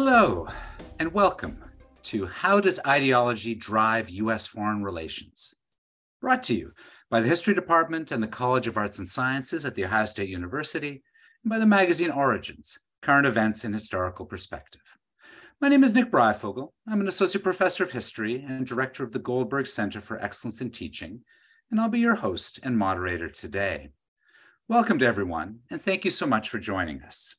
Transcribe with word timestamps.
Hello, 0.00 0.46
and 1.00 1.12
welcome 1.12 1.58
to 2.04 2.26
How 2.26 2.60
Does 2.60 2.78
Ideology 2.86 3.56
Drive 3.56 4.08
U.S. 4.10 4.46
Foreign 4.46 4.84
Relations? 4.84 5.54
Brought 6.20 6.44
to 6.44 6.54
you 6.54 6.70
by 7.10 7.20
the 7.20 7.26
History 7.26 7.52
Department 7.52 8.12
and 8.12 8.22
the 8.22 8.28
College 8.28 8.68
of 8.68 8.76
Arts 8.76 9.00
and 9.00 9.08
Sciences 9.08 9.64
at 9.64 9.74
The 9.74 9.84
Ohio 9.84 10.04
State 10.04 10.28
University, 10.28 11.02
and 11.42 11.50
by 11.50 11.58
the 11.58 11.66
magazine 11.66 12.12
Origins 12.12 12.78
Current 13.02 13.26
Events 13.26 13.64
in 13.64 13.72
Historical 13.72 14.24
Perspective. 14.24 14.82
My 15.60 15.68
name 15.68 15.82
is 15.82 15.96
Nick 15.96 16.12
Breyfogle. 16.12 16.68
I'm 16.86 17.00
an 17.00 17.08
associate 17.08 17.42
professor 17.42 17.82
of 17.82 17.90
history 17.90 18.36
and 18.36 18.64
director 18.64 19.02
of 19.02 19.10
the 19.10 19.18
Goldberg 19.18 19.66
Center 19.66 20.00
for 20.00 20.22
Excellence 20.22 20.60
in 20.60 20.70
Teaching, 20.70 21.22
and 21.72 21.80
I'll 21.80 21.88
be 21.88 21.98
your 21.98 22.14
host 22.14 22.60
and 22.62 22.78
moderator 22.78 23.28
today. 23.28 23.88
Welcome 24.68 25.00
to 25.00 25.06
everyone, 25.06 25.62
and 25.68 25.82
thank 25.82 26.04
you 26.04 26.12
so 26.12 26.24
much 26.24 26.50
for 26.50 26.60
joining 26.60 27.02
us. 27.02 27.34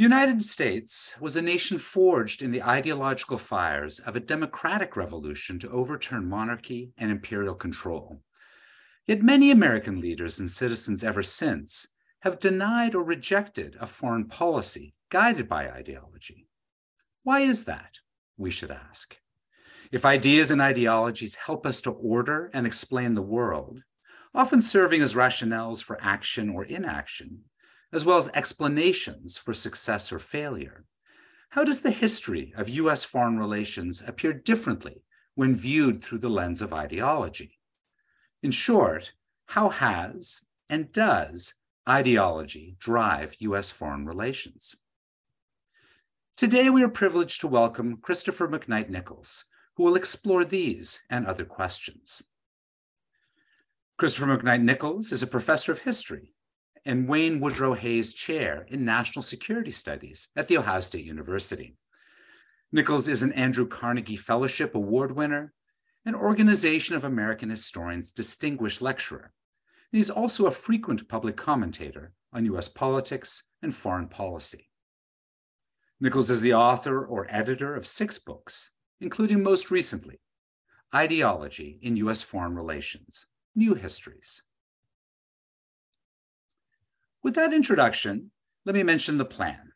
The 0.00 0.04
United 0.04 0.42
States 0.46 1.14
was 1.20 1.36
a 1.36 1.42
nation 1.42 1.76
forged 1.76 2.40
in 2.40 2.52
the 2.52 2.62
ideological 2.62 3.36
fires 3.36 3.98
of 3.98 4.16
a 4.16 4.26
democratic 4.34 4.96
revolution 4.96 5.58
to 5.58 5.68
overturn 5.68 6.26
monarchy 6.26 6.94
and 6.96 7.10
imperial 7.10 7.54
control. 7.54 8.22
Yet 9.06 9.20
many 9.20 9.50
American 9.50 10.00
leaders 10.00 10.38
and 10.38 10.50
citizens 10.50 11.04
ever 11.04 11.22
since 11.22 11.86
have 12.20 12.40
denied 12.40 12.94
or 12.94 13.04
rejected 13.04 13.76
a 13.78 13.86
foreign 13.86 14.26
policy 14.26 14.94
guided 15.10 15.50
by 15.50 15.70
ideology. 15.70 16.48
Why 17.22 17.40
is 17.40 17.66
that? 17.66 17.98
We 18.38 18.50
should 18.50 18.70
ask. 18.70 19.18
If 19.92 20.06
ideas 20.06 20.50
and 20.50 20.62
ideologies 20.62 21.34
help 21.34 21.66
us 21.66 21.82
to 21.82 21.90
order 21.90 22.50
and 22.54 22.66
explain 22.66 23.12
the 23.12 23.20
world, 23.20 23.82
often 24.34 24.62
serving 24.62 25.02
as 25.02 25.12
rationales 25.12 25.84
for 25.84 25.98
action 26.00 26.48
or 26.48 26.64
inaction, 26.64 27.44
as 27.92 28.04
well 28.04 28.18
as 28.18 28.28
explanations 28.34 29.36
for 29.36 29.52
success 29.52 30.12
or 30.12 30.18
failure, 30.18 30.84
how 31.50 31.64
does 31.64 31.80
the 31.80 31.90
history 31.90 32.52
of 32.56 32.68
US 32.68 33.02
foreign 33.02 33.38
relations 33.38 34.02
appear 34.06 34.32
differently 34.32 35.02
when 35.34 35.56
viewed 35.56 36.02
through 36.02 36.18
the 36.18 36.30
lens 36.30 36.62
of 36.62 36.72
ideology? 36.72 37.58
In 38.42 38.52
short, 38.52 39.12
how 39.46 39.68
has 39.68 40.42
and 40.68 40.92
does 40.92 41.54
ideology 41.88 42.76
drive 42.78 43.34
US 43.40 43.70
foreign 43.70 44.06
relations? 44.06 44.76
Today, 46.36 46.70
we 46.70 46.82
are 46.84 46.88
privileged 46.88 47.40
to 47.40 47.48
welcome 47.48 47.96
Christopher 47.96 48.48
McKnight 48.48 48.88
Nichols, 48.88 49.44
who 49.74 49.82
will 49.82 49.96
explore 49.96 50.44
these 50.44 51.00
and 51.10 51.26
other 51.26 51.44
questions. 51.44 52.22
Christopher 53.98 54.38
McKnight 54.38 54.62
Nichols 54.62 55.10
is 55.10 55.22
a 55.22 55.26
professor 55.26 55.72
of 55.72 55.80
history 55.80 56.32
and 56.84 57.08
Wayne 57.08 57.40
Woodrow 57.40 57.74
Hayes 57.74 58.12
Chair 58.12 58.66
in 58.68 58.84
National 58.84 59.22
Security 59.22 59.70
Studies 59.70 60.28
at 60.36 60.48
The 60.48 60.58
Ohio 60.58 60.80
State 60.80 61.04
University. 61.04 61.76
Nichols 62.72 63.08
is 63.08 63.22
an 63.22 63.32
Andrew 63.32 63.66
Carnegie 63.66 64.16
Fellowship 64.16 64.74
Award 64.74 65.12
winner, 65.12 65.52
an 66.04 66.14
Organization 66.14 66.96
of 66.96 67.04
American 67.04 67.50
Historians 67.50 68.12
Distinguished 68.12 68.80
Lecturer. 68.80 69.32
And 69.92 69.98
he's 69.98 70.10
also 70.10 70.46
a 70.46 70.52
frequent 70.52 71.08
public 71.08 71.36
commentator 71.36 72.12
on 72.32 72.46
US 72.46 72.68
politics 72.68 73.44
and 73.62 73.74
foreign 73.74 74.08
policy. 74.08 74.70
Nichols 76.00 76.30
is 76.30 76.40
the 76.40 76.54
author 76.54 77.04
or 77.04 77.26
editor 77.28 77.74
of 77.74 77.86
six 77.86 78.18
books, 78.18 78.70
including 79.00 79.42
most 79.42 79.70
recently, 79.70 80.20
Ideology 80.94 81.78
in 81.82 81.96
US 81.96 82.22
Foreign 82.22 82.54
Relations, 82.54 83.26
New 83.54 83.74
Histories. 83.74 84.42
With 87.22 87.34
that 87.34 87.52
introduction, 87.52 88.30
let 88.64 88.74
me 88.74 88.82
mention 88.82 89.18
the 89.18 89.24
plan. 89.24 89.72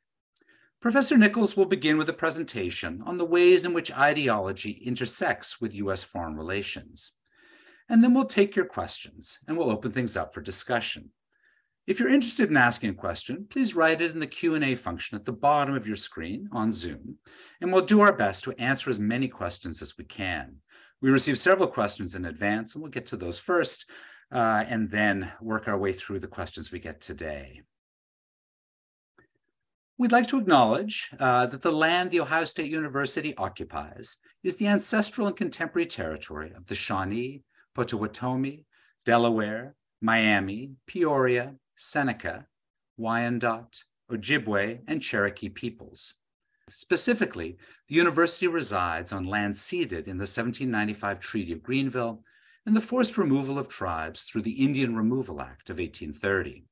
Professor 0.81 1.17
Nichols 1.17 1.57
will 1.57 1.67
begin 1.67 1.99
with 1.99 2.09
a 2.09 2.15
presentation 2.15 3.03
on 3.07 3.19
the 3.19 3.25
ways 3.25 3.65
in 3.65 3.75
which 3.75 3.93
ideology 3.93 4.71
intersects 4.85 5.61
with 5.61 5.75
US 5.75 6.03
foreign 6.03 6.37
relations. 6.37 7.13
And 7.89 8.03
then 8.03 8.15
we'll 8.15 8.25
take 8.25 8.57
your 8.57 8.65
questions 8.65 9.39
and 9.47 9.57
we'll 9.57 9.71
open 9.71 9.93
things 9.93 10.17
up 10.17 10.33
for 10.33 10.41
discussion. 10.41 11.11
If 11.87 12.01
you're 12.01 12.09
interested 12.09 12.49
in 12.49 12.57
asking 12.57 12.91
a 12.91 12.95
question, 12.95 13.47
please 13.51 13.77
write 13.77 14.01
it 14.01 14.13
in 14.13 14.21
the 14.21 14.27
Q&A 14.27 14.75
function 14.75 15.17
at 15.17 15.27
the 15.27 15.33
bottom 15.33 15.75
of 15.75 15.87
your 15.87 15.97
screen 15.97 16.49
on 16.51 16.73
Zoom, 16.73 17.19
and 17.61 17.71
we'll 17.71 17.83
do 17.83 18.01
our 18.01 18.13
best 18.13 18.45
to 18.45 18.59
answer 18.59 18.89
as 18.89 18.99
many 18.99 19.29
questions 19.29 19.83
as 19.83 19.99
we 19.99 20.05
can. 20.05 20.57
We 21.03 21.11
received 21.11 21.37
several 21.37 21.69
questions 21.69 22.15
in 22.15 22.25
advance, 22.25 22.75
and 22.75 22.81
we'll 22.81 22.91
get 22.91 23.05
to 23.07 23.19
those 23.19 23.39
first, 23.39 23.85
uh, 24.35 24.65
and 24.69 24.91
then 24.91 25.33
work 25.41 25.69
our 25.69 25.79
way 25.79 25.93
through 25.93 26.19
the 26.19 26.27
questions 26.27 26.73
we 26.73 26.81
get 26.81 27.01
today. 27.01 27.63
We'd 29.97 30.11
like 30.11 30.27
to 30.29 30.39
acknowledge 30.39 31.11
uh, 31.21 31.47
that 31.47 31.63
the 31.63 31.71
land 31.71 32.11
the 32.11 32.21
Ohio 32.21 32.45
State 32.45 32.71
University 32.71 33.37
occupies 33.37 34.17
is 34.43 34.57
the 34.57 34.67
ancestral 34.67 35.29
and 35.29 35.37
contemporary 35.37 35.87
territory 35.87 36.53
of 36.55 36.67
the 36.67 36.75
Shawnee, 36.75 37.43
Potawatomi, 37.77 38.65
Delaware, 39.05 39.77
Miami, 40.03 40.73
Peoria, 40.89 41.55
Seneca, 41.77 42.47
Wyandot, 42.99 43.83
Ojibwe, 44.11 44.81
and 44.89 45.01
Cherokee 45.01 45.49
peoples. 45.49 46.15
Specifically, 46.69 47.57
the 47.89 47.95
university 47.95 48.49
resides 48.49 49.13
on 49.13 49.25
land 49.25 49.57
ceded 49.57 50.09
in 50.09 50.17
the 50.17 50.23
1795 50.23 51.21
Treaty 51.21 51.53
of 51.53 51.63
Greenville 51.63 52.25
and 52.67 52.75
the 52.75 52.81
forced 52.81 53.19
removal 53.19 53.59
of 53.59 53.69
tribes 53.69 54.25
through 54.25 54.43
the 54.43 54.65
Indian 54.65 54.97
Removal 54.97 55.41
Act 55.41 55.71
of 55.71 55.79
1830. 55.79 56.65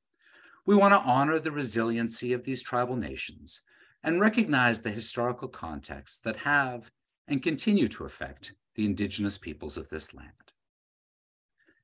We 0.65 0.75
want 0.75 0.93
to 0.93 0.99
honor 0.99 1.39
the 1.39 1.51
resiliency 1.51 2.33
of 2.33 2.43
these 2.43 2.63
tribal 2.63 2.95
nations 2.95 3.61
and 4.03 4.19
recognize 4.19 4.81
the 4.81 4.91
historical 4.91 5.47
contexts 5.47 6.19
that 6.19 6.37
have 6.37 6.91
and 7.27 7.43
continue 7.43 7.87
to 7.89 8.05
affect 8.05 8.53
the 8.75 8.85
indigenous 8.85 9.37
peoples 9.37 9.77
of 9.77 9.89
this 9.89 10.13
land. 10.13 10.31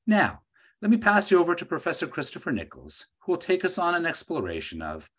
Now, 0.08 0.42
let 0.82 0.90
me 0.90 0.98
pass 0.98 1.30
you 1.30 1.40
over 1.40 1.56
to 1.56 1.66
Professor 1.66 2.08
Christopher 2.08 2.52
Nichols, 2.52 3.08
who 3.20 3.34
will 3.34 3.40
take 3.40 3.64
us 3.64 3.78
on 3.78 3.96
an 3.96 4.06
exploration 4.06 4.82
of 4.82 5.10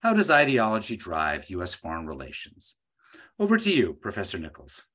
how 0.00 0.14
does 0.14 0.30
ideology 0.30 0.96
drive 0.96 1.50
US 1.50 1.74
foreign 1.74 2.06
relations? 2.06 2.74
Over 3.38 3.56
to 3.58 3.70
you, 3.70 3.94
Professor 3.94 4.38
Nichols. 4.38 4.86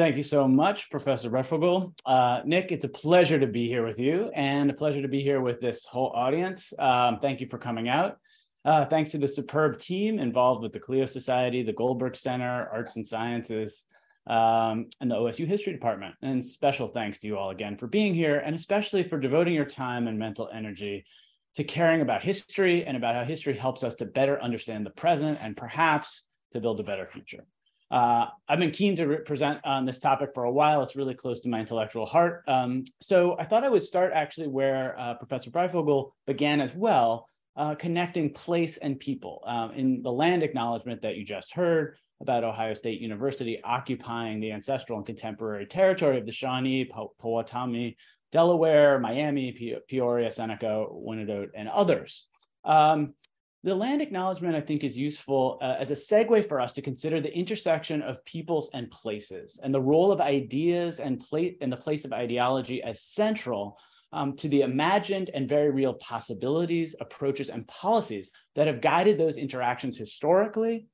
Thank 0.00 0.16
you 0.16 0.22
so 0.22 0.48
much, 0.48 0.88
Professor 0.88 1.28
Breyfogle. 1.28 1.92
Uh, 2.06 2.40
Nick, 2.46 2.72
it's 2.72 2.86
a 2.86 2.88
pleasure 2.88 3.38
to 3.38 3.46
be 3.46 3.68
here 3.68 3.84
with 3.84 3.98
you 3.98 4.30
and 4.34 4.70
a 4.70 4.72
pleasure 4.72 5.02
to 5.02 5.08
be 5.08 5.20
here 5.22 5.42
with 5.42 5.60
this 5.60 5.84
whole 5.84 6.10
audience. 6.14 6.72
Um, 6.78 7.18
thank 7.20 7.42
you 7.42 7.46
for 7.50 7.58
coming 7.58 7.86
out. 7.86 8.16
Uh, 8.64 8.86
thanks 8.86 9.10
to 9.10 9.18
the 9.18 9.28
superb 9.28 9.78
team 9.78 10.18
involved 10.18 10.62
with 10.62 10.72
the 10.72 10.80
Clio 10.80 11.04
Society, 11.04 11.62
the 11.62 11.74
Goldberg 11.74 12.16
Center, 12.16 12.66
Arts 12.72 12.96
and 12.96 13.06
Sciences, 13.06 13.84
um, 14.26 14.86
and 15.02 15.10
the 15.10 15.16
OSU 15.16 15.46
History 15.46 15.74
Department. 15.74 16.14
And 16.22 16.42
special 16.42 16.88
thanks 16.88 17.18
to 17.18 17.26
you 17.26 17.36
all 17.36 17.50
again 17.50 17.76
for 17.76 17.86
being 17.86 18.14
here 18.14 18.38
and 18.38 18.56
especially 18.56 19.02
for 19.02 19.18
devoting 19.18 19.52
your 19.52 19.66
time 19.66 20.08
and 20.08 20.18
mental 20.18 20.48
energy 20.50 21.04
to 21.56 21.62
caring 21.62 22.00
about 22.00 22.22
history 22.22 22.86
and 22.86 22.96
about 22.96 23.16
how 23.16 23.24
history 23.24 23.54
helps 23.54 23.84
us 23.84 23.96
to 23.96 24.06
better 24.06 24.42
understand 24.42 24.86
the 24.86 24.90
present 24.92 25.38
and 25.42 25.58
perhaps 25.58 26.24
to 26.52 26.60
build 26.62 26.80
a 26.80 26.84
better 26.84 27.06
future. 27.06 27.44
Uh, 27.90 28.26
I've 28.48 28.60
been 28.60 28.70
keen 28.70 28.94
to 28.96 29.16
present 29.18 29.60
on 29.64 29.84
this 29.84 29.98
topic 29.98 30.30
for 30.32 30.44
a 30.44 30.52
while. 30.52 30.82
It's 30.82 30.94
really 30.94 31.14
close 31.14 31.40
to 31.40 31.48
my 31.48 31.60
intellectual 31.60 32.06
heart. 32.06 32.44
Um, 32.46 32.84
so 33.00 33.36
I 33.38 33.44
thought 33.44 33.64
I 33.64 33.68
would 33.68 33.82
start 33.82 34.12
actually 34.14 34.48
where 34.48 34.98
uh, 34.98 35.14
Professor 35.14 35.50
Breyfogle 35.50 36.12
began 36.26 36.60
as 36.60 36.74
well, 36.74 37.26
uh, 37.56 37.74
connecting 37.74 38.32
place 38.32 38.76
and 38.76 38.98
people. 38.98 39.42
Um, 39.44 39.72
in 39.72 40.02
the 40.02 40.12
land 40.12 40.42
acknowledgement 40.44 41.02
that 41.02 41.16
you 41.16 41.24
just 41.24 41.52
heard 41.52 41.96
about 42.20 42.44
Ohio 42.44 42.74
State 42.74 43.00
University 43.00 43.60
occupying 43.64 44.40
the 44.40 44.52
ancestral 44.52 44.98
and 44.98 45.06
contemporary 45.06 45.66
territory 45.66 46.18
of 46.18 46.26
the 46.26 46.32
Shawnee, 46.32 46.84
Powhatan, 46.84 47.94
Delaware, 48.30 49.00
Miami, 49.00 49.80
Peoria, 49.88 50.30
Seneca, 50.30 50.86
Wyandot, 50.92 51.48
and 51.56 51.68
others. 51.68 52.28
Um, 52.64 53.14
the 53.62 53.74
land 53.74 54.00
acknowledgement, 54.00 54.56
I 54.56 54.60
think, 54.60 54.84
is 54.84 54.96
useful 54.96 55.58
uh, 55.60 55.76
as 55.78 55.90
a 55.90 55.94
segue 55.94 56.48
for 56.48 56.60
us 56.60 56.72
to 56.74 56.82
consider 56.82 57.20
the 57.20 57.36
intersection 57.36 58.00
of 58.00 58.24
peoples 58.24 58.70
and 58.72 58.90
places 58.90 59.60
and 59.62 59.74
the 59.74 59.80
role 59.80 60.10
of 60.10 60.20
ideas 60.20 60.98
and, 60.98 61.20
place 61.20 61.56
and 61.60 61.70
the 61.70 61.76
place 61.76 62.06
of 62.06 62.12
ideology 62.12 62.82
as 62.82 63.02
central 63.02 63.78
um, 64.12 64.34
to 64.36 64.48
the 64.48 64.62
imagined 64.62 65.30
and 65.34 65.48
very 65.48 65.70
real 65.70 65.94
possibilities, 65.94 66.94
approaches, 67.00 67.50
and 67.50 67.68
policies 67.68 68.30
that 68.56 68.66
have 68.66 68.80
guided 68.80 69.18
those 69.18 69.36
interactions 69.36 69.98
historically 69.98 70.86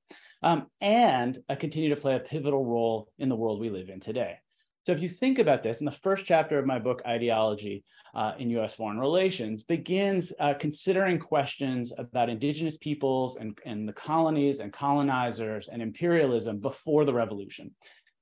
um, 0.43 0.67
and 0.81 1.43
uh, 1.49 1.55
continue 1.55 1.95
to 1.95 2.01
play 2.01 2.17
a 2.17 2.21
pivotal 2.21 2.65
role 2.65 3.09
in 3.19 3.29
the 3.29 3.37
world 3.37 3.61
we 3.61 3.71
live 3.71 3.89
in 3.89 4.01
today. 4.01 4.39
So 4.87 4.93
if 4.93 5.03
you 5.03 5.09
think 5.09 5.41
about 5.41 5.65
this, 5.65 5.81
in 5.81 5.85
the 5.85 5.91
first 5.91 6.27
chapter 6.27 6.61
of 6.61 6.65
my 6.65 6.79
book, 6.79 7.03
Ideology 7.05 7.83
uh, 8.15 8.35
in 8.39 8.51
US 8.51 8.73
Foreign 8.73 9.01
Relations, 9.01 9.65
begins 9.65 10.33
uh, 10.39 10.55
considering 10.61 11.19
questions 11.19 11.93
about 11.99 12.29
indigenous 12.29 12.77
peoples 12.77 13.35
and, 13.35 13.59
and 13.67 13.89
the 13.89 13.93
colonies 13.93 14.61
and 14.61 14.73
colonizers 14.73 15.67
and 15.67 15.83
imperialism 15.83 16.59
before 16.61 17.05
the 17.05 17.13
revolution. 17.13 17.75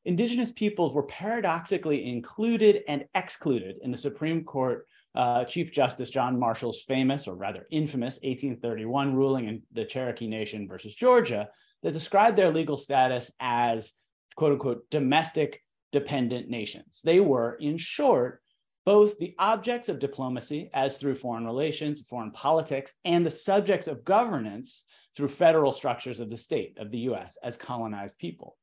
Indigenous 0.06 0.52
peoples 0.52 0.94
were 0.94 1.02
paradoxically 1.02 2.08
included 2.08 2.80
and 2.88 3.04
excluded 3.14 3.76
in 3.82 3.90
the 3.90 3.98
Supreme 3.98 4.42
Court 4.42 4.86
uh, 5.14 5.44
Chief 5.44 5.70
Justice 5.70 6.08
John 6.08 6.38
Marshall's 6.38 6.80
famous, 6.80 7.28
or 7.28 7.34
rather 7.34 7.66
infamous, 7.70 8.14
1831 8.22 9.14
ruling 9.14 9.48
in 9.48 9.62
the 9.72 9.84
Cherokee 9.84 10.28
Nation 10.28 10.66
versus 10.66 10.94
Georgia 10.94 11.46
that 11.82 11.92
described 11.92 12.38
their 12.38 12.50
legal 12.50 12.78
status 12.78 13.30
as 13.38 13.92
quote 14.34 14.52
unquote 14.52 14.88
domestic 14.90 15.60
dependent 15.94 16.50
nations. 16.50 17.02
They 17.04 17.20
were, 17.20 17.56
in 17.60 17.78
short, 17.78 18.42
both 18.84 19.16
the 19.16 19.36
objects 19.38 19.88
of 19.88 20.00
diplomacy, 20.00 20.70
as 20.74 20.98
through 20.98 21.14
foreign 21.14 21.46
relations, 21.46 22.00
foreign 22.00 22.32
politics, 22.32 22.92
and 23.04 23.24
the 23.24 23.30
subjects 23.30 23.86
of 23.86 24.04
governance 24.04 24.84
through 25.16 25.28
federal 25.28 25.70
structures 25.70 26.18
of 26.18 26.30
the 26.30 26.36
state 26.36 26.78
of 26.78 26.90
the 26.90 26.98
US 27.10 27.38
as 27.44 27.56
colonized 27.56 28.18
people. 28.18 28.56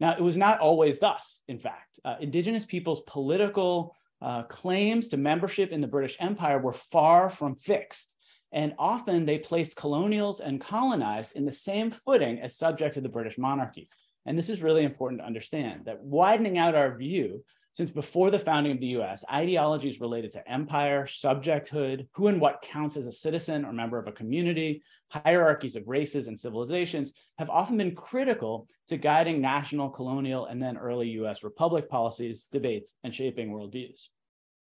Now, 0.00 0.14
it 0.14 0.22
was 0.22 0.38
not 0.38 0.60
always 0.60 0.98
thus, 0.98 1.42
in 1.46 1.58
fact. 1.58 2.00
Uh, 2.06 2.16
indigenous 2.20 2.64
peoples' 2.64 3.02
political 3.06 3.94
uh, 4.22 4.44
claims 4.44 5.08
to 5.08 5.18
membership 5.18 5.72
in 5.72 5.82
the 5.82 5.86
British 5.86 6.16
Empire 6.20 6.58
were 6.58 6.72
far 6.72 7.28
from 7.28 7.54
fixed. 7.54 8.16
And 8.50 8.72
often 8.78 9.26
they 9.26 9.38
placed 9.38 9.76
colonials 9.76 10.40
and 10.40 10.58
colonized 10.58 11.32
in 11.34 11.44
the 11.44 11.52
same 11.52 11.90
footing 11.90 12.40
as 12.40 12.56
subject 12.56 12.94
to 12.94 13.02
the 13.02 13.10
British 13.10 13.36
monarchy. 13.36 13.90
And 14.26 14.38
this 14.38 14.48
is 14.48 14.62
really 14.62 14.84
important 14.84 15.20
to 15.20 15.26
understand 15.26 15.86
that 15.86 16.02
widening 16.02 16.58
out 16.58 16.74
our 16.74 16.96
view 16.96 17.42
since 17.72 17.90
before 17.90 18.30
the 18.30 18.38
founding 18.38 18.72
of 18.72 18.78
the 18.78 18.98
US, 18.98 19.24
ideologies 19.32 20.00
related 20.00 20.30
to 20.32 20.50
empire, 20.50 21.06
subjecthood, 21.06 22.06
who 22.12 22.28
and 22.28 22.40
what 22.40 22.60
counts 22.60 22.98
as 22.98 23.06
a 23.06 23.12
citizen 23.12 23.64
or 23.64 23.72
member 23.72 23.98
of 23.98 24.06
a 24.06 24.12
community, 24.12 24.82
hierarchies 25.08 25.74
of 25.74 25.88
races 25.88 26.26
and 26.26 26.38
civilizations 26.38 27.12
have 27.38 27.48
often 27.48 27.78
been 27.78 27.94
critical 27.94 28.68
to 28.88 28.98
guiding 28.98 29.40
national, 29.40 29.88
colonial, 29.88 30.46
and 30.46 30.62
then 30.62 30.76
early 30.76 31.08
US 31.10 31.42
republic 31.42 31.88
policies, 31.88 32.46
debates, 32.52 32.94
and 33.04 33.14
shaping 33.14 33.50
worldviews. 33.50 34.08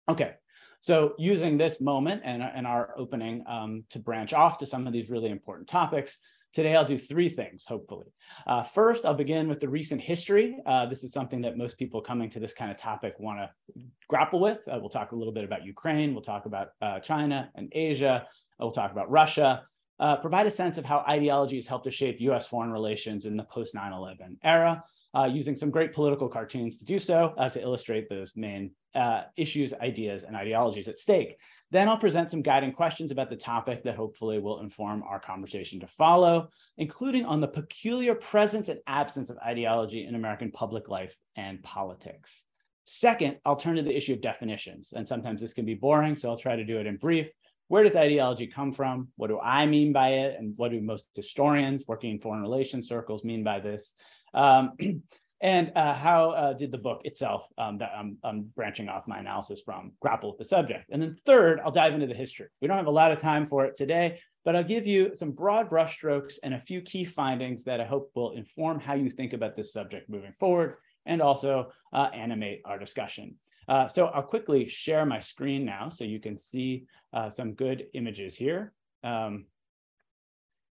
Okay, 0.09 0.33
so 0.79 1.13
using 1.17 1.57
this 1.57 1.79
moment 1.79 2.21
and, 2.25 2.41
and 2.41 2.65
our 2.65 2.93
opening 2.97 3.43
um, 3.47 3.83
to 3.91 3.99
branch 3.99 4.33
off 4.33 4.57
to 4.59 4.65
some 4.65 4.87
of 4.87 4.93
these 4.93 5.11
really 5.11 5.29
important 5.29 5.67
topics, 5.67 6.17
Today, 6.55 6.73
I'll 6.73 6.85
do 6.85 6.97
three 6.97 7.27
things, 7.27 7.65
hopefully. 7.67 8.07
Uh, 8.47 8.63
first, 8.63 9.05
I'll 9.05 9.13
begin 9.13 9.49
with 9.49 9.59
the 9.59 9.67
recent 9.67 9.99
history. 9.99 10.57
Uh, 10.65 10.85
this 10.85 11.03
is 11.03 11.11
something 11.11 11.41
that 11.41 11.57
most 11.57 11.77
people 11.77 11.99
coming 11.99 12.29
to 12.29 12.39
this 12.39 12.53
kind 12.53 12.71
of 12.71 12.77
topic 12.77 13.13
want 13.19 13.39
to 13.39 13.81
grapple 14.07 14.39
with. 14.39 14.65
Uh, 14.65 14.77
we'll 14.79 14.89
talk 14.89 15.11
a 15.11 15.15
little 15.17 15.33
bit 15.33 15.43
about 15.43 15.65
Ukraine. 15.65 16.13
We'll 16.13 16.23
talk 16.23 16.45
about 16.45 16.69
uh, 16.81 17.01
China 17.01 17.51
and 17.55 17.67
Asia. 17.73 18.25
We'll 18.57 18.71
talk 18.71 18.93
about 18.93 19.11
Russia. 19.11 19.65
Uh, 19.99 20.15
provide 20.15 20.47
a 20.47 20.51
sense 20.51 20.77
of 20.77 20.85
how 20.85 21.03
ideologies 21.09 21.67
helped 21.67 21.83
to 21.85 21.91
shape 21.91 22.21
US 22.21 22.47
foreign 22.47 22.71
relations 22.71 23.25
in 23.25 23.35
the 23.35 23.43
post 23.43 23.75
9 23.75 23.91
11 23.91 24.37
era 24.41 24.81
uh, 25.15 25.25
using 25.25 25.55
some 25.55 25.69
great 25.69 25.93
political 25.93 26.27
cartoons 26.27 26.77
to 26.77 26.85
do 26.85 26.99
so 26.99 27.33
uh, 27.37 27.49
to 27.49 27.61
illustrate 27.61 28.09
those 28.09 28.33
main 28.35 28.71
uh, 28.95 29.23
issues, 29.37 29.73
ideas, 29.73 30.23
and 30.23 30.35
ideologies 30.35 30.87
at 30.87 30.95
stake. 30.95 31.37
Then 31.71 31.89
I'll 31.89 31.97
present 31.97 32.31
some 32.31 32.41
guiding 32.41 32.71
questions 32.71 33.11
about 33.11 33.29
the 33.29 33.35
topic 33.35 33.83
that 33.83 33.95
hopefully 33.95 34.39
will 34.39 34.59
inform 34.59 35.03
our 35.03 35.19
conversation 35.19 35.79
to 35.79 35.87
follow, 35.87 36.49
including 36.77 37.25
on 37.25 37.41
the 37.41 37.47
peculiar 37.47 38.15
presence 38.15 38.69
and 38.69 38.79
absence 38.87 39.29
of 39.29 39.37
ideology 39.39 40.05
in 40.05 40.15
American 40.15 40.51
public 40.51 40.89
life 40.89 41.17
and 41.35 41.61
politics. 41.63 42.45
Second, 42.83 43.37
I'll 43.43 43.55
turn 43.55 43.77
to 43.77 43.81
the 43.81 43.95
issue 43.95 44.13
of 44.13 44.21
definitions. 44.21 44.93
And 44.95 45.07
sometimes 45.07 45.41
this 45.41 45.53
can 45.53 45.65
be 45.65 45.73
boring, 45.73 46.15
so 46.15 46.29
I'll 46.29 46.37
try 46.37 46.55
to 46.55 46.63
do 46.63 46.79
it 46.79 46.85
in 46.85 46.97
brief. 46.97 47.31
Where 47.67 47.83
does 47.83 47.95
ideology 47.95 48.45
come 48.45 48.71
from? 48.71 49.07
What 49.15 49.27
do 49.27 49.39
I 49.39 49.65
mean 49.65 49.91
by 49.91 50.09
it? 50.09 50.37
And 50.39 50.55
what 50.55 50.69
do 50.69 50.79
most 50.79 51.07
historians 51.15 51.85
working 51.87 52.11
in 52.11 52.19
foreign 52.19 52.41
relations 52.41 52.87
circles 52.87 53.23
mean 53.23 53.43
by 53.43 53.59
this? 53.59 53.95
Um, 54.35 54.73
and 55.41 55.71
uh, 55.75 55.93
how 55.93 56.31
uh, 56.31 56.53
did 56.53 56.71
the 56.71 56.77
book 56.77 57.01
itself, 57.03 57.47
um, 57.57 57.77
that 57.79 57.91
I'm, 57.95 58.17
I'm, 58.23 58.43
branching 58.55 58.87
off 58.87 59.07
my 59.07 59.19
analysis 59.19 59.61
from, 59.63 59.91
grapple 59.99 60.29
with 60.31 60.39
the 60.39 60.45
subject? 60.45 60.85
And 60.89 61.01
then 61.01 61.15
third, 61.25 61.59
I'll 61.59 61.71
dive 61.71 61.93
into 61.93 62.07
the 62.07 62.13
history. 62.13 62.47
We 62.61 62.67
don't 62.67 62.77
have 62.77 62.87
a 62.87 62.91
lot 62.91 63.11
of 63.11 63.17
time 63.17 63.45
for 63.45 63.65
it 63.65 63.75
today, 63.75 64.19
but 64.45 64.55
I'll 64.55 64.63
give 64.63 64.87
you 64.87 65.15
some 65.15 65.31
broad 65.31 65.69
brushstrokes 65.69 66.35
and 66.43 66.53
a 66.53 66.59
few 66.59 66.81
key 66.81 67.03
findings 67.03 67.65
that 67.65 67.81
I 67.81 67.85
hope 67.85 68.11
will 68.15 68.31
inform 68.31 68.79
how 68.79 68.93
you 68.93 69.09
think 69.09 69.33
about 69.33 69.55
this 69.55 69.73
subject 69.73 70.09
moving 70.09 70.33
forward 70.33 70.77
and 71.05 71.21
also 71.21 71.71
uh, 71.91 72.09
animate 72.13 72.61
our 72.65 72.79
discussion. 72.79 73.35
Uh, 73.67 73.87
so 73.87 74.07
I'll 74.07 74.23
quickly 74.23 74.67
share 74.67 75.05
my 75.05 75.19
screen 75.19 75.65
now 75.65 75.89
so 75.89 76.03
you 76.03 76.19
can 76.19 76.37
see 76.37 76.85
uh, 77.13 77.29
some 77.29 77.53
good 77.53 77.87
images 77.93 78.35
here. 78.35 78.73
Um, 79.03 79.45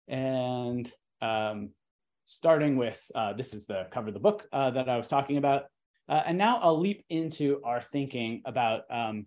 and 0.08 0.92
um, 1.22 1.72
starting 2.26 2.76
with, 2.76 3.02
uh, 3.16 3.34
this 3.34 3.54
is 3.54 3.66
the 3.66 3.88
cover 3.92 4.10
of 4.10 4.14
the 4.14 4.20
book 4.20 4.48
uh, 4.52 4.72
that 4.72 4.90
I 4.90 4.98
was 4.98 5.08
talking 5.08 5.38
about. 5.38 5.66
Uh, 6.10 6.24
and 6.26 6.38
now 6.38 6.60
I'll 6.62 6.80
leap 6.80 7.04
into 7.10 7.62
our 7.64 7.82
thinking 7.82 8.42
about 8.46 8.84
um, 8.90 9.26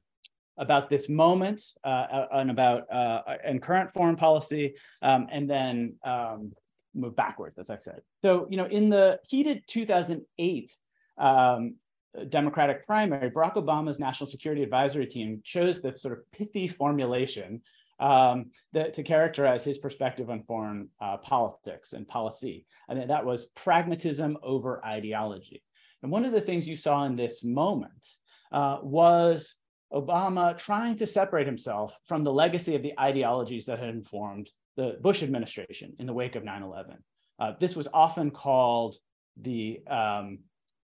about 0.59 0.89
this 0.89 1.09
moment 1.09 1.63
uh, 1.85 2.27
and 2.33 2.51
about 2.51 2.85
and 3.45 3.63
current 3.63 3.91
foreign 3.91 4.17
policy, 4.17 4.75
um, 5.03 5.29
and 5.31 5.49
then 5.49 5.95
um, 6.05 6.53
move 6.95 7.17
backwards, 7.17 7.59
as 7.59 7.71
I 7.71 7.79
said. 7.79 8.01
So, 8.23 8.47
you 8.51 8.57
know, 8.57 8.67
in 8.67 8.89
the 8.89 9.21
heated 9.29 9.63
2008 9.69 10.77
um, 11.19 11.77
Democratic 12.29 12.87
primary, 12.87 13.31
Barack 13.31 13.55
Obama's 13.55 13.99
National 13.99 14.29
Security 14.29 14.63
Advisory 14.63 15.07
Team 15.07 15.41
chose 15.45 15.81
the 15.81 15.97
sort 15.97 16.19
of 16.19 16.31
pithy 16.33 16.67
formulation 16.67 17.63
um, 18.01 18.51
that, 18.73 18.95
to 18.95 19.03
characterize 19.03 19.65
his 19.65 19.79
perspective 19.79 20.31
on 20.31 20.43
foreign 20.43 20.89
uh, 21.01 21.17
politics 21.19 21.93
and 21.93 22.07
policy. 22.07 22.67
And 22.89 23.11
that 23.11 23.25
was 23.25 23.47
pragmatism 23.55 24.39
over 24.43 24.85
ideology. 24.85 25.63
And 26.03 26.13
one 26.13 26.25
of 26.25 26.33
the 26.33 26.41
things 26.41 26.69
you 26.69 26.77
saw 26.77 27.05
in 27.05 27.17
this 27.17 27.43
moment 27.43 28.07
uh, 28.53 28.79
was 28.83 29.57
Obama 29.93 30.57
trying 30.57 30.97
to 30.97 31.07
separate 31.07 31.47
himself 31.47 31.99
from 32.07 32.23
the 32.23 32.33
legacy 32.33 32.77
of 32.77 32.83
the 32.83 32.99
ideologies 32.99 33.67
that 33.67 33.79
had 33.79 33.89
informed 33.89 34.49
the 34.77 34.99
Bush 35.01 35.23
administration 35.23 35.95
in 35.99 36.07
the 36.07 36.13
wake 36.13 36.37
of 36.37 36.45
9 36.45 36.63
11. 36.63 36.99
Uh, 37.39 37.53
this 37.59 37.75
was 37.75 37.89
often 37.93 38.31
called 38.31 38.97
the 39.41 39.81
um, 39.89 40.41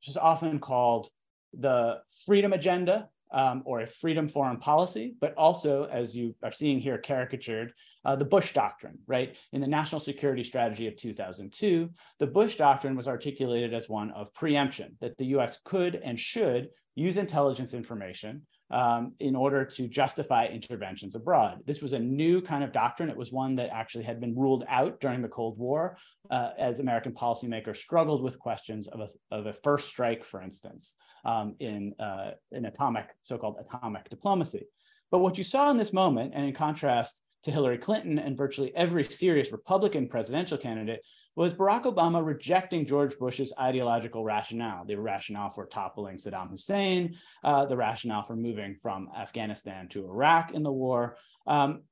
is 0.08 0.18
often 0.18 0.60
called 0.60 1.10
the 1.54 2.00
freedom 2.26 2.54
agenda 2.54 3.10
um, 3.32 3.64
or 3.66 3.82
a 3.82 3.88
freedom 3.88 4.28
foreign 4.28 4.58
policy, 4.58 5.16
but 5.20 5.34
also, 5.36 5.86
as 5.86 6.16
you 6.16 6.36
are 6.44 6.52
seeing 6.52 6.80
here 6.80 6.98
caricatured, 6.98 7.74
uh, 8.04 8.16
the 8.16 8.26
Bush 8.26 8.54
Doctrine, 8.54 8.98
right? 9.08 9.38
In 9.54 9.62
the 9.62 9.68
National 9.68 10.00
Security 10.00 10.44
Strategy 10.44 10.88
of 10.88 10.96
2002, 10.96 11.90
the 12.20 12.28
Bush 12.28 12.56
Doctrine 12.56 12.96
was 12.96 13.08
articulated 13.08 13.74
as 13.74 13.88
one 13.88 14.12
of 14.12 14.34
preemption, 14.34 14.98
that 15.02 15.18
the 15.18 15.26
US 15.38 15.60
could 15.64 15.96
and 15.96 16.20
should 16.20 16.70
use 16.96 17.18
intelligence 17.18 17.74
information 17.74 18.42
um, 18.72 19.14
in 19.20 19.36
order 19.36 19.66
to 19.66 19.88
justify 19.88 20.48
interventions 20.48 21.16
abroad. 21.16 21.60
This 21.66 21.82
was 21.82 21.94
a 21.94 22.00
new 22.00 22.42
kind 22.42 22.64
of 22.64 22.72
doctrine. 22.72 23.10
It 23.10 23.18
was 23.18 23.32
one 23.32 23.56
that 23.56 23.70
actually 23.72 24.06
had 24.06 24.20
been 24.20 24.36
ruled 24.36 24.64
out 24.70 25.00
during 25.00 25.22
the 25.22 25.28
Cold 25.28 25.58
War 25.58 25.98
uh, 26.30 26.52
as 26.58 26.80
American 26.80 27.12
policymakers 27.12 27.78
struggled 27.78 28.24
with 28.24 28.40
questions 28.40 28.88
of 28.88 29.02
a, 29.02 29.36
of 29.36 29.46
a 29.46 29.54
first 29.54 29.88
strike, 29.88 30.24
for 30.24 30.42
instance, 30.42 30.96
um, 31.26 31.56
in, 31.60 31.94
uh, 32.00 32.32
in 32.52 32.66
atomic, 32.66 33.08
so-called 33.22 33.58
atomic 33.60 34.10
diplomacy. 34.10 34.66
But 35.12 35.20
what 35.20 35.38
you 35.38 35.44
saw 35.44 35.70
in 35.72 35.78
this 35.78 35.92
moment, 35.92 36.32
and 36.34 36.46
in 36.46 36.54
contrast 36.54 37.22
to 37.44 37.52
Hillary 37.52 37.78
Clinton 37.78 38.20
and 38.20 38.38
virtually 38.38 38.74
every 38.76 39.04
serious 39.04 39.52
Republican 39.52 40.08
presidential 40.08 40.58
candidate, 40.58 41.02
was 41.36 41.54
Barack 41.54 41.84
Obama 41.84 42.26
rejecting 42.26 42.86
George 42.86 43.18
Bush's 43.18 43.54
ideological 43.60 44.24
rationale, 44.24 44.86
the 44.86 44.96
rationale 44.96 45.50
for 45.50 45.66
toppling 45.66 46.18
Saddam 46.18 46.50
Hussein, 46.50 47.16
uh, 47.44 47.66
the 47.66 47.78
rationale 47.78 48.24
for 48.24 48.36
moving 48.36 48.76
from 48.76 49.10
Afghanistan 49.18 49.88
to 49.90 50.06
Iraq 50.06 50.52
in 50.54 50.64
the 50.64 50.72
war, 50.72 51.18
um, 51.48 51.84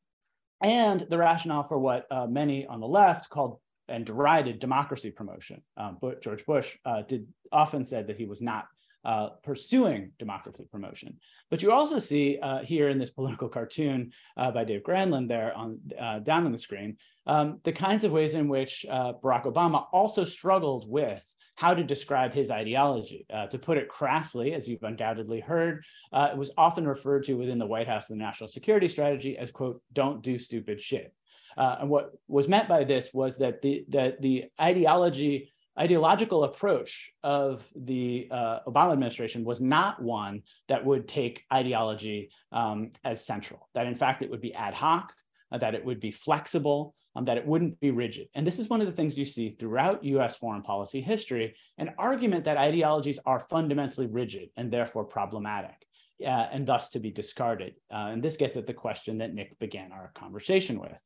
and 0.62 1.08
the 1.10 1.18
rationale 1.18 1.64
for 1.64 1.80
what 1.80 2.06
uh, 2.12 2.28
many 2.28 2.68
on 2.68 2.82
the 2.82 2.88
left 2.88 3.30
called 3.30 3.60
and 3.88 4.06
derided 4.06 4.60
democracy 4.60 5.10
promotion. 5.10 5.62
Um, 5.78 5.98
but 6.02 6.22
George 6.22 6.46
Bush 6.46 6.78
uh, 6.86 7.02
did 7.02 7.28
often 7.52 7.86
said 7.86 8.08
that 8.08 8.18
he 8.18 8.26
was 8.26 8.42
not 8.42 8.68
uh, 9.06 9.30
pursuing 9.44 10.12
democracy 10.20 10.66
promotion. 10.72 11.18
But 11.50 11.62
you 11.62 11.72
also 11.72 12.00
see 12.00 12.38
uh, 12.42 12.60
here 12.60 12.90
in 12.90 13.00
this 13.00 13.12
political 13.12 13.48
cartoon 13.48 14.12
uh, 14.38 14.52
by 14.52 14.66
Dave 14.66 14.84
Granlund 14.84 15.28
there 15.28 15.56
on 15.56 15.80
uh, 16.00 16.20
down 16.20 16.46
on 16.46 16.52
the 16.52 16.60
screen, 16.60 16.98
um, 17.26 17.60
the 17.64 17.72
kinds 17.72 18.04
of 18.04 18.12
ways 18.12 18.34
in 18.34 18.48
which 18.48 18.86
uh, 18.90 19.14
Barack 19.24 19.46
Obama 19.46 19.86
also 19.92 20.24
struggled 20.24 20.90
with 20.90 21.24
how 21.56 21.74
to 21.74 21.84
describe 21.84 22.34
his 22.34 22.52
ideology. 22.52 23.26
Uh, 23.34 23.48
to 23.48 23.60
put 23.60 23.78
it 23.78 23.90
crassly, 23.90 24.54
as 24.54 24.68
you've 24.68 24.84
undoubtedly 24.84 25.40
heard, 25.40 25.84
it 26.14 26.38
was 26.38 26.52
often 26.58 26.88
referred 26.88 27.26
to 27.26 27.34
within 27.34 27.60
the 27.60 27.66
White 27.66 27.88
House 27.88 28.08
the 28.08 28.16
national 28.16 28.48
security 28.48 28.88
strategy 28.88 29.38
as, 29.38 29.52
quote, 29.52 29.82
don't 29.92 30.22
do 30.24 30.40
stupid 30.40 30.82
shit. 30.82 31.14
and 31.58 31.90
what 31.90 32.12
was 32.30 32.48
meant 32.48 32.70
by 32.70 32.86
this 32.86 33.14
was 33.14 33.38
that 33.40 33.62
the, 33.62 33.84
that 33.90 34.22
the 34.22 34.46
ideology 34.62 35.52
ideological 35.80 36.44
approach 36.44 37.12
of 37.24 37.68
the 37.76 38.28
uh, 38.32 38.60
Obama 38.68 38.94
administration 38.94 39.44
was 39.44 39.62
not 39.62 40.02
one 40.02 40.42
that 40.68 40.84
would 40.84 41.08
take 41.08 41.44
ideology 41.54 42.32
um, 42.52 42.92
as 43.04 43.26
central, 43.26 43.70
that 43.74 43.88
in 43.88 43.96
fact 43.96 44.22
it 44.22 44.30
would 44.30 44.42
be 44.42 44.54
ad 44.54 44.74
hoc, 44.74 45.14
uh, 45.52 45.58
that 45.58 45.76
it 45.76 45.86
would 45.86 46.00
be 46.00 46.12
flexible, 46.12 46.94
um, 47.16 47.26
that 47.26 47.38
it 47.38 47.46
wouldn't 47.46 47.80
be 47.80 47.92
rigid. 47.92 48.28
And 48.36 48.46
this 48.46 48.60
is 48.60 48.70
one 48.70 48.82
of 48.82 48.88
the 48.88 48.94
things 48.94 49.18
you 49.18 49.26
see 49.26 49.52
throughout 49.52 50.04
US 50.04 50.36
foreign 50.36 50.62
policy 50.62 51.02
history 51.02 51.56
an 51.78 51.94
argument 51.98 52.46
that 52.46 52.58
ideologies 52.58 53.20
are 53.26 53.40
fundamentally 53.40 54.08
rigid 54.08 54.50
and 54.58 54.72
therefore 54.72 55.06
problematic. 55.06 55.86
uh, 56.26 56.48
and 56.52 56.68
thus 56.68 56.90
to 56.90 57.00
be 57.00 57.12
discarded. 57.12 57.76
Uh, 57.92 58.10
and 58.12 58.22
this 58.24 58.38
gets 58.38 58.58
at 58.58 58.68
the 58.68 58.74
question 58.74 59.20
that 59.20 59.34
Nick 59.34 59.58
began 59.60 59.92
our 59.92 60.12
conversation 60.16 60.80
with. 60.80 61.02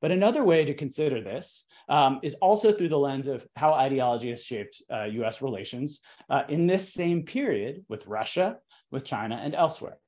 But 0.00 0.10
another 0.10 0.44
way 0.44 0.64
to 0.64 0.74
consider 0.74 1.22
this 1.22 1.66
um, 1.88 2.20
is 2.22 2.34
also 2.34 2.72
through 2.72 2.88
the 2.88 2.98
lens 2.98 3.26
of 3.26 3.46
how 3.56 3.72
ideology 3.72 4.30
has 4.30 4.44
shaped 4.44 4.82
uh, 4.92 5.04
US 5.04 5.42
relations 5.42 6.00
uh, 6.28 6.42
in 6.48 6.66
this 6.66 6.92
same 6.92 7.22
period 7.22 7.84
with 7.88 8.06
Russia, 8.06 8.58
with 8.90 9.04
China, 9.04 9.40
and 9.42 9.54
elsewhere. 9.54 9.98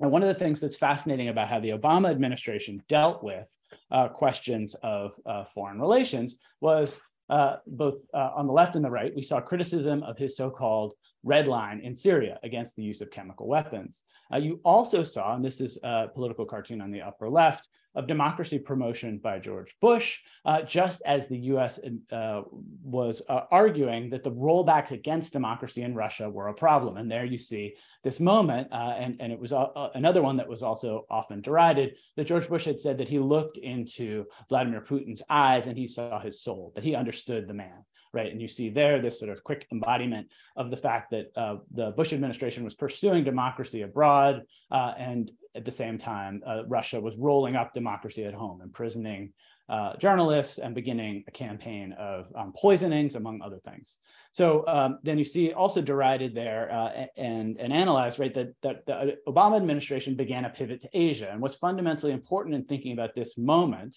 And 0.00 0.10
one 0.10 0.22
of 0.22 0.28
the 0.28 0.34
things 0.34 0.60
that's 0.60 0.76
fascinating 0.76 1.28
about 1.28 1.48
how 1.48 1.60
the 1.60 1.70
Obama 1.70 2.10
administration 2.10 2.82
dealt 2.88 3.22
with 3.22 3.54
uh, 3.90 4.08
questions 4.08 4.74
of 4.82 5.14
uh, 5.26 5.44
foreign 5.44 5.78
relations 5.78 6.36
was 6.60 7.00
uh, 7.28 7.56
both 7.66 7.98
uh, 8.12 8.30
on 8.34 8.46
the 8.46 8.52
left 8.52 8.74
and 8.74 8.84
the 8.84 8.90
right, 8.90 9.14
we 9.14 9.22
saw 9.22 9.40
criticism 9.40 10.02
of 10.02 10.18
his 10.18 10.36
so-called 10.36 10.94
red 11.22 11.46
line 11.46 11.80
in 11.80 11.94
Syria 11.94 12.38
against 12.42 12.76
the 12.76 12.82
use 12.82 13.00
of 13.00 13.10
chemical 13.10 13.46
weapons. 13.46 14.02
Uh, 14.32 14.38
you 14.38 14.60
also 14.64 15.02
saw, 15.02 15.34
and 15.34 15.44
this 15.44 15.60
is 15.60 15.78
a 15.82 16.08
political 16.14 16.46
cartoon 16.46 16.80
on 16.80 16.90
the 16.90 17.02
upper 17.02 17.28
left, 17.28 17.68
of 17.94 18.06
democracy 18.06 18.58
promotion 18.58 19.18
by 19.18 19.38
George 19.38 19.74
Bush, 19.80 20.20
uh, 20.44 20.62
just 20.62 21.02
as 21.04 21.26
the 21.26 21.38
US 21.38 21.80
uh, 22.12 22.42
was 22.82 23.20
uh, 23.28 23.42
arguing 23.50 24.10
that 24.10 24.22
the 24.22 24.30
rollbacks 24.30 24.92
against 24.92 25.32
democracy 25.32 25.82
in 25.82 25.94
Russia 25.94 26.30
were 26.30 26.48
a 26.48 26.54
problem. 26.54 26.96
And 26.96 27.10
there 27.10 27.24
you 27.24 27.36
see 27.36 27.74
this 28.04 28.20
moment, 28.20 28.68
uh, 28.70 28.94
and, 28.96 29.16
and 29.20 29.32
it 29.32 29.40
was 29.40 29.52
uh, 29.52 29.88
another 29.94 30.22
one 30.22 30.36
that 30.36 30.48
was 30.48 30.62
also 30.62 31.04
often 31.10 31.40
derided, 31.40 31.96
that 32.16 32.28
George 32.28 32.48
Bush 32.48 32.64
had 32.64 32.78
said 32.78 32.98
that 32.98 33.08
he 33.08 33.18
looked 33.18 33.58
into 33.58 34.24
Vladimir 34.48 34.82
Putin's 34.82 35.22
eyes 35.28 35.66
and 35.66 35.76
he 35.76 35.88
saw 35.88 36.20
his 36.20 36.40
soul, 36.40 36.72
that 36.76 36.84
he 36.84 36.94
understood 36.94 37.48
the 37.48 37.54
man 37.54 37.84
right? 38.12 38.30
And 38.30 38.40
you 38.40 38.48
see 38.48 38.70
there 38.70 39.00
this 39.00 39.18
sort 39.18 39.30
of 39.30 39.44
quick 39.44 39.66
embodiment 39.72 40.28
of 40.56 40.70
the 40.70 40.76
fact 40.76 41.10
that 41.10 41.32
uh, 41.36 41.56
the 41.72 41.90
Bush 41.92 42.12
administration 42.12 42.64
was 42.64 42.74
pursuing 42.74 43.24
democracy 43.24 43.82
abroad, 43.82 44.42
uh, 44.70 44.92
and 44.98 45.30
at 45.54 45.64
the 45.64 45.72
same 45.72 45.98
time, 45.98 46.42
uh, 46.46 46.64
Russia 46.66 47.00
was 47.00 47.16
rolling 47.16 47.56
up 47.56 47.72
democracy 47.72 48.24
at 48.24 48.34
home, 48.34 48.60
imprisoning 48.62 49.32
uh, 49.68 49.96
journalists 49.98 50.58
and 50.58 50.74
beginning 50.74 51.22
a 51.28 51.30
campaign 51.30 51.92
of 51.92 52.32
um, 52.34 52.52
poisonings, 52.56 53.14
among 53.14 53.40
other 53.40 53.58
things. 53.58 53.98
So 54.32 54.64
um, 54.66 54.98
then 55.04 55.16
you 55.16 55.24
see 55.24 55.52
also 55.52 55.80
derided 55.80 56.34
there 56.34 56.70
uh, 56.72 57.06
and, 57.16 57.56
and 57.58 57.72
analyzed, 57.72 58.18
right, 58.18 58.34
that, 58.34 58.48
that 58.62 58.86
the 58.86 59.16
Obama 59.28 59.56
administration 59.56 60.16
began 60.16 60.44
a 60.44 60.50
pivot 60.50 60.80
to 60.80 60.88
Asia. 60.92 61.28
And 61.30 61.40
what's 61.40 61.54
fundamentally 61.54 62.12
important 62.12 62.56
in 62.56 62.64
thinking 62.64 62.92
about 62.92 63.14
this 63.14 63.38
moment 63.38 63.96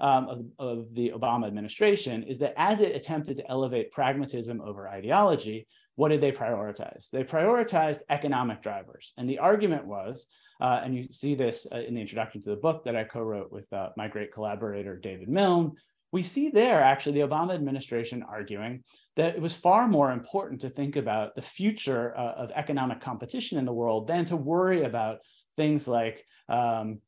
um, 0.00 0.28
of, 0.28 0.44
of 0.58 0.94
the 0.94 1.12
Obama 1.14 1.46
administration 1.46 2.22
is 2.22 2.38
that 2.38 2.54
as 2.56 2.80
it 2.80 2.96
attempted 2.96 3.36
to 3.36 3.50
elevate 3.50 3.92
pragmatism 3.92 4.60
over 4.60 4.88
ideology, 4.88 5.66
what 5.96 6.08
did 6.08 6.20
they 6.20 6.32
prioritize? 6.32 7.10
They 7.10 7.24
prioritized 7.24 8.00
economic 8.08 8.62
drivers. 8.62 9.12
And 9.18 9.28
the 9.28 9.38
argument 9.38 9.86
was, 9.86 10.26
uh, 10.60 10.80
and 10.82 10.94
you 10.96 11.06
see 11.10 11.34
this 11.34 11.66
uh, 11.70 11.78
in 11.78 11.94
the 11.94 12.00
introduction 12.00 12.42
to 12.42 12.50
the 12.50 12.56
book 12.56 12.84
that 12.84 12.96
I 12.96 13.04
co-wrote 13.04 13.52
with 13.52 13.70
uh, 13.72 13.90
my 13.96 14.08
great 14.08 14.32
collaborator, 14.32 14.96
David 14.96 15.28
Milne, 15.28 15.72
we 16.12 16.22
see 16.22 16.48
there 16.48 16.82
actually 16.82 17.20
the 17.20 17.28
Obama 17.28 17.54
administration 17.54 18.24
arguing 18.28 18.82
that 19.16 19.36
it 19.36 19.42
was 19.42 19.54
far 19.54 19.86
more 19.86 20.10
important 20.10 20.60
to 20.62 20.68
think 20.68 20.96
about 20.96 21.34
the 21.34 21.42
future 21.42 22.16
uh, 22.16 22.32
of 22.32 22.50
economic 22.54 23.00
competition 23.00 23.58
in 23.58 23.64
the 23.64 23.72
world 23.72 24.08
than 24.08 24.24
to 24.24 24.36
worry 24.36 24.82
about 24.82 25.18
things 25.56 25.86
like 25.86 26.24
um, 26.48 26.98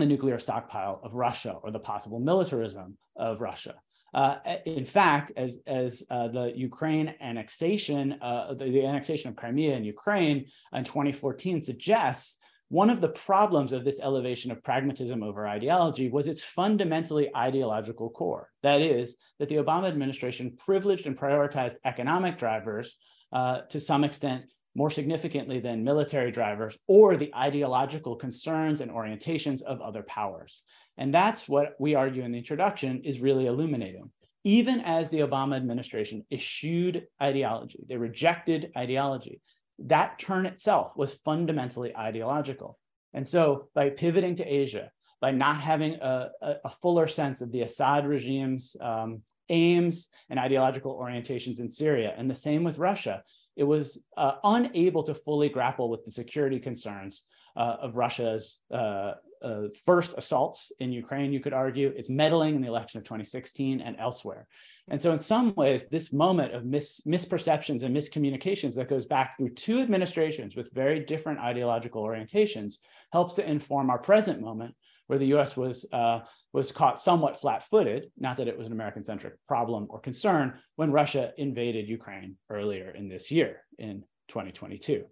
the 0.00 0.06
nuclear 0.06 0.38
stockpile 0.38 1.00
of 1.02 1.14
Russia 1.14 1.56
or 1.62 1.70
the 1.70 1.78
possible 1.78 2.18
militarism 2.18 2.96
of 3.16 3.40
Russia. 3.40 3.74
Uh, 4.12 4.36
in 4.66 4.84
fact, 4.84 5.32
as, 5.36 5.60
as 5.66 6.02
uh, 6.10 6.26
the 6.28 6.52
Ukraine 6.56 7.14
annexation, 7.20 8.14
uh, 8.20 8.54
the, 8.54 8.64
the, 8.64 8.84
annexation 8.84 9.30
of 9.30 9.36
Crimea 9.36 9.76
in 9.76 9.84
Ukraine 9.84 10.46
in 10.72 10.84
2014 10.84 11.62
suggests, 11.62 12.38
one 12.70 12.90
of 12.90 13.00
the 13.00 13.08
problems 13.08 13.72
of 13.72 13.84
this 13.84 14.00
elevation 14.00 14.50
of 14.50 14.62
pragmatism 14.62 15.22
over 15.22 15.46
ideology 15.46 16.08
was 16.08 16.28
its 16.28 16.42
fundamentally 16.42 17.28
ideological 17.36 18.10
core. 18.10 18.48
That 18.62 18.80
is, 18.80 19.16
that 19.38 19.48
the 19.48 19.56
Obama 19.56 19.88
administration 19.88 20.56
privileged 20.56 21.06
and 21.06 21.18
prioritized 21.18 21.74
economic 21.84 22.38
drivers 22.38 22.96
uh, 23.32 23.62
to 23.70 23.80
some 23.80 24.04
extent 24.04 24.44
more 24.74 24.90
significantly 24.90 25.60
than 25.60 25.84
military 25.84 26.30
drivers 26.30 26.78
or 26.86 27.16
the 27.16 27.34
ideological 27.34 28.16
concerns 28.16 28.80
and 28.80 28.90
orientations 28.90 29.62
of 29.62 29.80
other 29.80 30.02
powers. 30.02 30.62
And 30.96 31.12
that's 31.12 31.48
what 31.48 31.74
we 31.78 31.94
argue 31.94 32.22
in 32.22 32.32
the 32.32 32.38
introduction 32.38 33.02
is 33.04 33.20
really 33.20 33.46
illuminating. 33.46 34.10
Even 34.44 34.80
as 34.80 35.10
the 35.10 35.20
Obama 35.20 35.56
administration 35.56 36.24
eschewed 36.30 37.06
ideology, 37.20 37.80
they 37.88 37.96
rejected 37.96 38.70
ideology, 38.76 39.40
that 39.78 40.18
turn 40.18 40.46
itself 40.46 40.92
was 40.96 41.14
fundamentally 41.24 41.94
ideological. 41.96 42.78
And 43.12 43.26
so 43.26 43.68
by 43.74 43.90
pivoting 43.90 44.36
to 44.36 44.44
Asia, 44.44 44.90
by 45.20 45.32
not 45.32 45.60
having 45.60 45.94
a, 45.94 46.30
a, 46.64 46.70
fuller 46.70 47.06
sense 47.06 47.42
of 47.42 47.52
the 47.52 47.60
Assad 47.62 48.06
regime's 48.06 48.74
um, 48.80 49.20
aims 49.50 50.08
and 50.30 50.38
ideological 50.38 50.98
orientations 50.98 51.60
in 51.60 51.68
Syria, 51.68 52.14
and 52.16 52.30
the 52.30 52.34
same 52.34 52.64
with 52.64 52.78
Russia, 52.78 53.22
it 53.60 53.64
was 53.64 53.98
uh, 54.16 54.36
unable 54.42 55.02
to 55.02 55.12
fully 55.12 55.50
grapple 55.50 55.90
with 55.90 56.02
the 56.06 56.10
security 56.10 56.58
concerns 56.58 57.24
uh, 57.58 57.76
of 57.82 57.94
Russia's 57.94 58.60
uh, 58.72 59.12
uh, 59.42 59.68
first 59.84 60.14
assaults 60.16 60.72
in 60.80 60.92
Ukraine, 60.92 61.32
you 61.32 61.40
could 61.40 61.52
argue, 61.52 61.88
its 61.96 62.10
meddling 62.10 62.56
in 62.56 62.62
the 62.62 62.68
election 62.68 62.98
of 62.98 63.04
2016 63.04 63.80
and 63.80 63.96
elsewhere. 63.98 64.46
And 64.88 65.00
so, 65.00 65.12
in 65.12 65.18
some 65.18 65.54
ways, 65.54 65.86
this 65.86 66.12
moment 66.12 66.54
of 66.54 66.64
mis- 66.64 67.00
misperceptions 67.06 67.82
and 67.82 67.96
miscommunications 67.96 68.74
that 68.74 68.88
goes 68.88 69.06
back 69.06 69.36
through 69.36 69.50
two 69.50 69.80
administrations 69.80 70.56
with 70.56 70.72
very 70.72 71.00
different 71.00 71.38
ideological 71.38 72.02
orientations 72.02 72.74
helps 73.12 73.34
to 73.34 73.48
inform 73.48 73.88
our 73.88 73.98
present 73.98 74.40
moment, 74.40 74.74
where 75.06 75.18
the 75.18 75.34
US 75.34 75.56
was, 75.56 75.86
uh, 75.92 76.20
was 76.52 76.72
caught 76.72 76.98
somewhat 76.98 77.40
flat 77.40 77.62
footed, 77.62 78.10
not 78.18 78.36
that 78.38 78.48
it 78.48 78.58
was 78.58 78.66
an 78.66 78.72
American 78.72 79.04
centric 79.04 79.34
problem 79.46 79.86
or 79.90 80.00
concern, 80.00 80.58
when 80.76 80.92
Russia 80.92 81.32
invaded 81.38 81.88
Ukraine 81.88 82.36
earlier 82.48 82.90
in 82.90 83.08
this 83.08 83.30
year 83.30 83.62
in 83.78 84.04
2022. 84.28 85.04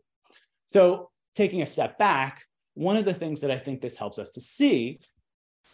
So, 0.67 1.11
taking 1.35 1.63
a 1.63 1.67
step 1.67 1.99
back, 1.99 2.43
one 2.79 2.97
of 2.97 3.05
the 3.05 3.13
things 3.13 3.41
that 3.41 3.51
I 3.51 3.59
think 3.59 3.81
this 3.81 3.97
helps 3.97 4.21
us 4.21 4.31
to 4.33 4.41
see 4.41 5.01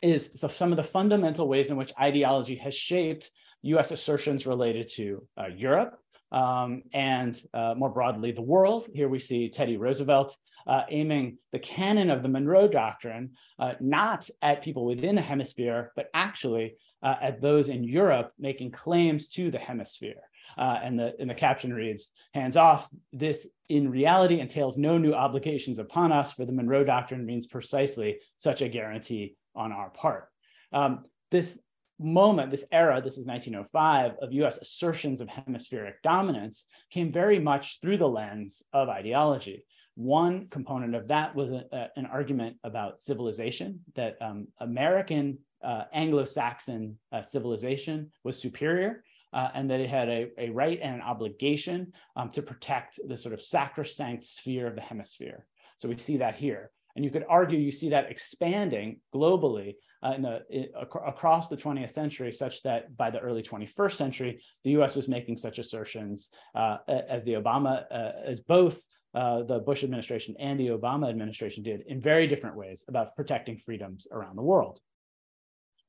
is 0.00 0.30
some 0.48 0.72
of 0.72 0.76
the 0.76 0.82
fundamental 0.82 1.46
ways 1.46 1.70
in 1.70 1.76
which 1.76 1.92
ideology 2.00 2.56
has 2.56 2.74
shaped 2.74 3.30
US 3.60 3.90
assertions 3.90 4.46
related 4.46 4.88
to 4.94 5.26
uh, 5.38 5.48
Europe 5.48 5.98
um, 6.32 6.82
and 6.94 7.38
uh, 7.52 7.74
more 7.76 7.90
broadly 7.90 8.32
the 8.32 8.40
world. 8.40 8.88
Here 8.94 9.08
we 9.08 9.18
see 9.18 9.50
Teddy 9.50 9.76
Roosevelt 9.76 10.34
uh, 10.66 10.84
aiming 10.88 11.36
the 11.52 11.58
cannon 11.58 12.08
of 12.08 12.22
the 12.22 12.28
Monroe 12.30 12.68
Doctrine 12.68 13.32
uh, 13.58 13.74
not 13.80 14.30
at 14.40 14.62
people 14.62 14.86
within 14.86 15.14
the 15.14 15.20
hemisphere, 15.20 15.92
but 15.96 16.08
actually 16.14 16.76
uh, 17.02 17.16
at 17.20 17.42
those 17.42 17.68
in 17.68 17.84
Europe 17.84 18.32
making 18.38 18.70
claims 18.70 19.28
to 19.28 19.50
the 19.50 19.58
hemisphere. 19.58 20.22
Uh, 20.56 20.78
and, 20.82 20.98
the, 20.98 21.14
and 21.18 21.28
the 21.28 21.34
caption 21.34 21.72
reads, 21.72 22.10
hands 22.32 22.56
off, 22.56 22.88
this 23.12 23.48
in 23.68 23.90
reality 23.90 24.40
entails 24.40 24.78
no 24.78 24.98
new 24.98 25.14
obligations 25.14 25.78
upon 25.78 26.12
us, 26.12 26.32
for 26.32 26.44
the 26.44 26.52
Monroe 26.52 26.84
Doctrine 26.84 27.26
means 27.26 27.46
precisely 27.46 28.18
such 28.36 28.62
a 28.62 28.68
guarantee 28.68 29.36
on 29.54 29.72
our 29.72 29.90
part. 29.90 30.28
Um, 30.72 31.02
this 31.30 31.58
moment, 31.98 32.50
this 32.50 32.64
era, 32.72 33.00
this 33.00 33.18
is 33.18 33.26
1905, 33.26 34.16
of 34.20 34.32
US 34.32 34.58
assertions 34.58 35.20
of 35.20 35.28
hemispheric 35.28 36.02
dominance 36.02 36.66
came 36.90 37.12
very 37.12 37.38
much 37.38 37.80
through 37.80 37.98
the 37.98 38.08
lens 38.08 38.62
of 38.72 38.88
ideology. 38.88 39.64
One 39.94 40.48
component 40.48 40.94
of 40.94 41.08
that 41.08 41.34
was 41.34 41.50
a, 41.50 41.64
a, 41.72 41.88
an 41.96 42.06
argument 42.06 42.56
about 42.64 43.00
civilization, 43.00 43.80
that 43.94 44.16
um, 44.20 44.48
American 44.58 45.38
uh, 45.62 45.84
Anglo-Saxon 45.92 46.98
uh, 47.12 47.22
civilization 47.22 48.10
was 48.24 48.40
superior 48.40 49.04
uh, 49.34 49.50
and 49.54 49.68
that 49.70 49.80
it 49.80 49.90
had 49.90 50.08
a, 50.08 50.30
a, 50.38 50.50
right 50.50 50.78
and 50.80 50.94
an 50.94 51.02
obligation 51.02 51.92
um, 52.16 52.30
to 52.30 52.40
protect 52.40 53.00
the 53.06 53.16
sort 53.16 53.34
of 53.34 53.42
sacrosanct 53.42 54.22
sphere 54.24 54.66
of 54.66 54.76
the 54.76 54.80
hemisphere. 54.80 55.44
So 55.78 55.88
we 55.88 55.98
see 55.98 56.18
that 56.18 56.36
here. 56.36 56.70
And 56.96 57.04
you 57.04 57.10
could 57.10 57.24
argue 57.28 57.58
you 57.58 57.72
see 57.72 57.88
that 57.88 58.08
expanding 58.08 59.00
globally 59.12 59.74
uh, 60.00 60.16
the, 60.18 60.42
ac 60.50 60.68
across 61.04 61.48
the 61.48 61.56
20th 61.56 61.90
century, 61.90 62.30
such 62.30 62.62
that 62.62 62.96
by 62.96 63.10
the 63.10 63.18
early 63.18 63.42
21st 63.42 63.92
century, 63.92 64.40
the 64.62 64.70
US 64.78 64.94
was 64.94 65.08
making 65.08 65.36
such 65.36 65.58
assertions 65.58 66.28
uh, 66.54 66.76
as 66.86 67.24
the 67.24 67.32
Obama, 67.32 67.84
uh, 67.90 68.12
as 68.24 68.38
both 68.38 68.80
uh, 69.14 69.42
the 69.42 69.58
Bush 69.58 69.82
administration 69.82 70.36
and 70.38 70.60
the 70.60 70.68
Obama 70.68 71.08
administration 71.08 71.64
did 71.64 71.80
in 71.88 72.00
very 72.00 72.28
different 72.28 72.56
ways 72.56 72.84
about 72.86 73.16
protecting 73.16 73.56
freedoms 73.56 74.06
around 74.12 74.36
the 74.36 74.42
world. 74.42 74.78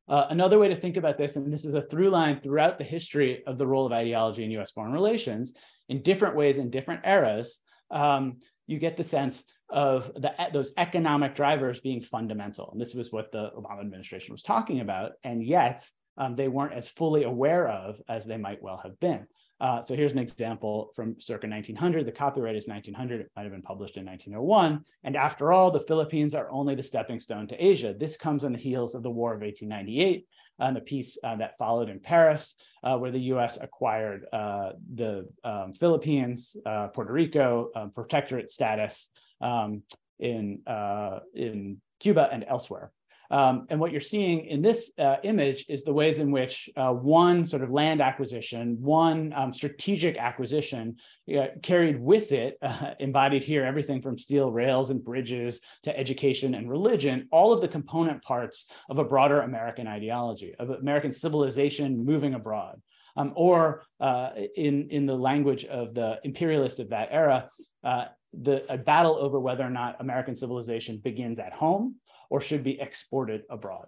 Uh, 0.08 0.28
another 0.30 0.60
way 0.60 0.68
to 0.68 0.76
think 0.76 0.98
about 0.98 1.18
this, 1.18 1.36
and 1.36 1.52
this 1.52 1.66
is 1.66 1.74
a 1.74 1.82
through 1.82 2.10
line 2.10 2.40
throughout 2.40 2.78
the 2.78 2.84
history 2.84 3.44
of 3.46 3.58
the 3.58 3.66
role 3.66 3.86
of 3.86 3.92
ideology 3.92 4.44
in 4.44 4.52
US 4.52 4.72
foreign 4.72 4.94
relations, 4.94 5.54
in 5.90 6.02
different 6.02 6.36
ways 6.36 6.58
in 6.58 6.70
different 6.70 7.02
eras, 7.06 7.60
um, 7.92 8.38
you 8.68 8.80
get 8.80 8.98
the 8.98 9.04
sense 9.04 9.44
of 9.70 10.12
the, 10.16 10.34
those 10.54 10.72
economic 10.78 11.34
drivers 11.34 11.82
being 11.82 12.02
fundamental. 12.02 12.70
And 12.72 12.80
this 12.80 12.94
was 12.94 13.12
what 13.12 13.32
the 13.32 13.52
Obama 13.58 13.82
administration 13.82 14.34
was 14.34 14.44
talking 14.44 14.80
about. 14.80 15.14
And 15.24 15.44
yet, 15.44 15.88
um, 16.18 16.36
they 16.36 16.48
weren't 16.48 16.74
as 16.74 16.88
fully 16.88 17.24
aware 17.24 17.68
of 17.68 18.02
as 18.08 18.26
they 18.26 18.38
might 18.38 18.62
well 18.62 18.80
have 18.84 19.00
been. 19.00 19.28
Uh, 19.62 19.82
so 19.82 19.96
here's 19.96 20.12
an 20.12 20.20
example 20.20 20.92
from 20.96 21.20
circa 21.20 21.48
1900. 21.48 22.06
The 22.06 22.12
copyright 22.12 22.58
is 22.58 22.68
1900. 22.68 23.22
It 23.22 23.32
might 23.36 23.44
have 23.44 23.54
been 23.54 23.62
published 23.62 23.96
in 23.96 24.06
1901. 24.06 24.84
And 25.04 25.16
after 25.16 25.54
all, 25.54 25.72
the 25.72 25.80
Philippines 25.80 26.36
are 26.36 26.50
only 26.52 26.76
the 26.76 26.84
stepping 26.84 27.22
stone 27.22 27.48
to 27.48 27.66
Asia. 27.66 27.96
This 27.98 28.18
comes 28.18 28.44
on 28.44 28.52
the 28.52 28.60
heels 28.60 28.96
of 28.96 29.04
the 29.04 29.10
War 29.10 29.34
of 29.34 29.42
1898 29.42 30.28
and 30.60 30.76
the 30.76 30.82
peace 30.82 31.18
uh, 31.24 31.36
that 31.38 31.58
followed 31.58 31.90
in 31.90 32.00
Paris, 32.00 32.56
uh, 32.84 32.98
where 32.98 33.12
the 33.12 33.20
US 33.20 33.58
acquired 33.60 34.26
uh, 34.34 34.72
the 34.94 35.28
um, 35.44 35.74
Philippines, 35.74 36.58
uh, 36.66 36.88
Puerto 36.88 37.14
Rico, 37.14 37.70
um, 37.76 37.92
protectorate 37.92 38.52
status 38.52 39.10
um, 39.42 39.84
in, 40.20 40.62
uh, 40.68 41.20
in 41.34 41.82
Cuba 42.00 42.30
and 42.32 42.44
elsewhere. 42.46 42.92
Um, 43.32 43.66
and 43.70 43.80
what 43.80 43.92
you're 43.92 44.02
seeing 44.02 44.46
in 44.46 44.62
this 44.62 44.92
uh, 44.98 45.18
image 45.24 45.66
is 45.68 45.84
the 45.84 45.94
ways 45.94 46.20
in 46.20 46.32
which 46.32 46.70
uh, 46.78 46.92
one 46.92 47.46
sort 47.46 47.64
of 47.64 47.72
land 47.72 48.02
acquisition, 48.02 48.78
one 48.80 49.34
um, 49.34 49.52
strategic 49.52 50.18
acquisition 50.18 50.98
uh, 51.36 51.48
carried 51.62 52.00
with 52.00 52.32
it, 52.32 52.58
uh, 52.62 52.92
embodied 53.00 53.44
here, 53.44 53.66
everything 53.66 54.02
from 54.02 54.18
steel 54.18 54.52
rails 54.52 54.90
and 54.90 55.04
bridges 55.04 55.62
to 55.84 55.98
education 55.98 56.56
and 56.56 56.70
religion, 56.70 57.28
all 57.32 57.54
of 57.54 57.62
the 57.62 57.68
component 57.68 58.22
parts 58.24 58.68
of 58.90 58.98
a 58.98 59.04
broader 59.04 59.42
American 59.42 59.88
ideology, 59.88 60.54
of 60.60 60.70
American 60.70 61.12
civilization 61.12 62.06
moving 62.06 62.34
abroad. 62.34 62.82
Um, 63.18 63.32
or 63.38 63.84
uh, 64.02 64.32
in, 64.58 64.90
in 64.90 65.06
the 65.06 65.16
language 65.16 65.64
of 65.64 65.94
the 65.94 66.20
imperialists 66.26 66.80
of 66.80 66.90
that 66.90 67.08
era, 67.12 67.50
uh, 67.82 68.06
the 68.34 68.72
a 68.72 68.78
battle 68.78 69.16
over 69.16 69.40
whether 69.40 69.64
or 69.64 69.70
not 69.70 70.02
American 70.02 70.36
civilization 70.36 70.98
begins 70.98 71.40
at 71.40 71.54
home 71.54 71.96
or 72.30 72.42
should 72.42 72.64
be 72.64 72.80
exported 72.80 73.44
abroad. 73.50 73.88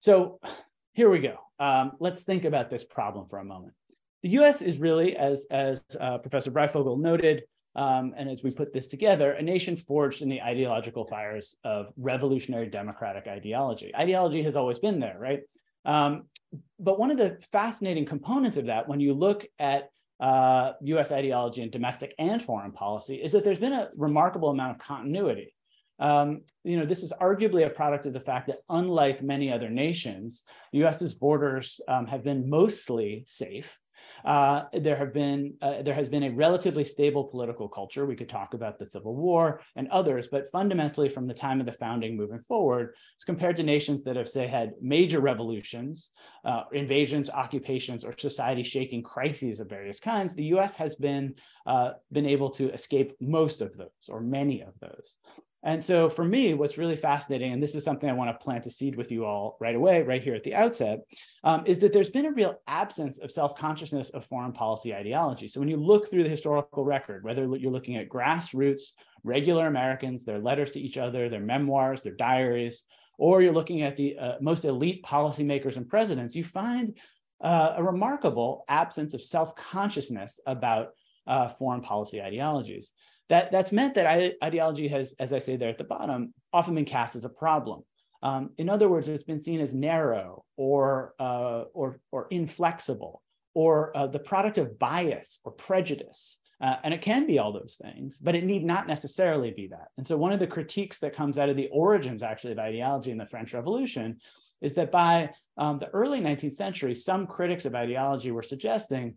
So 0.00 0.40
here 0.92 1.10
we 1.10 1.18
go. 1.18 1.36
Um, 1.58 1.92
let's 2.00 2.22
think 2.22 2.44
about 2.44 2.70
this 2.70 2.84
problem 2.84 3.26
for 3.28 3.38
a 3.38 3.44
moment. 3.44 3.74
The 4.22 4.30
US 4.40 4.62
is 4.62 4.78
really, 4.78 5.16
as, 5.16 5.46
as 5.50 5.82
uh, 6.00 6.18
Professor 6.18 6.50
Breyfogle 6.50 6.98
noted, 6.98 7.44
um, 7.74 8.14
and 8.16 8.30
as 8.30 8.42
we 8.42 8.50
put 8.50 8.72
this 8.72 8.86
together, 8.86 9.32
a 9.32 9.42
nation 9.42 9.76
forged 9.76 10.22
in 10.22 10.28
the 10.28 10.40
ideological 10.40 11.04
fires 11.04 11.54
of 11.62 11.92
revolutionary 11.98 12.68
democratic 12.68 13.26
ideology. 13.26 13.94
Ideology 13.94 14.42
has 14.42 14.56
always 14.56 14.78
been 14.78 14.98
there, 14.98 15.16
right? 15.18 15.42
Um, 15.84 16.24
but 16.80 16.98
one 16.98 17.10
of 17.10 17.18
the 17.18 17.38
fascinating 17.52 18.06
components 18.06 18.56
of 18.56 18.66
that, 18.66 18.88
when 18.88 19.00
you 19.00 19.12
look 19.12 19.46
at 19.58 19.90
uh, 20.20 20.72
US 20.80 21.12
ideology 21.12 21.62
in 21.62 21.70
domestic 21.70 22.14
and 22.18 22.42
foreign 22.42 22.72
policy, 22.72 23.16
is 23.16 23.32
that 23.32 23.44
there's 23.44 23.58
been 23.58 23.74
a 23.74 23.90
remarkable 23.96 24.48
amount 24.48 24.72
of 24.72 24.78
continuity. 24.78 25.54
Um, 25.98 26.42
you 26.64 26.78
know, 26.78 26.84
this 26.84 27.02
is 27.02 27.12
arguably 27.20 27.66
a 27.66 27.70
product 27.70 28.06
of 28.06 28.12
the 28.12 28.20
fact 28.20 28.48
that 28.48 28.58
unlike 28.68 29.22
many 29.22 29.50
other 29.50 29.70
nations, 29.70 30.42
US's 30.72 31.14
borders 31.14 31.80
um, 31.88 32.06
have 32.06 32.22
been 32.22 32.48
mostly 32.48 33.24
safe. 33.26 33.78
Uh, 34.24 34.64
there 34.72 34.96
have 34.96 35.12
been 35.12 35.54
uh, 35.62 35.82
there 35.82 35.94
has 35.94 36.08
been 36.08 36.24
a 36.24 36.30
relatively 36.30 36.84
stable 36.84 37.24
political 37.24 37.68
culture. 37.68 38.06
We 38.06 38.16
could 38.16 38.28
talk 38.28 38.54
about 38.54 38.78
the 38.78 38.86
Civil 38.86 39.14
War 39.14 39.60
and 39.76 39.88
others, 39.88 40.28
but 40.28 40.50
fundamentally, 40.50 41.08
from 41.08 41.26
the 41.26 41.34
time 41.34 41.60
of 41.60 41.66
the 41.66 41.72
founding 41.72 42.16
moving 42.16 42.40
forward, 42.40 42.94
as 43.18 43.24
compared 43.24 43.56
to 43.58 43.62
nations 43.62 44.04
that 44.04 44.16
have 44.16 44.28
say 44.28 44.46
had 44.46 44.72
major 44.80 45.20
revolutions, 45.20 46.10
uh, 46.44 46.64
invasions, 46.72 47.30
occupations, 47.30 48.04
or 48.04 48.14
society-shaking 48.16 49.02
crises 49.02 49.60
of 49.60 49.68
various 49.68 50.00
kinds, 50.00 50.34
the 50.34 50.44
U.S. 50.44 50.76
has 50.76 50.96
been 50.96 51.34
uh, 51.66 51.92
been 52.10 52.26
able 52.26 52.50
to 52.50 52.72
escape 52.72 53.14
most 53.20 53.60
of 53.60 53.76
those 53.76 54.08
or 54.08 54.20
many 54.20 54.62
of 54.62 54.74
those. 54.80 55.16
And 55.66 55.82
so 55.82 56.08
for 56.08 56.24
me, 56.24 56.54
what's 56.54 56.78
really 56.78 56.94
fascinating, 56.94 57.52
and 57.52 57.60
this 57.60 57.74
is 57.74 57.82
something 57.82 58.08
I 58.08 58.12
want 58.12 58.30
to 58.30 58.44
plant 58.44 58.66
a 58.66 58.70
seed 58.70 58.94
with 58.94 59.10
you 59.10 59.24
all 59.26 59.56
right 59.60 59.74
away, 59.74 60.00
right 60.02 60.22
here 60.22 60.36
at 60.36 60.44
the 60.44 60.54
outset, 60.54 61.00
um, 61.42 61.64
is 61.66 61.80
that 61.80 61.92
there's 61.92 62.08
been 62.08 62.26
a 62.26 62.30
real 62.30 62.60
absence 62.68 63.18
of 63.18 63.32
self-consciousness 63.32 64.10
of 64.10 64.24
foreign 64.24 64.52
policy 64.52 64.94
ideology. 64.94 65.48
So 65.48 65.58
when 65.58 65.68
you 65.68 65.76
look 65.76 66.08
through 66.08 66.22
the 66.22 66.28
historical 66.28 66.84
record, 66.84 67.24
whether 67.24 67.42
you're 67.56 67.72
looking 67.72 67.96
at 67.96 68.08
grassroots, 68.08 68.92
regular 69.24 69.66
Americans, 69.66 70.24
their 70.24 70.38
letters 70.38 70.70
to 70.70 70.80
each 70.80 70.98
other, 70.98 71.28
their 71.28 71.40
memoirs, 71.40 72.04
their 72.04 72.14
diaries, 72.14 72.84
or 73.18 73.42
you're 73.42 73.52
looking 73.52 73.82
at 73.82 73.96
the 73.96 74.16
uh, 74.16 74.34
most 74.40 74.64
elite 74.64 75.04
policymakers 75.04 75.76
and 75.76 75.88
presidents, 75.88 76.36
you 76.36 76.44
find 76.44 76.96
uh, 77.40 77.74
a 77.76 77.82
remarkable 77.82 78.64
absence 78.68 79.14
of 79.14 79.20
self-consciousness 79.20 80.38
about 80.46 80.90
uh, 81.26 81.48
foreign 81.48 81.80
policy 81.80 82.22
ideologies 82.22 82.92
that 83.28 83.50
that's 83.50 83.72
meant 83.72 83.94
that 83.94 84.36
ideology 84.42 84.88
has, 84.88 85.14
as 85.18 85.32
I 85.32 85.38
say 85.38 85.56
there 85.56 85.68
at 85.68 85.78
the 85.78 85.84
bottom, 85.84 86.32
often 86.52 86.74
been 86.74 86.84
cast 86.84 87.16
as 87.16 87.24
a 87.24 87.28
problem. 87.30 87.82
Um, 88.22 88.50
in 88.58 88.68
other 88.68 88.88
words, 88.88 89.08
it's 89.08 89.24
been 89.24 89.40
seen 89.40 89.60
as 89.60 89.74
narrow 89.74 90.44
or 90.56 91.14
uh, 91.18 91.64
or 91.74 92.00
or 92.12 92.28
inflexible 92.30 93.22
or 93.54 93.96
uh, 93.96 94.06
the 94.06 94.18
product 94.18 94.58
of 94.58 94.78
bias 94.78 95.40
or 95.44 95.52
prejudice. 95.52 96.38
Uh, 96.60 96.76
and 96.84 96.94
it 96.94 97.02
can 97.02 97.26
be 97.26 97.38
all 97.38 97.52
those 97.52 97.76
things, 97.82 98.16
but 98.16 98.34
it 98.34 98.44
need 98.44 98.64
not 98.64 98.86
necessarily 98.86 99.50
be 99.50 99.66
that. 99.66 99.88
And 99.98 100.06
so, 100.06 100.16
one 100.16 100.32
of 100.32 100.38
the 100.38 100.46
critiques 100.46 100.98
that 101.00 101.14
comes 101.14 101.36
out 101.36 101.50
of 101.50 101.56
the 101.56 101.68
origins, 101.68 102.22
actually, 102.22 102.52
of 102.52 102.58
ideology 102.58 103.10
in 103.10 103.18
the 103.18 103.26
French 103.26 103.52
Revolution 103.52 104.18
is 104.62 104.74
that 104.74 104.90
by 104.90 105.30
um, 105.58 105.78
the 105.78 105.88
early 105.88 106.20
19th 106.20 106.52
century, 106.52 106.94
some 106.94 107.26
critics 107.26 107.66
of 107.66 107.74
ideology 107.74 108.30
were 108.30 108.42
suggesting 108.42 109.16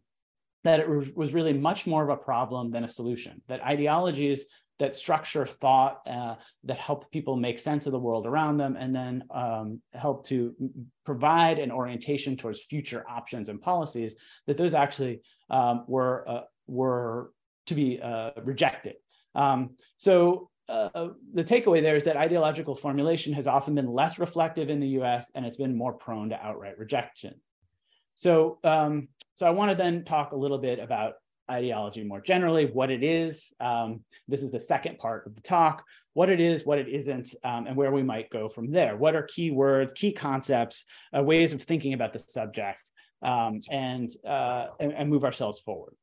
that 0.63 0.79
it 0.79 0.87
was 1.15 1.33
really 1.33 1.53
much 1.53 1.87
more 1.87 2.03
of 2.03 2.09
a 2.09 2.17
problem 2.17 2.71
than 2.71 2.83
a 2.83 2.89
solution, 2.89 3.41
that 3.47 3.63
ideologies 3.63 4.45
that 4.79 4.95
structure 4.95 5.45
thought, 5.45 5.99
uh, 6.07 6.35
that 6.63 6.77
help 6.77 7.11
people 7.11 7.35
make 7.35 7.59
sense 7.59 7.85
of 7.85 7.91
the 7.91 7.99
world 7.99 8.25
around 8.25 8.57
them, 8.57 8.77
and 8.77 8.95
then 8.95 9.23
um, 9.29 9.81
help 9.93 10.25
to 10.25 10.55
provide 11.05 11.59
an 11.59 11.69
orientation 11.69 12.37
towards 12.37 12.61
future 12.61 13.05
options 13.07 13.49
and 13.49 13.61
policies, 13.61 14.15
that 14.47 14.57
those 14.57 14.73
actually 14.73 15.21
um, 15.49 15.83
were, 15.87 16.27
uh, 16.27 16.41
were 16.67 17.31
to 17.67 17.75
be 17.75 18.01
uh, 18.01 18.31
rejected. 18.45 18.95
Um, 19.35 19.71
so 19.97 20.49
uh, 20.69 21.09
the 21.33 21.43
takeaway 21.43 21.81
there 21.81 21.95
is 21.95 22.03
that 22.05 22.15
ideological 22.15 22.75
formulation 22.75 23.33
has 23.33 23.47
often 23.47 23.75
been 23.75 23.87
less 23.87 24.19
reflective 24.19 24.69
in 24.69 24.79
the 24.79 24.87
US 24.99 25.31
and 25.33 25.45
it's 25.45 25.57
been 25.57 25.75
more 25.75 25.93
prone 25.93 26.29
to 26.29 26.45
outright 26.45 26.77
rejection. 26.77 27.33
So, 28.19 28.59
um, 28.65 29.07
so 29.35 29.47
I 29.47 29.51
want 29.51 29.71
to 29.71 29.77
then 29.77 30.03
talk 30.03 30.33
a 30.33 30.35
little 30.35 30.57
bit 30.57 30.79
about 30.79 31.13
ideology 31.49 32.03
more 32.03 32.19
generally, 32.19 32.65
what 32.65 32.91
it 32.91 33.01
is. 33.01 33.53
Um, 33.61 34.01
this 34.27 34.43
is 34.43 34.51
the 34.51 34.59
second 34.59 34.97
part 34.97 35.25
of 35.25 35.35
the 35.35 35.41
talk, 35.41 35.85
what 36.15 36.29
it 36.29 36.41
is, 36.41 36.65
what 36.65 36.79
it 36.79 36.89
isn't, 36.89 37.33
um, 37.45 37.65
and 37.65 37.77
where 37.77 37.93
we 37.93 38.03
might 38.03 38.29
go 38.29 38.49
from 38.49 38.71
there. 38.71 38.97
What 38.97 39.15
are 39.15 39.23
key 39.23 39.51
words, 39.51 39.93
key 39.93 40.11
concepts, 40.11 40.83
uh, 41.15 41.23
ways 41.23 41.53
of 41.53 41.61
thinking 41.61 41.93
about 41.93 42.11
the 42.11 42.19
subject, 42.19 42.81
um, 43.21 43.61
and, 43.71 44.09
uh, 44.27 44.65
and, 44.81 44.91
and 44.91 45.09
move 45.09 45.23
ourselves 45.23 45.61
forward. 45.61 45.95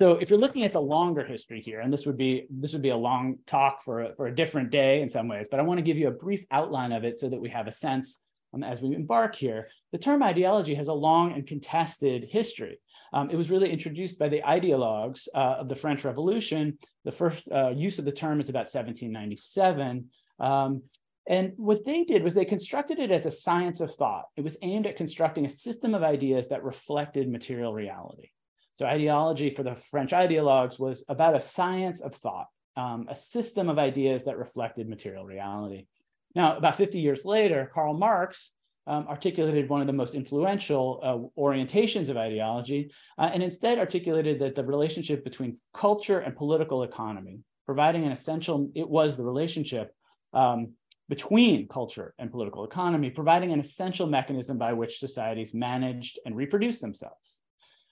So 0.00 0.12
if 0.12 0.30
you're 0.30 0.38
looking 0.38 0.64
at 0.64 0.72
the 0.72 0.80
longer 0.80 1.22
history 1.22 1.60
here, 1.60 1.80
and 1.80 1.92
this 1.92 2.06
would 2.06 2.16
be 2.16 2.46
this 2.48 2.72
would 2.72 2.82
be 2.82 2.90
a 2.90 2.96
long 2.96 3.40
talk 3.46 3.82
for 3.82 4.04
a, 4.04 4.14
for 4.14 4.26
a 4.26 4.34
different 4.34 4.70
day 4.70 5.02
in 5.02 5.10
some 5.10 5.28
ways, 5.28 5.48
but 5.50 5.60
I 5.60 5.64
want 5.64 5.76
to 5.76 5.82
give 5.82 5.98
you 5.98 6.08
a 6.08 6.12
brief 6.12 6.46
outline 6.50 6.92
of 6.92 7.04
it 7.04 7.18
so 7.18 7.28
that 7.28 7.40
we 7.40 7.50
have 7.50 7.66
a 7.66 7.72
sense 7.72 8.18
um, 8.54 8.62
as 8.62 8.80
we 8.80 8.94
embark 8.94 9.36
here. 9.36 9.68
The 9.96 10.02
term 10.02 10.22
ideology 10.22 10.74
has 10.74 10.88
a 10.88 10.92
long 10.92 11.32
and 11.32 11.46
contested 11.46 12.28
history. 12.30 12.80
Um, 13.14 13.30
it 13.30 13.36
was 13.36 13.50
really 13.50 13.70
introduced 13.70 14.18
by 14.18 14.28
the 14.28 14.42
ideologues 14.42 15.26
uh, 15.34 15.56
of 15.60 15.68
the 15.68 15.74
French 15.74 16.04
Revolution. 16.04 16.76
The 17.06 17.12
first 17.12 17.50
uh, 17.50 17.70
use 17.70 17.98
of 17.98 18.04
the 18.04 18.12
term 18.12 18.38
is 18.38 18.50
about 18.50 18.66
1797. 18.66 20.10
Um, 20.38 20.82
and 21.26 21.54
what 21.56 21.86
they 21.86 22.04
did 22.04 22.22
was 22.22 22.34
they 22.34 22.44
constructed 22.44 22.98
it 22.98 23.10
as 23.10 23.24
a 23.24 23.30
science 23.30 23.80
of 23.80 23.94
thought. 23.94 24.26
It 24.36 24.44
was 24.44 24.58
aimed 24.60 24.86
at 24.86 24.98
constructing 24.98 25.46
a 25.46 25.48
system 25.48 25.94
of 25.94 26.02
ideas 26.02 26.50
that 26.50 26.62
reflected 26.62 27.30
material 27.30 27.72
reality. 27.72 28.28
So 28.74 28.84
ideology 28.84 29.54
for 29.54 29.62
the 29.62 29.76
French 29.76 30.10
ideologues 30.10 30.78
was 30.78 31.06
about 31.08 31.36
a 31.36 31.40
science 31.40 32.02
of 32.02 32.14
thought, 32.14 32.48
um, 32.76 33.06
a 33.08 33.16
system 33.16 33.70
of 33.70 33.78
ideas 33.78 34.24
that 34.24 34.36
reflected 34.36 34.90
material 34.90 35.24
reality. 35.24 35.86
Now, 36.34 36.58
about 36.58 36.76
50 36.76 37.00
years 37.00 37.24
later, 37.24 37.70
Karl 37.72 37.94
Marx 37.94 38.50
um, 38.86 39.06
articulated 39.08 39.68
one 39.68 39.80
of 39.80 39.86
the 39.86 39.92
most 39.92 40.14
influential 40.14 41.00
uh, 41.02 41.40
orientations 41.40 42.08
of 42.08 42.16
ideology, 42.16 42.92
uh, 43.18 43.30
and 43.32 43.42
instead 43.42 43.78
articulated 43.78 44.38
that 44.40 44.54
the 44.54 44.64
relationship 44.64 45.24
between 45.24 45.58
culture 45.74 46.20
and 46.20 46.36
political 46.36 46.82
economy, 46.84 47.40
providing 47.64 48.04
an 48.04 48.12
essential, 48.12 48.70
it 48.74 48.88
was 48.88 49.16
the 49.16 49.24
relationship 49.24 49.92
um, 50.32 50.72
between 51.08 51.68
culture 51.68 52.14
and 52.18 52.30
political 52.30 52.64
economy, 52.64 53.10
providing 53.10 53.52
an 53.52 53.60
essential 53.60 54.06
mechanism 54.06 54.58
by 54.58 54.72
which 54.72 54.98
societies 54.98 55.54
managed 55.54 56.18
and 56.24 56.36
reproduced 56.36 56.80
themselves. 56.80 57.40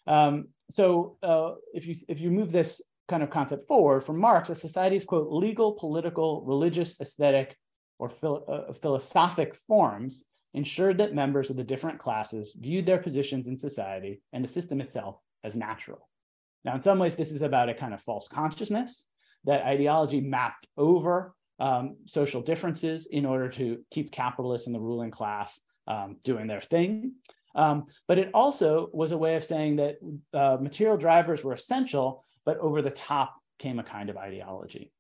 Um, 0.06 0.48
so 0.70 1.16
uh, 1.22 1.52
if 1.72 1.86
you 1.86 1.94
if 2.08 2.20
you 2.20 2.30
move 2.30 2.52
this 2.52 2.82
kind 3.08 3.22
of 3.22 3.30
concept 3.30 3.66
forward 3.66 4.02
from 4.02 4.18
Marx, 4.18 4.48
a 4.48 4.54
society's 4.54 5.04
quote 5.04 5.30
legal, 5.30 5.72
political, 5.72 6.42
religious, 6.42 7.00
aesthetic, 7.00 7.56
or 7.98 8.08
phil 8.08 8.44
uh, 8.48 8.72
philosophic 8.74 9.56
forms 9.56 10.24
ensured 10.54 10.98
that 10.98 11.14
members 11.14 11.50
of 11.50 11.56
the 11.56 11.64
different 11.64 11.98
classes 11.98 12.54
viewed 12.58 12.86
their 12.86 12.98
positions 12.98 13.46
in 13.46 13.56
society 13.56 14.22
and 14.32 14.42
the 14.42 14.48
system 14.48 14.80
itself 14.80 15.18
as 15.42 15.54
natural. 15.54 16.08
Now, 16.64 16.74
in 16.74 16.80
some 16.80 16.98
ways, 16.98 17.16
this 17.16 17.32
is 17.32 17.42
about 17.42 17.68
a 17.68 17.74
kind 17.74 17.92
of 17.92 18.00
false 18.00 18.28
consciousness 18.28 19.06
that 19.44 19.64
ideology 19.64 20.20
mapped 20.20 20.66
over 20.76 21.34
um, 21.60 21.96
social 22.06 22.40
differences 22.40 23.06
in 23.06 23.26
order 23.26 23.48
to 23.50 23.80
keep 23.90 24.10
capitalists 24.10 24.66
and 24.66 24.74
the 24.74 24.80
ruling 24.80 25.10
class 25.10 25.60
um, 25.86 26.16
doing 26.24 26.46
their 26.46 26.60
thing. 26.60 27.12
Um, 27.54 27.84
but 28.08 28.18
it 28.18 28.30
also 28.34 28.88
was 28.92 29.12
a 29.12 29.18
way 29.18 29.36
of 29.36 29.44
saying 29.44 29.76
that 29.76 29.96
uh, 30.32 30.56
material 30.60 30.96
drivers 30.96 31.44
were 31.44 31.52
essential, 31.52 32.24
but 32.44 32.58
over 32.58 32.82
the 32.82 32.90
top 32.90 33.36
came 33.58 33.78
a 33.78 33.84
kind 33.84 34.10
of 34.10 34.16
ideology. 34.16 34.92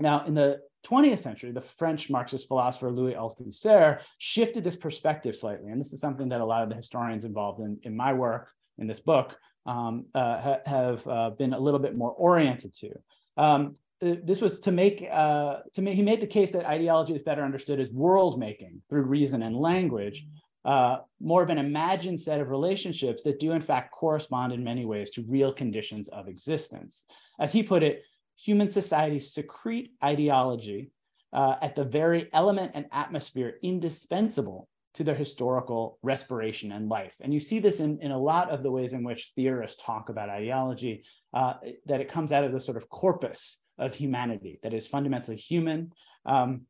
Now, 0.00 0.24
in 0.26 0.34
the 0.34 0.60
20th 0.84 1.20
century, 1.20 1.50
the 1.52 1.60
French 1.60 2.10
Marxist 2.10 2.48
philosopher 2.48 2.90
Louis 2.90 3.14
Althusser 3.14 4.00
shifted 4.18 4.64
this 4.64 4.76
perspective 4.76 5.34
slightly. 5.34 5.70
And 5.70 5.80
this 5.80 5.92
is 5.92 6.00
something 6.00 6.28
that 6.28 6.40
a 6.40 6.44
lot 6.44 6.62
of 6.62 6.68
the 6.68 6.74
historians 6.74 7.24
involved 7.24 7.60
in, 7.60 7.78
in 7.82 7.96
my 7.96 8.12
work 8.12 8.50
in 8.78 8.86
this 8.86 9.00
book 9.00 9.36
um, 9.66 10.06
uh, 10.14 10.40
ha 10.40 10.58
have 10.66 11.06
uh, 11.06 11.30
been 11.30 11.52
a 11.52 11.58
little 11.58 11.80
bit 11.80 11.96
more 11.96 12.12
oriented 12.12 12.74
to. 12.74 12.90
Um, 13.36 13.74
this 14.00 14.40
was 14.40 14.60
to 14.60 14.72
make, 14.72 15.06
uh, 15.10 15.60
to 15.74 15.82
make, 15.82 15.94
he 15.94 16.02
made 16.02 16.20
the 16.20 16.26
case 16.26 16.50
that 16.50 16.66
ideology 16.66 17.14
is 17.14 17.22
better 17.22 17.42
understood 17.42 17.80
as 17.80 17.88
world 17.90 18.38
making 18.38 18.82
through 18.90 19.02
reason 19.02 19.42
and 19.42 19.56
language, 19.56 20.26
uh, 20.64 20.98
more 21.20 21.42
of 21.42 21.50
an 21.50 21.58
imagined 21.58 22.20
set 22.20 22.40
of 22.40 22.50
relationships 22.50 23.22
that 23.22 23.38
do 23.38 23.52
in 23.52 23.60
fact 23.60 23.92
correspond 23.92 24.52
in 24.52 24.64
many 24.64 24.84
ways 24.84 25.10
to 25.10 25.24
real 25.28 25.52
conditions 25.52 26.08
of 26.08 26.28
existence. 26.28 27.04
As 27.38 27.52
he 27.52 27.62
put 27.62 27.82
it, 27.82 28.02
human 28.44 28.70
societies 28.70 29.32
secrete 29.32 29.92
ideology 30.04 30.90
uh, 31.32 31.56
at 31.62 31.74
the 31.74 31.84
very 31.84 32.28
element 32.32 32.72
and 32.74 32.86
atmosphere 32.92 33.54
indispensable 33.62 34.68
to 34.92 35.02
their 35.02 35.14
historical 35.14 35.98
respiration 36.02 36.70
and 36.70 36.88
life. 36.88 37.16
And 37.20 37.34
you 37.34 37.40
see 37.40 37.58
this 37.58 37.80
in, 37.80 37.98
in 38.00 38.12
a 38.12 38.18
lot 38.18 38.50
of 38.50 38.62
the 38.62 38.70
ways 38.70 38.92
in 38.92 39.02
which 39.02 39.32
theorists 39.34 39.82
talk 39.82 40.08
about 40.08 40.28
ideology, 40.28 41.04
uh, 41.32 41.54
that 41.86 42.00
it 42.00 42.08
comes 42.08 42.30
out 42.30 42.44
of 42.44 42.52
the 42.52 42.60
sort 42.60 42.76
of 42.76 42.88
corpus 42.88 43.60
of 43.78 43.94
humanity 43.94 44.60
that 44.62 44.72
is 44.72 44.86
fundamentally 44.86 45.36
human 45.36 45.92
um, 46.26 46.62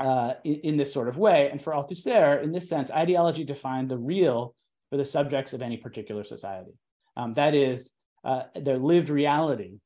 uh, 0.00 0.34
in, 0.42 0.54
in, 0.54 0.76
this 0.76 0.92
sort 0.92 1.08
of 1.08 1.18
way. 1.18 1.50
And 1.50 1.62
for 1.62 1.72
Althusser, 1.72 2.42
in 2.42 2.50
this 2.50 2.68
sense, 2.68 2.90
ideology 2.90 3.44
defined 3.44 3.90
the 3.90 3.98
real 3.98 4.56
for 4.90 4.96
the 4.96 5.04
subjects 5.04 5.52
of 5.52 5.62
any 5.62 5.76
particular 5.76 6.24
society. 6.24 6.72
Um, 7.16 7.34
that 7.34 7.54
is, 7.54 7.92
uh, 8.24 8.44
their 8.56 8.78
lived 8.78 9.10
reality 9.10 9.78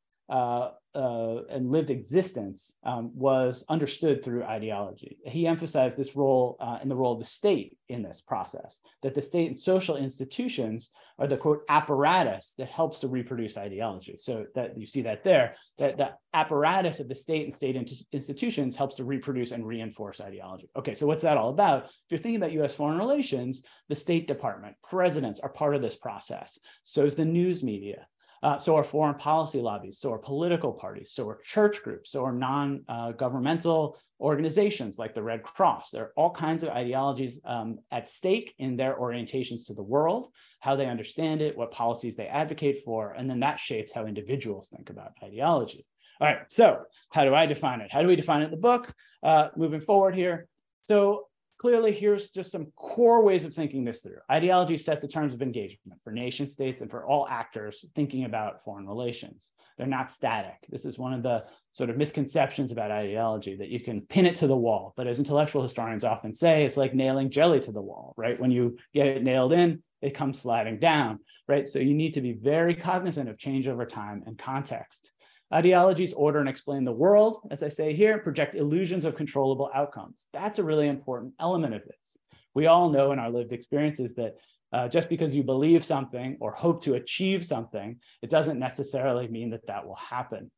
uh, 0.96 1.42
and 1.50 1.70
lived 1.70 1.90
existence 1.90 2.72
um, 2.82 3.10
was 3.14 3.64
understood 3.68 4.24
through 4.24 4.42
ideology. 4.44 5.18
He 5.26 5.46
emphasized 5.46 5.98
this 5.98 6.16
role 6.16 6.56
uh, 6.58 6.78
in 6.82 6.88
the 6.88 6.96
role 6.96 7.12
of 7.12 7.18
the 7.18 7.26
state 7.26 7.76
in 7.90 8.02
this 8.02 8.22
process, 8.22 8.80
that 9.02 9.14
the 9.14 9.20
state 9.20 9.46
and 9.46 9.56
social 9.56 9.96
institutions 9.96 10.90
are 11.18 11.26
the 11.26 11.36
quote 11.36 11.62
apparatus 11.68 12.54
that 12.56 12.70
helps 12.70 13.00
to 13.00 13.08
reproduce 13.08 13.58
ideology. 13.58 14.16
So 14.18 14.46
that 14.54 14.78
you 14.78 14.86
see 14.86 15.02
that 15.02 15.22
there, 15.22 15.56
that 15.76 15.98
the 15.98 16.12
apparatus 16.32 16.98
of 16.98 17.08
the 17.08 17.14
state 17.14 17.44
and 17.44 17.54
state 17.54 17.76
in 17.76 17.86
institutions 18.12 18.74
helps 18.74 18.94
to 18.96 19.04
reproduce 19.04 19.50
and 19.50 19.66
reinforce 19.66 20.22
ideology. 20.22 20.70
Okay, 20.76 20.94
so 20.94 21.06
what's 21.06 21.22
that 21.22 21.36
all 21.36 21.50
about? 21.50 21.84
If 21.84 21.90
you're 22.08 22.18
thinking 22.18 22.42
about 22.42 22.52
US 22.52 22.74
foreign 22.74 22.98
relations, 22.98 23.64
the 23.90 23.94
State 23.94 24.26
Department, 24.26 24.76
presidents 24.82 25.40
are 25.40 25.50
part 25.50 25.74
of 25.74 25.82
this 25.82 25.96
process. 25.96 26.58
So 26.84 27.04
is 27.04 27.16
the 27.16 27.24
news 27.24 27.62
media, 27.62 28.06
uh, 28.42 28.58
so 28.58 28.76
are 28.76 28.84
foreign 28.84 29.14
policy 29.14 29.60
lobbies, 29.60 29.98
so 29.98 30.12
are 30.12 30.18
political 30.18 30.72
parties, 30.72 31.12
so 31.12 31.28
are 31.28 31.40
church 31.44 31.82
groups, 31.82 32.10
so 32.10 32.24
are 32.24 32.32
non-governmental 32.32 33.96
uh, 33.96 34.22
organizations 34.22 34.98
like 34.98 35.14
the 35.14 35.22
Red 35.22 35.42
Cross. 35.42 35.90
There 35.90 36.04
are 36.04 36.12
all 36.16 36.30
kinds 36.30 36.62
of 36.62 36.70
ideologies 36.70 37.40
um, 37.44 37.78
at 37.90 38.08
stake 38.08 38.54
in 38.58 38.76
their 38.76 38.96
orientations 38.96 39.66
to 39.66 39.74
the 39.74 39.82
world, 39.82 40.28
how 40.60 40.76
they 40.76 40.86
understand 40.86 41.42
it, 41.42 41.56
what 41.56 41.70
policies 41.70 42.16
they 42.16 42.26
advocate 42.26 42.82
for, 42.84 43.12
and 43.12 43.28
then 43.28 43.40
that 43.40 43.58
shapes 43.58 43.92
how 43.92 44.06
individuals 44.06 44.68
think 44.68 44.90
about 44.90 45.12
ideology. 45.22 45.86
All 46.20 46.26
right, 46.26 46.38
so 46.48 46.82
how 47.10 47.24
do 47.24 47.34
I 47.34 47.46
define 47.46 47.80
it? 47.80 47.92
How 47.92 48.00
do 48.00 48.08
we 48.08 48.16
define 48.16 48.42
it 48.42 48.46
in 48.46 48.50
the 48.50 48.56
book? 48.56 48.92
Uh, 49.22 49.48
moving 49.56 49.80
forward 49.80 50.14
here. 50.14 50.48
So 50.84 51.25
clearly 51.58 51.92
here's 51.92 52.30
just 52.30 52.52
some 52.52 52.66
core 52.76 53.22
ways 53.22 53.44
of 53.44 53.54
thinking 53.54 53.84
this 53.84 54.00
through. 54.00 54.18
Ideology 54.30 54.76
set 54.76 55.00
the 55.00 55.08
terms 55.08 55.34
of 55.34 55.42
engagement 55.42 56.00
for 56.04 56.12
nation 56.12 56.48
states 56.48 56.80
and 56.80 56.90
for 56.90 57.06
all 57.06 57.26
actors 57.28 57.84
thinking 57.94 58.24
about 58.24 58.62
foreign 58.62 58.86
relations. 58.86 59.50
They're 59.76 59.86
not 59.86 60.10
static. 60.10 60.66
This 60.70 60.84
is 60.84 60.98
one 60.98 61.12
of 61.12 61.22
the 61.22 61.44
sort 61.72 61.90
of 61.90 61.98
misconceptions 61.98 62.72
about 62.72 62.90
ideology 62.90 63.56
that 63.56 63.68
you 63.68 63.80
can 63.80 64.00
pin 64.00 64.26
it 64.26 64.36
to 64.36 64.46
the 64.46 64.56
wall. 64.56 64.94
But 64.96 65.06
as 65.06 65.18
intellectual 65.18 65.62
historians 65.62 66.04
often 66.04 66.32
say, 66.32 66.64
it's 66.64 66.78
like 66.78 66.94
nailing 66.94 67.30
jelly 67.30 67.60
to 67.60 67.72
the 67.72 67.82
wall, 67.82 68.14
right? 68.16 68.40
When 68.40 68.50
you 68.50 68.78
get 68.94 69.06
it 69.06 69.22
nailed 69.22 69.52
in, 69.52 69.82
it 70.00 70.14
comes 70.14 70.40
sliding 70.40 70.78
down, 70.78 71.18
right? 71.48 71.68
So 71.68 71.78
you 71.78 71.94
need 71.94 72.14
to 72.14 72.20
be 72.20 72.32
very 72.32 72.74
cognizant 72.74 73.28
of 73.28 73.38
change 73.38 73.68
over 73.68 73.84
time 73.84 74.22
and 74.26 74.38
context. 74.38 75.10
Ideologies 75.54 76.12
order 76.12 76.40
and 76.40 76.48
explain 76.48 76.82
the 76.82 76.92
world, 76.92 77.38
as 77.50 77.62
I 77.62 77.68
say 77.68 77.94
here, 77.94 78.18
project 78.18 78.56
illusions 78.56 79.04
of 79.04 79.14
controllable 79.14 79.70
outcomes. 79.72 80.26
That's 80.32 80.58
a 80.58 80.64
really 80.64 80.88
important 80.88 81.34
element 81.38 81.74
of 81.74 81.82
this. 81.84 82.16
We 82.54 82.66
all 82.66 82.90
know 82.90 83.12
in 83.12 83.18
our 83.18 83.30
lived 83.30 83.52
experiences 83.52 84.14
that 84.14 84.34
uh, 84.72 84.88
just 84.88 85.08
because 85.08 85.34
you 85.34 85.44
believe 85.44 85.84
something 85.84 86.36
or 86.40 86.50
hope 86.52 86.82
to 86.82 86.94
achieve 86.94 87.44
something, 87.44 88.00
it 88.22 88.30
doesn't 88.30 88.58
necessarily 88.58 89.28
mean 89.28 89.50
that 89.50 89.66
that 89.68 89.86
will 89.86 89.96
happen. 89.96 90.50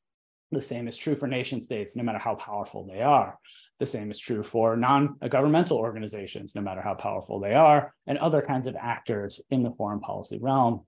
The 0.53 0.63
same 0.63 0.89
is 0.89 0.97
true 0.97 1.15
for 1.15 1.27
nation 1.27 1.61
states, 1.61 1.95
no 1.95 2.03
matter 2.03 2.19
how 2.19 2.35
powerful 2.37 2.87
they 2.87 3.03
are. 3.03 3.39
The 3.81 3.87
same 3.87 4.11
is 4.11 4.19
true 4.19 4.43
for 4.43 4.77
non-governmental 4.77 5.77
organizations, 5.77 6.55
no 6.55 6.63
matter 6.63 6.81
how 6.81 6.95
powerful 6.95 7.41
they 7.41 7.53
are, 7.53 7.93
and 8.07 8.17
other 8.17 8.41
kinds 8.41 8.67
of 8.67 8.75
actors 8.75 9.43
in 9.51 9.63
the 9.63 9.73
foreign 9.73 10.01
policy 10.01 10.39
realm. 10.41 10.87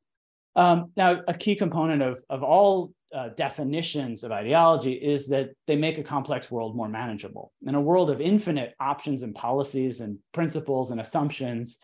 Um, 0.56 0.92
now, 0.96 1.20
a 1.28 1.34
key 1.34 1.54
component 1.54 2.02
of, 2.02 2.22
of 2.30 2.42
all 2.42 2.92
uh, 3.14 3.28
definitions 3.36 4.22
of 4.24 4.32
ideology 4.32 4.92
is 4.92 5.28
that 5.28 5.50
they 5.66 5.76
make 5.76 5.98
a 5.98 6.02
complex 6.02 6.50
world 6.50 6.76
more 6.76 6.88
manageable. 6.88 7.52
In 7.66 7.74
a 7.74 7.80
world 7.80 8.10
of 8.10 8.20
infinite 8.20 8.74
options 8.78 9.22
and 9.22 9.34
policies 9.34 10.00
and 10.00 10.18
principles 10.32 10.90
and 10.90 11.00
assumptions, 11.00 11.78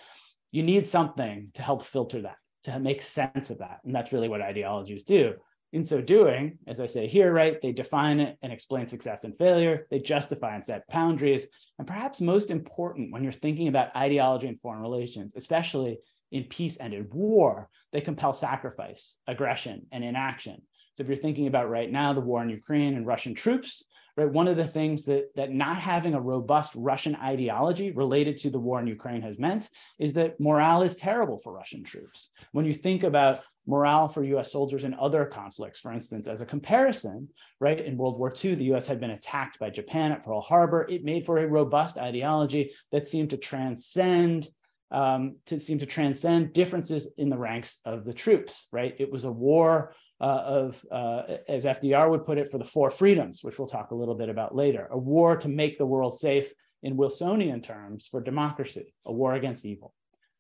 you 0.53 0.63
need 0.63 0.87
something 0.87 1.49
to 1.55 1.63
help 1.63 1.85
filter 1.85 2.23
that, 2.23 2.37
to 2.65 2.79
make 2.79 3.03
sense 3.03 3.51
of 3.51 3.59
that. 3.59 3.81
And 3.85 3.95
that's 3.95 4.13
really 4.13 4.29
what 4.29 4.41
ideologies 4.41 5.05
do. 5.05 5.35
In 5.73 5.83
so 5.83 6.01
doing, 6.01 6.59
as 6.67 6.81
I 6.81 6.87
say 6.87 7.09
here, 7.09 7.33
right, 7.33 7.61
they 7.61 7.73
define 7.73 8.21
it 8.21 8.39
and 8.41 8.53
explain 8.53 8.87
success 8.87 9.25
and 9.25 9.37
failure, 9.37 9.87
they 9.91 9.99
justify 9.99 10.55
and 10.55 10.65
set 10.65 10.87
boundaries. 10.89 11.49
And 11.79 11.87
perhaps 11.87 12.21
most 12.21 12.51
important 12.51 13.13
when 13.13 13.25
you're 13.25 13.33
thinking 13.33 13.69
about 13.69 13.95
ideology 13.97 14.47
and 14.47 14.61
foreign 14.61 14.81
relations, 14.81 15.35
especially 15.37 15.99
in 16.31 16.45
peace 16.45 16.77
and 16.77 16.95
in 16.95 17.09
war, 17.13 17.69
they 17.93 18.01
compel 18.01 18.33
sacrifice, 18.33 19.17
aggression, 19.27 19.87
and 19.93 20.05
inaction. 20.05 20.63
So 20.97 21.03
if 21.03 21.09
you're 21.09 21.17
thinking 21.17 21.47
about 21.47 21.69
right 21.69 21.93
now 21.93 22.15
the 22.15 22.21
war 22.21 22.43
in 22.43 22.49
Ukraine 22.49 22.97
and 22.97 23.07
Russian 23.07 23.35
troops, 23.35 23.85
right, 24.17 24.31
one 24.31 24.49
of 24.49 24.57
the 24.57 24.67
things 24.67 25.05
that 25.05 25.35
that 25.37 25.53
not 25.53 25.77
having 25.77 26.15
a 26.15 26.21
robust 26.21 26.73
Russian 26.75 27.15
ideology 27.17 27.91
related 27.91 28.39
to 28.39 28.51
the 28.51 28.59
war 28.59 28.81
in 28.81 28.87
Ukraine 28.87 29.21
has 29.21 29.39
meant 29.39 29.69
is 29.99 30.15
that 30.15 30.41
morale 30.41 30.83
is 30.83 30.97
terrible 30.97 31.39
for 31.39 31.53
Russian 31.53 31.85
troops. 31.85 32.31
When 32.53 32.65
you 32.65 32.73
think 32.73 33.03
about 33.03 33.43
morale 33.67 34.09
for 34.09 34.25
US 34.25 34.51
soldiers 34.51 34.85
in 34.85 34.95
other 34.95 35.27
conflicts, 35.27 35.81
for 35.81 35.93
instance, 35.93 36.29
as 36.29 36.41
a 36.41 36.47
comparison, 36.47 37.29
right, 37.61 37.79
in 37.79 37.99
World 37.99 38.19
War 38.19 38.33
II, 38.33 38.55
the 38.55 38.73
US 38.73 38.87
had 38.87 38.99
been 38.99 39.11
attacked 39.11 39.59
by 39.59 39.69
Japan 39.69 40.13
at 40.13 40.25
Pearl 40.25 40.41
Harbor. 40.41 40.87
It 40.89 41.05
made 41.05 41.27
for 41.27 41.37
a 41.37 41.47
robust 41.47 41.99
ideology 41.99 42.71
that 42.91 43.07
seemed 43.07 43.31
to 43.31 43.37
transcend 43.37 44.49
um, 44.91 45.37
to 45.47 45.59
seem 45.59 45.79
to 45.79 45.87
transcend 45.87 46.53
differences 46.53 47.09
in 47.17 47.29
the 47.29 47.37
ranks 47.37 47.79
of 47.85 48.05
the 48.05 48.15
troops, 48.15 48.69
right? 48.71 48.95
It 48.99 49.11
was 49.11 49.25
a 49.25 49.33
war 49.33 49.95
uh, 50.21 50.25
of, 50.25 50.85
uh, 50.91 51.23
as 51.49 51.65
FDR 51.65 52.11
would 52.11 52.25
put 52.25 52.39
it, 52.39 52.51
for 52.51 52.59
the 52.59 52.65
four 52.65 52.91
freedoms, 52.91 53.43
which 53.43 53.59
we'll 53.59 53.69
talk 53.69 53.91
a 53.91 53.95
little 53.95 54.15
bit 54.15 54.29
about 54.29 54.55
later, 54.55 54.89
a 54.91 54.99
war 54.99 55.37
to 55.37 55.49
make 55.49 55.79
the 55.79 55.87
world 55.87 56.19
safe 56.19 56.53
in 56.83 56.97
Wilsonian 56.97 57.63
terms 57.63 58.07
for 58.11 58.21
democracy, 58.21 58.95
a 59.05 59.13
war 59.13 59.35
against 59.35 59.65
evil, 59.65 59.93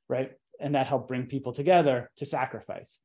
right? 0.08 0.32
And 0.60 0.74
that 0.74 0.86
helped 0.86 1.08
bring 1.08 1.26
people 1.26 1.52
together 1.52 2.10
to 2.16 2.24
sacrifice. 2.24 3.00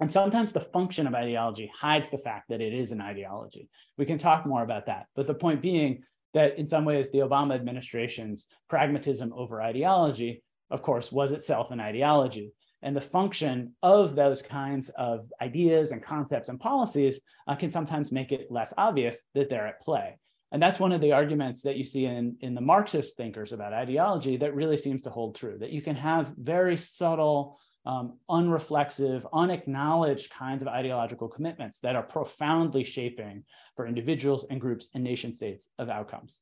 And 0.00 0.10
sometimes 0.10 0.52
the 0.52 0.60
function 0.60 1.06
of 1.06 1.14
ideology 1.14 1.70
hides 1.78 2.08
the 2.10 2.18
fact 2.18 2.48
that 2.48 2.60
it 2.60 2.72
is 2.72 2.90
an 2.90 3.00
ideology. 3.00 3.68
We 3.98 4.06
can 4.06 4.18
talk 4.18 4.46
more 4.46 4.62
about 4.62 4.86
that. 4.86 5.06
But 5.14 5.26
the 5.26 5.34
point 5.34 5.62
being 5.62 6.02
that 6.34 6.58
in 6.58 6.66
some 6.66 6.84
ways, 6.84 7.10
the 7.10 7.18
Obama 7.18 7.54
administration's 7.54 8.46
pragmatism 8.68 9.32
over 9.32 9.62
ideology, 9.62 10.42
of 10.70 10.82
course, 10.82 11.12
was 11.12 11.30
itself 11.30 11.70
an 11.70 11.80
ideology 11.80 12.52
and 12.82 12.96
the 12.96 13.00
function 13.00 13.74
of 13.82 14.14
those 14.14 14.42
kinds 14.42 14.88
of 14.90 15.30
ideas 15.40 15.92
and 15.92 16.02
concepts 16.02 16.48
and 16.48 16.60
policies 16.60 17.20
uh, 17.46 17.54
can 17.54 17.70
sometimes 17.70 18.12
make 18.12 18.32
it 18.32 18.50
less 18.50 18.74
obvious 18.76 19.22
that 19.34 19.48
they're 19.48 19.66
at 19.66 19.80
play. 19.80 20.18
And 20.50 20.62
that's 20.62 20.78
one 20.78 20.92
of 20.92 21.00
the 21.00 21.12
arguments 21.12 21.62
that 21.62 21.76
you 21.76 21.84
see 21.84 22.04
in, 22.04 22.36
in 22.40 22.54
the 22.54 22.60
Marxist 22.60 23.16
thinkers 23.16 23.52
about 23.52 23.72
ideology 23.72 24.36
that 24.36 24.54
really 24.54 24.76
seems 24.76 25.02
to 25.02 25.10
hold 25.10 25.34
true, 25.34 25.56
that 25.58 25.70
you 25.70 25.80
can 25.80 25.96
have 25.96 26.34
very 26.36 26.76
subtle, 26.76 27.58
um, 27.86 28.18
unreflexive, 28.28 29.24
unacknowledged 29.32 30.30
kinds 30.30 30.62
of 30.62 30.68
ideological 30.68 31.28
commitments 31.28 31.78
that 31.80 31.96
are 31.96 32.02
profoundly 32.02 32.84
shaping 32.84 33.44
for 33.76 33.86
individuals 33.86 34.44
and 34.50 34.60
groups 34.60 34.88
and 34.94 35.02
nation 35.02 35.32
states 35.32 35.68
of 35.78 35.88
outcomes. 35.88 36.40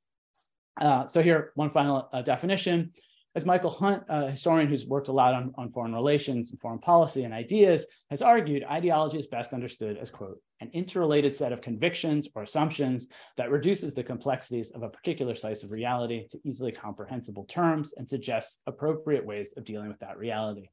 Uh, 0.80 1.06
so 1.06 1.22
here, 1.22 1.52
one 1.54 1.70
final 1.70 2.08
uh, 2.12 2.22
definition 2.22 2.92
As 3.36 3.46
Michael 3.46 3.70
Hunt, 3.70 4.02
a 4.08 4.28
historian 4.28 4.68
who's 4.68 4.88
worked 4.88 5.06
a 5.06 5.12
lot 5.12 5.34
on, 5.34 5.52
on 5.56 5.70
foreign 5.70 5.94
relations 5.94 6.50
and 6.50 6.58
foreign 6.58 6.80
policy 6.80 7.22
and 7.22 7.32
ideas, 7.32 7.86
has 8.10 8.22
argued 8.22 8.64
ideology 8.64 9.18
is 9.18 9.28
best 9.28 9.52
understood 9.52 9.96
as, 9.98 10.10
quote, 10.10 10.40
an 10.58 10.68
interrelated 10.72 11.32
set 11.36 11.52
of 11.52 11.62
convictions 11.62 12.26
or 12.34 12.42
assumptions 12.42 13.06
that 13.36 13.52
reduces 13.52 13.94
the 13.94 14.02
complexities 14.02 14.72
of 14.72 14.82
a 14.82 14.88
particular 14.88 15.36
slice 15.36 15.62
of 15.62 15.70
reality 15.70 16.26
to 16.28 16.40
easily 16.44 16.72
comprehensible 16.72 17.44
terms 17.44 17.94
and 17.96 18.08
suggests 18.08 18.58
appropriate 18.66 19.24
ways 19.24 19.54
of 19.56 19.64
dealing 19.64 19.88
with 19.88 20.00
that 20.00 20.18
reality. 20.18 20.68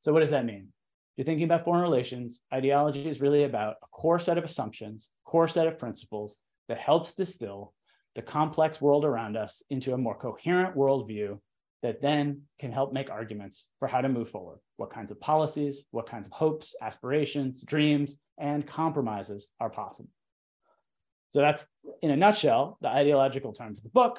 So 0.00 0.12
what 0.12 0.20
does 0.20 0.30
that 0.30 0.44
mean? 0.44 0.66
If 0.66 1.18
you're 1.18 1.24
thinking 1.26 1.44
about 1.44 1.64
foreign 1.64 1.82
relations, 1.82 2.40
ideology 2.52 3.08
is 3.08 3.20
really 3.20 3.44
about 3.44 3.76
a 3.84 3.86
core 3.92 4.18
set 4.18 4.36
of 4.36 4.42
assumptions, 4.42 5.10
core 5.24 5.46
set 5.46 5.68
of 5.68 5.78
principles 5.78 6.38
that 6.66 6.78
helps 6.78 7.14
distill 7.14 7.72
the 8.16 8.22
complex 8.22 8.80
world 8.80 9.04
around 9.04 9.36
us 9.36 9.62
into 9.70 9.94
a 9.94 9.98
more 9.98 10.18
coherent 10.18 10.74
worldview 10.74 11.38
that 11.82 12.00
then 12.00 12.42
can 12.58 12.72
help 12.72 12.92
make 12.92 13.10
arguments 13.10 13.66
for 13.78 13.88
how 13.88 14.00
to 14.00 14.08
move 14.08 14.28
forward, 14.28 14.58
what 14.76 14.92
kinds 14.92 15.10
of 15.10 15.20
policies, 15.20 15.82
what 15.90 16.08
kinds 16.08 16.26
of 16.26 16.32
hopes, 16.32 16.74
aspirations, 16.82 17.62
dreams, 17.62 18.18
and 18.38 18.66
compromises 18.66 19.48
are 19.60 19.70
possible. 19.70 20.10
So 21.32 21.40
that's, 21.40 21.64
in 22.02 22.10
a 22.10 22.16
nutshell, 22.16 22.78
the 22.80 22.88
ideological 22.88 23.52
terms 23.52 23.78
of 23.78 23.84
the 23.84 23.90
book. 23.90 24.18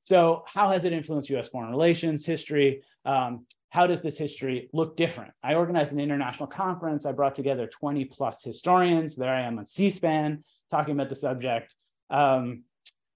So 0.00 0.44
how 0.46 0.70
has 0.70 0.84
it 0.84 0.92
influenced 0.92 1.30
US 1.30 1.48
foreign 1.48 1.70
relations, 1.70 2.24
history? 2.24 2.82
Um, 3.04 3.46
how 3.70 3.86
does 3.86 4.02
this 4.02 4.16
history 4.18 4.68
look 4.72 4.96
different? 4.96 5.32
I 5.42 5.54
organized 5.54 5.92
an 5.92 6.00
international 6.00 6.46
conference. 6.46 7.04
I 7.04 7.12
brought 7.12 7.34
together 7.34 7.66
20 7.66 8.04
plus 8.06 8.44
historians. 8.44 9.16
There 9.16 9.34
I 9.34 9.42
am 9.42 9.58
on 9.58 9.66
C-SPAN 9.66 10.44
talking 10.70 10.94
about 10.94 11.08
the 11.08 11.16
subject. 11.16 11.74
Um, 12.10 12.64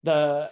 the 0.02 0.50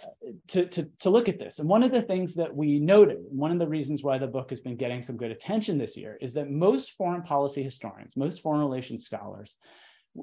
to, 0.49 0.65
to, 0.65 0.89
to 0.99 1.09
look 1.09 1.29
at 1.29 1.39
this. 1.39 1.59
And 1.59 1.69
one 1.69 1.83
of 1.83 1.91
the 1.91 2.01
things 2.01 2.35
that 2.35 2.55
we 2.55 2.79
noted, 2.79 3.19
one 3.29 3.51
of 3.51 3.59
the 3.59 3.67
reasons 3.67 4.03
why 4.03 4.17
the 4.17 4.27
book 4.27 4.49
has 4.49 4.59
been 4.59 4.75
getting 4.75 5.01
some 5.01 5.17
good 5.17 5.31
attention 5.31 5.77
this 5.77 5.95
year, 5.95 6.17
is 6.21 6.33
that 6.33 6.49
most 6.49 6.91
foreign 6.91 7.23
policy 7.23 7.63
historians, 7.63 8.17
most 8.17 8.41
foreign 8.41 8.61
relations 8.61 9.05
scholars, 9.05 9.55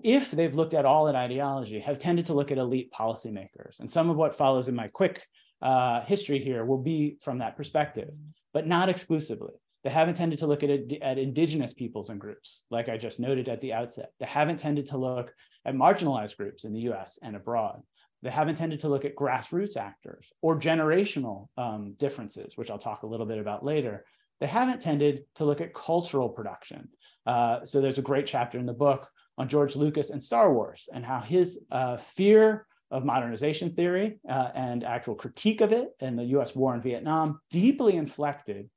if 0.02 0.30
they've 0.30 0.54
looked 0.54 0.74
at 0.74 0.84
all 0.84 1.08
at 1.08 1.14
ideology, 1.14 1.80
have 1.80 1.98
tended 1.98 2.26
to 2.26 2.34
look 2.34 2.50
at 2.50 2.58
elite 2.58 2.92
policymakers. 2.92 3.80
And 3.80 3.90
some 3.90 4.10
of 4.10 4.16
what 4.16 4.34
follows 4.34 4.68
in 4.68 4.74
my 4.74 4.88
quick 4.88 5.22
uh, 5.60 6.02
history 6.02 6.38
here 6.38 6.64
will 6.64 6.82
be 6.82 7.16
from 7.20 7.38
that 7.38 7.56
perspective, 7.56 8.10
but 8.52 8.66
not 8.66 8.88
exclusively. 8.88 9.54
They 9.84 9.90
haven't 9.90 10.14
tended 10.14 10.38
to 10.40 10.46
look 10.46 10.62
at, 10.62 10.70
at 11.02 11.18
indigenous 11.18 11.72
peoples 11.72 12.08
and 12.08 12.20
groups, 12.20 12.62
like 12.70 12.88
I 12.88 12.96
just 12.96 13.18
noted 13.18 13.48
at 13.48 13.60
the 13.60 13.72
outset. 13.72 14.12
They 14.20 14.26
haven't 14.26 14.58
tended 14.58 14.86
to 14.86 14.98
look 14.98 15.32
at 15.64 15.74
marginalized 15.74 16.36
groups 16.36 16.64
in 16.64 16.72
the 16.72 16.80
US 16.92 17.18
and 17.22 17.34
abroad. 17.34 17.82
They 18.22 18.30
haven't 18.30 18.54
tended 18.54 18.80
to 18.80 18.88
look 18.88 19.04
at 19.04 19.16
grassroots 19.16 19.76
actors 19.76 20.32
or 20.42 20.58
generational 20.58 21.48
um, 21.56 21.94
differences, 21.98 22.56
which 22.56 22.70
I'll 22.70 22.78
talk 22.78 23.02
a 23.02 23.06
little 23.06 23.26
bit 23.26 23.38
about 23.38 23.64
later. 23.64 24.04
They 24.40 24.46
haven't 24.46 24.80
tended 24.80 25.24
to 25.36 25.44
look 25.44 25.60
at 25.60 25.74
cultural 25.74 26.28
production. 26.28 26.88
Uh, 27.26 27.64
so 27.64 27.80
there's 27.80 27.98
a 27.98 28.02
great 28.02 28.26
chapter 28.26 28.58
in 28.58 28.66
the 28.66 28.72
book 28.72 29.08
on 29.38 29.48
George 29.48 29.76
Lucas 29.76 30.10
and 30.10 30.22
Star 30.22 30.52
Wars 30.52 30.88
and 30.92 31.04
how 31.04 31.20
his 31.20 31.60
uh, 31.70 31.96
fear 31.96 32.66
of 32.90 33.04
modernization 33.04 33.74
theory 33.74 34.18
uh, 34.28 34.48
and 34.54 34.84
actual 34.84 35.14
critique 35.14 35.60
of 35.60 35.72
it 35.72 35.88
in 36.00 36.14
the 36.14 36.24
US 36.36 36.54
war 36.54 36.74
in 36.74 36.82
Vietnam 36.82 37.40
deeply 37.50 37.96
inflected 37.96 38.68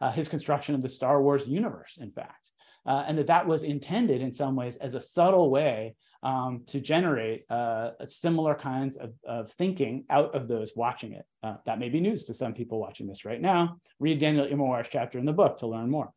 uh, 0.00 0.12
his 0.12 0.28
construction 0.28 0.74
of 0.74 0.82
the 0.82 0.88
Star 0.88 1.20
Wars 1.20 1.46
universe, 1.46 1.98
in 2.00 2.10
fact. 2.10 2.50
Uh, 2.86 3.02
and 3.06 3.18
that 3.18 3.26
that 3.26 3.46
was 3.46 3.62
intended 3.62 4.20
in 4.20 4.30
some 4.30 4.54
ways 4.54 4.76
as 4.76 4.94
a 4.94 5.00
subtle 5.00 5.50
way 5.50 5.96
um, 6.24 6.62
to 6.68 6.80
generate 6.80 7.44
uh, 7.50 7.90
similar 8.04 8.54
kinds 8.54 8.96
of, 8.96 9.12
of, 9.28 9.52
thinking 9.52 10.06
out 10.08 10.34
of 10.34 10.48
those 10.48 10.72
watching 10.74 11.12
it. 11.12 11.26
Uh, 11.42 11.56
that 11.66 11.78
may 11.78 11.90
be 11.90 12.00
news 12.00 12.24
to 12.24 12.34
some 12.34 12.54
people 12.54 12.80
watching 12.80 13.06
this 13.06 13.26
right 13.26 13.40
now. 13.40 13.76
Read 14.00 14.18
Daniel 14.18 14.46
Immerwahr's 14.46 14.88
chapter 14.90 15.18
in 15.18 15.26
the 15.26 15.34
book 15.34 15.58
to 15.58 15.66
learn 15.66 15.90
more. 15.90 16.10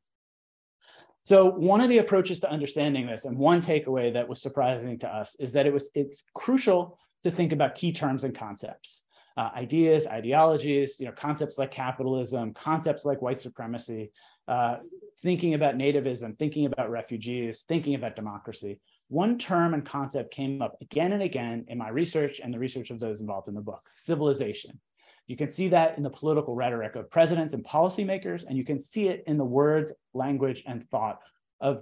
So 1.23 1.51
one 1.51 1.81
of 1.81 1.89
the 1.89 1.97
approaches 1.97 2.39
to 2.39 2.49
understanding 2.49 3.05
this, 3.05 3.25
and 3.25 3.37
one 3.37 3.61
takeaway 3.61 4.13
that 4.13 4.29
was 4.29 4.41
surprising 4.41 4.97
to 4.99 5.13
us, 5.13 5.35
is 5.39 5.51
that 5.51 5.65
it 5.65 5.73
was 5.73 5.89
it's 5.93 6.23
crucial 6.33 6.97
to 7.23 7.29
think 7.29 7.51
about 7.51 7.75
key 7.75 7.91
terms 7.91 8.23
and 8.23 8.33
concepts. 8.33 9.03
Uh, 9.35 9.49
ideas, 9.55 10.07
ideologies, 10.07 11.01
you 11.01 11.05
know, 11.05 11.11
concepts 11.11 11.57
like 11.57 11.69
capitalism, 11.69 12.53
concepts 12.53 13.03
like 13.03 13.21
white 13.21 13.41
supremacy, 13.41 14.09
uh, 14.47 14.77
thinking 15.21 15.53
about 15.53 15.75
nativism, 15.75 16.39
thinking 16.39 16.65
about 16.65 16.89
refugees, 16.89 17.63
thinking 17.67 17.93
about 17.93 18.15
democracy 18.15 18.79
one 19.09 19.37
term 19.37 19.73
and 19.73 19.85
concept 19.85 20.33
came 20.33 20.61
up 20.61 20.77
again 20.81 21.13
and 21.13 21.23
again 21.23 21.65
in 21.67 21.77
my 21.77 21.89
research 21.89 22.41
and 22.43 22.53
the 22.53 22.59
research 22.59 22.91
of 22.91 22.99
those 22.99 23.21
involved 23.21 23.47
in 23.47 23.55
the 23.55 23.61
book 23.61 23.81
civilization. 23.95 24.79
You 25.27 25.35
can 25.35 25.49
see 25.49 25.67
that 25.69 25.97
in 25.97 26.03
the 26.03 26.09
political 26.09 26.55
rhetoric 26.55 26.95
of 26.95 27.11
presidents 27.11 27.53
and 27.53 27.63
policymakers, 27.63 28.45
and 28.47 28.57
you 28.57 28.63
can 28.63 28.79
see 28.79 29.09
it 29.09 29.23
in 29.27 29.37
the 29.37 29.45
words, 29.45 29.93
language, 30.13 30.63
and 30.65 30.89
thought 30.89 31.19
of 31.59 31.81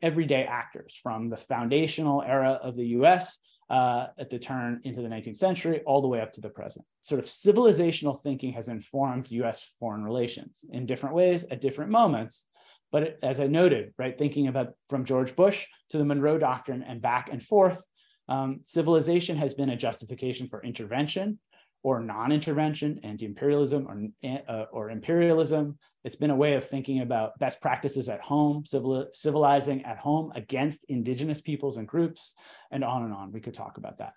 everyday 0.00 0.44
actors 0.44 0.98
from 1.00 1.28
the 1.28 1.36
foundational 1.36 2.22
era 2.22 2.58
of 2.62 2.76
the 2.76 2.86
US 2.86 3.38
uh, 3.70 4.08
at 4.18 4.30
the 4.30 4.38
turn 4.38 4.80
into 4.84 5.00
the 5.00 5.08
19th 5.08 5.36
century, 5.36 5.80
all 5.86 6.02
the 6.02 6.08
way 6.08 6.20
up 6.20 6.32
to 6.32 6.40
the 6.40 6.48
present. 6.48 6.84
Sort 7.00 7.20
of 7.20 7.26
civilizational 7.26 8.20
thinking 8.20 8.52
has 8.52 8.68
informed 8.68 9.30
US 9.30 9.72
foreign 9.80 10.04
relations 10.04 10.64
in 10.70 10.86
different 10.86 11.14
ways 11.14 11.44
at 11.50 11.60
different 11.60 11.90
moments, 11.90 12.46
but 12.92 13.18
as 13.22 13.40
I 13.40 13.46
noted, 13.46 13.94
right, 13.98 14.16
thinking 14.16 14.46
about 14.46 14.74
from 14.90 15.06
George 15.06 15.34
Bush 15.34 15.66
to 15.90 15.98
the 15.98 16.04
Monroe 16.04 16.38
Doctrine 16.38 16.82
and 16.82 17.00
back 17.00 17.30
and 17.32 17.42
forth, 17.42 17.82
um, 18.28 18.60
civilization 18.66 19.36
has 19.38 19.54
been 19.54 19.70
a 19.70 19.76
justification 19.76 20.46
for 20.46 20.62
intervention 20.62 21.40
or 21.82 22.00
non-intervention, 22.00 23.00
anti-imperialism 23.02 23.88
or, 23.88 24.30
uh, 24.48 24.66
or 24.70 24.90
imperialism. 24.90 25.78
It's 26.04 26.16
been 26.16 26.30
a 26.30 26.36
way 26.36 26.54
of 26.54 26.68
thinking 26.68 27.00
about 27.00 27.38
best 27.38 27.60
practices 27.60 28.08
at 28.08 28.20
home, 28.20 28.64
civil, 28.66 29.08
civilizing 29.14 29.84
at 29.84 29.98
home 29.98 30.30
against 30.36 30.84
indigenous 30.88 31.40
peoples 31.40 31.78
and 31.78 31.88
groups, 31.88 32.34
and 32.70 32.84
on 32.84 33.04
and 33.04 33.12
on. 33.12 33.32
We 33.32 33.40
could 33.40 33.54
talk 33.54 33.78
about 33.78 33.96
that. 33.96 34.12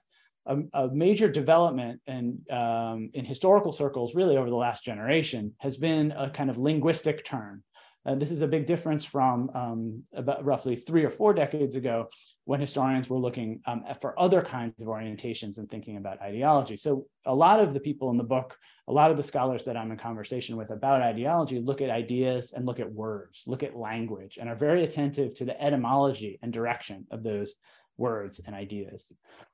A, 0.46 0.58
a 0.74 0.88
major 0.90 1.28
development 1.28 2.02
in, 2.06 2.42
um, 2.52 3.10
in 3.14 3.26
historical 3.26 3.72
circles, 3.72 4.14
really 4.14 4.38
over 4.38 4.50
the 4.50 4.56
last 4.56 4.84
generation, 4.84 5.56
has 5.60 5.78
been 5.78 6.12
a 6.12 6.30
kind 6.30 6.52
of 6.52 6.60
linguistic 6.60 7.26
turn 7.26 7.64
this 8.14 8.30
is 8.30 8.42
a 8.42 8.48
big 8.48 8.68
difference 8.68 9.04
from 9.04 9.50
um, 9.56 10.04
about 10.14 10.46
roughly 10.46 10.76
three 10.76 11.04
or 11.04 11.10
four 11.10 11.34
decades 11.34 11.76
ago 11.76 12.08
when 12.44 12.60
historians 12.60 13.10
were 13.10 13.18
looking 13.18 13.62
um, 13.66 13.84
for 14.00 14.20
other 14.20 14.44
kinds 14.44 14.80
of 14.80 14.88
orientations 14.88 15.58
and 15.58 15.68
thinking 15.70 15.98
about 15.98 16.22
ideology. 16.22 16.78
So 16.78 17.08
a 17.26 17.34
lot 17.34 17.60
of 17.60 17.74
the 17.74 17.80
people 17.80 18.12
in 18.12 18.18
the 18.18 18.24
book, 18.24 18.56
a 18.88 18.94
lot 18.94 19.10
of 19.10 19.18
the 19.18 19.24
scholars 19.24 19.64
that 19.64 19.76
I'm 19.76 19.92
in 19.92 19.98
conversation 19.98 20.56
with 20.56 20.70
about 20.70 21.02
ideology 21.02 21.60
look 21.60 21.82
at 21.82 21.90
ideas 21.90 22.54
and 22.56 22.68
look 22.68 22.80
at 22.80 22.92
words, 22.92 23.42
look 23.48 23.64
at 23.64 23.76
language, 23.76 24.38
and 24.40 24.48
are 24.48 24.56
very 24.56 24.84
attentive 24.84 25.34
to 25.36 25.46
the 25.46 25.60
etymology 25.60 26.38
and 26.44 26.54
direction 26.54 27.08
of 27.10 27.24
those 27.24 27.56
words 27.98 28.40
and 28.46 28.56
ideas. 28.56 29.12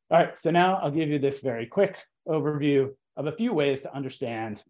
All 0.09 0.17
right, 0.17 0.37
so 0.37 0.51
now 0.51 0.75
I'll 0.75 0.91
give 0.91 1.07
you 1.07 1.19
this 1.19 1.39
very 1.39 1.67
quick 1.67 1.95
overview 2.27 2.89
of 3.15 3.27
a 3.27 3.31
few 3.31 3.53
ways 3.53 3.79
to 3.81 3.95
understand 3.95 4.61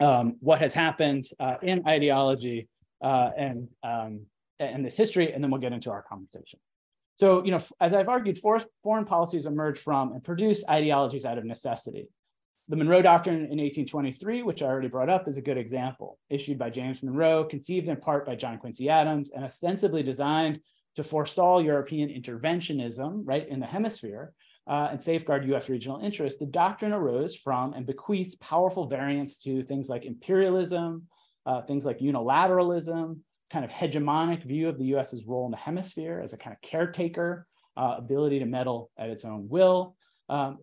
um, 0.00 0.36
what 0.40 0.60
has 0.60 0.74
happened 0.74 1.24
uh, 1.40 1.56
in 1.62 1.88
ideology 1.88 2.68
uh, 3.02 3.30
and 3.36 3.68
um, 3.82 4.26
and 4.60 4.84
this 4.84 4.96
history, 4.96 5.32
and 5.32 5.42
then 5.42 5.50
we'll 5.50 5.60
get 5.60 5.72
into 5.72 5.90
our 5.90 6.02
conversation. 6.02 6.58
So, 7.16 7.44
you 7.44 7.50
know, 7.50 7.60
as 7.80 7.92
I've 7.94 8.08
argued, 8.08 8.38
foreign 8.38 9.04
policies 9.04 9.46
emerge 9.46 9.78
from 9.78 10.12
and 10.12 10.22
produce 10.22 10.64
ideologies 10.68 11.24
out 11.24 11.38
of 11.38 11.44
necessity. 11.44 12.08
The 12.68 12.76
Monroe 12.76 13.02
Doctrine 13.02 13.36
in 13.36 13.58
1823, 13.58 14.42
which 14.42 14.62
I 14.62 14.66
already 14.66 14.88
brought 14.88 15.08
up, 15.08 15.26
is 15.26 15.36
a 15.36 15.42
good 15.42 15.56
example. 15.56 16.18
Issued 16.28 16.58
by 16.58 16.70
James 16.70 17.02
Monroe, 17.02 17.44
conceived 17.44 17.88
in 17.88 17.96
part 17.96 18.26
by 18.26 18.36
John 18.36 18.58
Quincy 18.58 18.88
Adams, 18.88 19.30
and 19.34 19.44
ostensibly 19.44 20.02
designed 20.02 20.60
to 20.94 21.02
forestall 21.02 21.62
European 21.62 22.08
interventionism, 22.08 23.22
right, 23.24 23.48
in 23.48 23.58
the 23.58 23.66
hemisphere, 23.66 24.32
uh, 24.68 24.88
and 24.90 25.00
safeguard 25.00 25.46
US 25.46 25.68
regional 25.68 25.98
interests, 26.00 26.38
the 26.38 26.46
doctrine 26.46 26.92
arose 26.92 27.34
from 27.34 27.72
and 27.72 27.86
bequeaths 27.86 28.36
powerful 28.36 28.86
variants 28.86 29.38
to 29.38 29.62
things 29.62 29.88
like 29.88 30.04
imperialism, 30.04 31.06
uh, 31.48 31.62
things 31.62 31.86
like 31.86 31.98
unilateralism, 31.98 33.18
kind 33.50 33.64
of 33.64 33.70
hegemonic 33.70 34.44
view 34.44 34.68
of 34.68 34.78
the 34.78 34.84
US's 34.94 35.24
role 35.26 35.46
in 35.46 35.50
the 35.50 35.56
hemisphere 35.56 36.20
as 36.22 36.34
a 36.34 36.36
kind 36.36 36.54
of 36.54 36.60
caretaker, 36.60 37.46
uh, 37.78 37.94
ability 37.96 38.38
to 38.38 38.44
meddle 38.44 38.90
at 38.98 39.08
its 39.08 39.24
own 39.24 39.48
will, 39.48 39.96
um, 40.28 40.58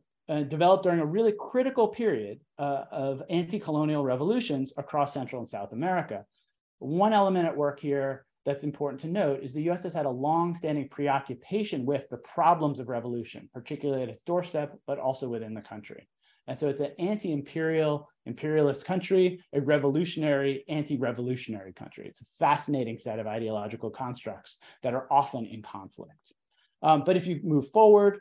developed 0.47 0.83
during 0.83 0.99
a 0.99 1.05
really 1.05 1.33
critical 1.39 1.87
period 1.87 2.39
uh, 2.59 2.83
of 2.91 3.23
anti-colonial 3.31 4.03
revolutions 4.03 4.73
across 4.77 5.11
Central 5.11 5.41
and 5.41 5.49
South 5.49 5.73
America. 5.73 6.23
One 6.77 7.13
element 7.13 7.47
at 7.47 7.57
work 7.57 7.79
here 7.79 8.27
that's 8.45 8.63
important 8.63 9.01
to 9.01 9.07
note 9.07 9.39
is 9.41 9.53
the 9.53 9.69
US 9.71 9.81
has 9.83 9.93
had 9.95 10.05
a 10.05 10.09
long-standing 10.09 10.89
preoccupation 10.89 11.83
with 11.83 12.07
the 12.11 12.17
problems 12.17 12.79
of 12.79 12.89
revolution, 12.89 13.49
particularly 13.53 14.03
at 14.03 14.09
its 14.09 14.21
doorstep, 14.21 14.77
but 14.85 14.99
also 14.99 15.27
within 15.27 15.55
the 15.55 15.61
country. 15.61 16.07
And 16.47 16.57
so 16.57 16.69
it's 16.69 16.79
an 16.79 16.91
anti-imperial, 16.99 18.09
imperialist 18.25 18.85
country, 18.85 19.43
a 19.53 19.61
revolutionary, 19.61 20.63
anti-revolutionary 20.69 21.73
country. 21.73 22.07
It's 22.07 22.21
a 22.21 22.25
fascinating 22.39 22.97
set 22.97 23.19
of 23.19 23.27
ideological 23.27 23.89
constructs 23.89 24.59
that 24.83 24.93
are 24.93 25.07
often 25.11 25.45
in 25.45 25.61
conflict. 25.61 26.33
Um, 26.81 27.03
but 27.05 27.17
if 27.17 27.25
you 27.25 27.39
move 27.43 27.69
forward, 27.69 28.19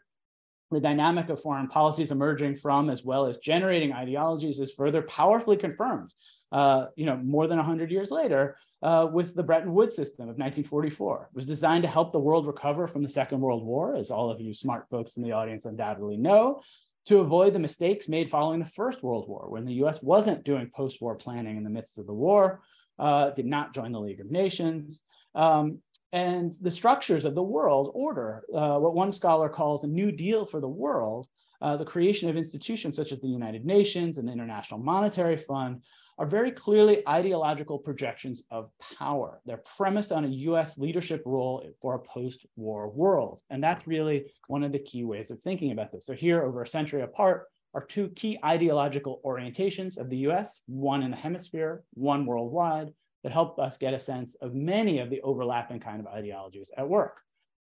the 0.71 0.81
dynamic 0.81 1.29
of 1.29 1.41
foreign 1.41 1.69
policies 1.69 2.11
emerging 2.11 2.57
from 2.57 2.91
as 2.91 3.05
well 3.05 3.27
as 3.27 3.37
generating 3.39 3.93
ideologies 3.93 4.59
is 4.59 4.73
further 4.73 5.03
powerfully 5.03 5.57
confirmed 5.57 6.13
uh, 6.55 6.87
you 6.95 7.05
know 7.05 7.17
more 7.17 7.47
than 7.49 7.59
100 7.59 7.91
years 7.91 8.11
later 8.11 8.57
uh, 8.83 9.07
with 9.11 9.35
the 9.35 9.43
Bretton 9.43 9.75
Woods 9.75 9.97
system 9.97 10.25
of 10.25 10.37
1944. 10.39 11.31
It 11.31 11.37
was 11.37 11.47
designed 11.47 11.83
to 11.83 11.89
help 11.89 12.13
the 12.13 12.21
world 12.21 12.47
recover 12.47 12.87
from 12.87 13.03
the 13.03 13.09
Second 13.09 13.41
World 13.41 13.65
War, 13.65 13.97
as 13.97 14.11
all 14.11 14.31
of 14.31 14.41
you 14.41 14.55
smart 14.55 14.87
folks 14.89 15.17
in 15.17 15.23
the 15.23 15.33
audience 15.33 15.65
undoubtedly 15.65 16.17
know, 16.17 16.61
to 17.07 17.19
avoid 17.19 17.53
the 17.53 17.59
mistakes 17.59 18.09
made 18.09 18.31
following 18.31 18.61
the 18.61 18.65
First 18.65 19.03
World 19.03 19.29
War, 19.29 19.49
when 19.49 19.65
the 19.65 19.75
US 19.85 20.03
wasn't 20.03 20.45
doing 20.45 20.71
post 20.75 21.01
war 21.01 21.15
planning 21.15 21.57
in 21.57 21.65
the 21.65 21.71
midst 21.71 21.99
of 21.99 22.07
the 22.07 22.15
war, 22.15 22.63
uh, 22.99 23.31
did 23.31 23.47
not 23.47 23.75
join 23.75 23.93
the 23.93 24.01
League 24.01 24.21
of 24.21 24.31
Nations. 24.31 25.03
Um, 25.35 25.79
and 26.13 26.55
the 26.61 26.71
structures 26.71 27.25
of 27.25 27.35
the 27.35 27.43
world 27.43 27.91
order, 27.93 28.45
uh, 28.55 28.79
what 28.79 28.95
one 28.95 29.11
scholar 29.11 29.49
calls 29.49 29.83
a 29.83 29.89
new 29.89 30.13
deal 30.13 30.47
for 30.47 30.61
the 30.61 30.69
world, 30.69 31.27
uh, 31.63 31.77
the 31.77 31.85
creation 31.85 32.29
of 32.29 32.37
institutions 32.37 32.97
such 32.97 33.13
as 33.13 33.21
the 33.21 33.29
United 33.29 33.65
Nations 33.65 34.19
and 34.19 34.29
the 34.29 34.33
International 34.33 34.81
Monetary 34.81 35.37
Fund, 35.37 35.83
are 36.19 36.27
very 36.27 36.53
clearly 36.53 37.07
ideological 37.09 37.79
projections 37.79 38.45
of 38.51 38.71
power. 38.99 39.41
They're 39.47 39.63
premised 39.77 40.13
on 40.13 40.25
a 40.25 40.29
US 40.29 40.79
leadership 40.79 41.23
role 41.27 41.67
for 41.81 41.95
a 41.95 41.99
post 41.99 42.47
war 42.57 42.89
world. 42.89 43.41
And 43.51 43.63
that's 43.63 43.87
really 43.87 44.33
one 44.47 44.63
of 44.63 44.73
the 44.73 44.79
key 44.79 45.05
ways 45.05 45.31
of 45.31 45.41
thinking 45.41 45.73
about 45.73 45.91
this. 45.91 46.07
So, 46.07 46.13
here, 46.13 46.45
over 46.45 46.63
a 46.63 46.67
century 46.67 47.03
apart, 47.03 47.47
are 47.75 47.85
two 47.85 48.09
key 48.11 48.39
ideological 48.45 49.21
orientations 49.25 49.99
of 49.99 50.09
the 50.09 50.19
US 50.29 50.61
one 50.67 51.03
in 51.03 51.11
the 51.11 51.17
hemisphere, 51.17 51.83
one 51.95 52.25
worldwide, 52.27 52.91
that 53.25 53.33
help 53.33 53.59
us 53.59 53.77
get 53.77 53.95
a 53.95 53.99
sense 53.99 54.37
of 54.37 54.55
many 54.55 55.01
of 55.01 55.11
the 55.11 55.21
overlapping 55.23 55.81
kind 55.81 55.99
of 55.99 56.07
ideologies 56.07 56.71
at 56.77 56.89
work. 56.89 57.24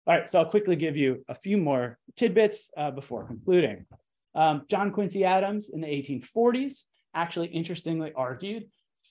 All 0.07 0.15
right, 0.15 0.27
so 0.27 0.39
I'll 0.39 0.49
quickly 0.49 0.75
give 0.75 0.97
you 0.97 1.23
a 1.29 1.35
few 1.35 1.57
more 1.57 1.99
tidbits 2.15 2.71
uh, 2.75 2.89
before 2.89 3.23
concluding. 3.25 3.85
Um, 4.33 4.63
John 4.67 4.91
Quincy 4.91 5.23
Adams 5.25 5.69
in 5.69 5.79
the 5.79 5.87
1840s 5.87 6.85
actually 7.13 7.47
interestingly 7.47 8.11
argued 8.15 8.65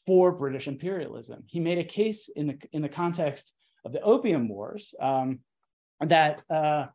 for 0.04 0.32
British 0.32 0.66
imperialism. 0.66 1.44
He 1.46 1.60
made 1.60 1.78
a 1.78 1.84
case 1.84 2.28
in 2.34 2.48
the, 2.48 2.58
in 2.72 2.82
the 2.82 2.88
context 2.88 3.52
of 3.84 3.92
the 3.92 4.00
Opium 4.00 4.48
Wars 4.48 4.92
um, 5.00 5.40
that, 6.00 6.42
uh, 6.50 6.86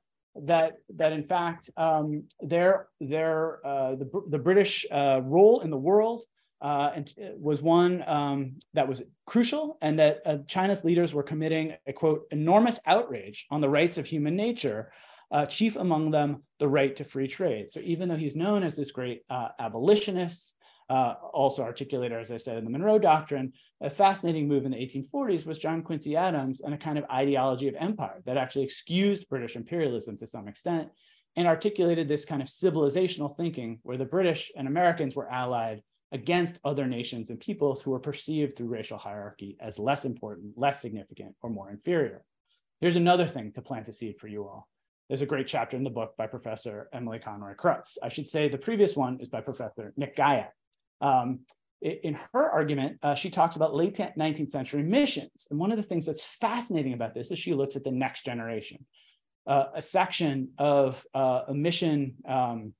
that, 0.43 0.73
that 0.95 1.13
in 1.13 1.23
fact 1.23 1.69
um, 1.77 2.23
their, 2.41 2.87
their, 2.99 3.65
uh, 3.65 3.95
the, 3.95 4.09
the 4.29 4.39
British 4.39 4.85
uh, 4.91 5.21
role 5.23 5.61
in 5.61 5.69
the 5.69 5.77
world 5.77 6.23
uh, 6.61 6.91
and 6.95 7.13
uh, 7.21 7.29
was 7.37 7.61
one 7.61 8.03
um, 8.07 8.55
that 8.73 8.87
was 8.87 9.03
crucial 9.25 9.77
and 9.81 9.99
that 9.99 10.21
uh, 10.25 10.37
China's 10.47 10.83
leaders 10.83 11.13
were 11.13 11.23
committing 11.23 11.73
a 11.87 11.93
quote 11.93 12.23
enormous 12.31 12.79
outrage 12.85 13.45
on 13.51 13.61
the 13.61 13.69
rights 13.69 13.97
of 13.97 14.05
human 14.05 14.35
nature 14.35 14.91
uh, 15.31 15.45
chief 15.45 15.75
among 15.75 16.11
them 16.11 16.43
the 16.59 16.67
right 16.67 16.95
to 16.95 17.03
free 17.03 17.27
trade. 17.27 17.69
So 17.69 17.79
even 17.81 18.07
though 18.07 18.15
he's 18.15 18.35
known 18.35 18.63
as 18.63 18.75
this 18.75 18.91
great 18.91 19.23
uh, 19.29 19.49
abolitionist, 19.59 20.53
also 20.87 21.63
articulated, 21.63 22.19
as 22.19 22.29
I 22.29 22.37
said, 22.37 22.57
in 22.57 22.63
the 22.63 22.69
Monroe 22.69 22.99
Doctrine. 22.99 23.53
A 23.81 23.89
fascinating 23.89 24.47
move 24.47 24.65
in 24.65 24.71
the 24.71 24.77
1840s 24.77 25.43
was 25.43 25.57
John 25.57 25.81
Quincy 25.81 26.15
Adams 26.15 26.61
and 26.61 26.75
a 26.75 26.77
kind 26.77 26.99
of 26.99 27.05
ideology 27.11 27.67
of 27.67 27.75
empire 27.79 28.21
that 28.25 28.37
actually 28.37 28.65
excused 28.65 29.27
British 29.27 29.55
imperialism 29.55 30.15
to 30.17 30.27
some 30.27 30.47
extent 30.47 30.89
and 31.35 31.47
articulated 31.47 32.07
this 32.07 32.23
kind 32.23 32.41
of 32.41 32.47
civilizational 32.47 33.35
thinking 33.35 33.79
where 33.81 33.97
the 33.97 34.05
British 34.05 34.51
and 34.55 34.67
Americans 34.67 35.15
were 35.15 35.29
allied 35.29 35.81
against 36.15 36.61
other 36.63 36.87
nations 36.87 37.29
and 37.29 37.41
peoples 37.41 37.81
who 37.81 37.91
were 37.91 37.99
perceived 37.99 38.55
through 38.55 38.69
racial 38.69 38.97
hierarchy 38.97 39.57
as 39.59 39.77
less 39.77 40.05
important, 40.05 40.53
less 40.55 40.81
significant, 40.81 41.35
or 41.41 41.49
more 41.49 41.69
inferior. 41.69 42.23
Here's 42.79 42.95
another 42.95 43.27
thing 43.27 43.51
to 43.51 43.61
plant 43.61 43.89
a 43.89 43.93
seed 43.93 44.15
for 44.17 44.29
you 44.29 44.43
all. 44.45 44.69
There's 45.09 45.21
a 45.21 45.25
great 45.25 45.45
chapter 45.45 45.75
in 45.75 45.83
the 45.83 45.89
book 45.89 46.13
by 46.17 46.27
Professor 46.27 46.87
Emily 46.93 47.19
Conroy 47.19 47.55
Krutz. 47.55 47.97
I 48.01 48.07
should 48.07 48.29
say 48.29 48.47
the 48.47 48.57
previous 48.57 48.95
one 48.95 49.19
is 49.19 49.27
by 49.27 49.41
Professor 49.41 49.93
Nick 49.97 50.15
Guyatt. 50.15 50.51
Um, 51.01 51.41
in 51.81 52.17
her 52.31 52.49
argument, 52.49 52.97
uh, 53.03 53.13
she 53.13 53.29
talks 53.29 53.57
about 53.57 53.75
late 53.75 53.95
19th 53.95 54.49
century 54.49 54.83
missions. 54.83 55.47
And 55.51 55.59
one 55.59 55.71
of 55.71 55.77
the 55.77 55.83
things 55.83 56.05
that's 56.05 56.23
fascinating 56.23 56.93
about 56.93 57.13
this 57.13 57.29
is 57.29 57.37
she 57.37 57.53
looks 57.53 57.75
at 57.75 57.83
the 57.83 57.91
next 57.91 58.23
generation. 58.23 58.85
Uh, 59.45 59.65
a 59.75 59.81
section 59.81 60.51
of 60.57 61.05
uh, 61.13 61.41
a 61.49 61.53
mission 61.53 62.15
um, 62.25 62.73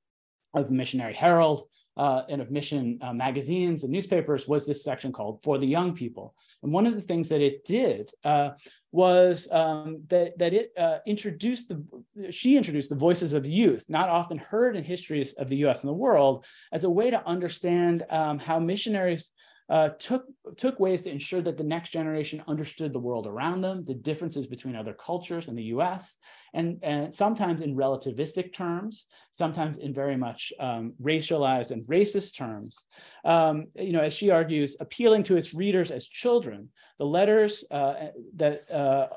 of 0.54 0.68
the 0.68 0.74
Missionary 0.74 1.14
Herald 1.14 1.68
uh, 1.98 2.24
and 2.30 2.42
of 2.42 2.52
mission 2.52 3.00
uh, 3.02 3.14
magazines 3.14 3.84
and 3.84 3.92
newspapers 3.92 4.48
was 4.48 4.66
this 4.66 4.84
section 4.84 5.12
called 5.12 5.42
For 5.42 5.58
the 5.58 5.68
Young 5.68 5.94
People. 5.94 6.36
And 6.62 6.72
one 6.72 6.86
of 6.86 6.96
the 6.96 7.02
things 7.02 7.30
that 7.30 7.42
it 7.42 7.64
did 7.66 8.12
uh, 8.24 8.52
was 8.92 9.48
um, 9.52 10.02
that, 10.08 10.38
that 10.38 10.54
it 10.54 10.72
uh, 10.78 11.00
introduced 11.06 11.70
the, 11.70 12.32
she 12.32 12.58
introduced 12.58 12.90
the 12.90 12.96
voices 12.96 13.34
of 13.34 13.46
youth, 13.46 13.86
not 13.88 14.10
often 14.10 14.38
heard 14.38 14.76
in 14.76 14.84
histories 14.84 15.34
of 15.34 15.48
the 15.48 15.58
US 15.66 15.84
and 15.84 15.90
the 15.90 15.94
world, 15.94 16.46
as 16.72 16.84
a 16.84 16.90
way 16.90 17.10
to 17.10 17.26
understand 17.28 18.04
um, 18.10 18.40
how 18.40 18.60
missionaries 18.60 19.32
uh, 19.68 19.90
took 19.98 20.26
took 20.58 20.80
ways 20.80 21.02
to 21.02 21.10
ensure 21.10 21.42
that 21.42 21.58
the 21.58 21.64
next 21.64 21.90
generation 21.90 22.44
understood 22.48 22.94
the 22.94 23.00
world 23.00 23.26
around 23.26 23.62
them, 23.62 23.84
the 23.84 23.96
differences 23.96 24.46
between 24.46 24.76
other 24.76 24.94
cultures 24.94 25.48
in 25.48 25.56
the 25.56 25.64
U.S., 25.64 26.18
and, 26.54 26.80
and 26.84 27.14
sometimes 27.14 27.62
in 27.62 27.76
relativistic 27.76 28.54
terms, 28.54 29.06
sometimes 29.34 29.80
in 29.80 29.94
very 29.94 30.16
much 30.16 30.54
um, 30.60 30.94
racialized 31.02 31.72
and 31.72 31.84
racist 31.88 32.38
terms. 32.38 32.86
Um, 33.26 33.66
you 33.76 33.92
know, 33.92 34.02
as 34.02 34.14
she 34.14 34.30
argues, 34.30 34.78
appealing 34.80 35.24
to 35.24 35.38
its 35.38 35.54
readers 35.54 35.90
as 35.90 36.08
children, 36.08 36.70
the 37.00 37.06
letters 37.06 37.64
uh, 37.72 38.10
that 38.36 38.72
uh, 38.72 39.08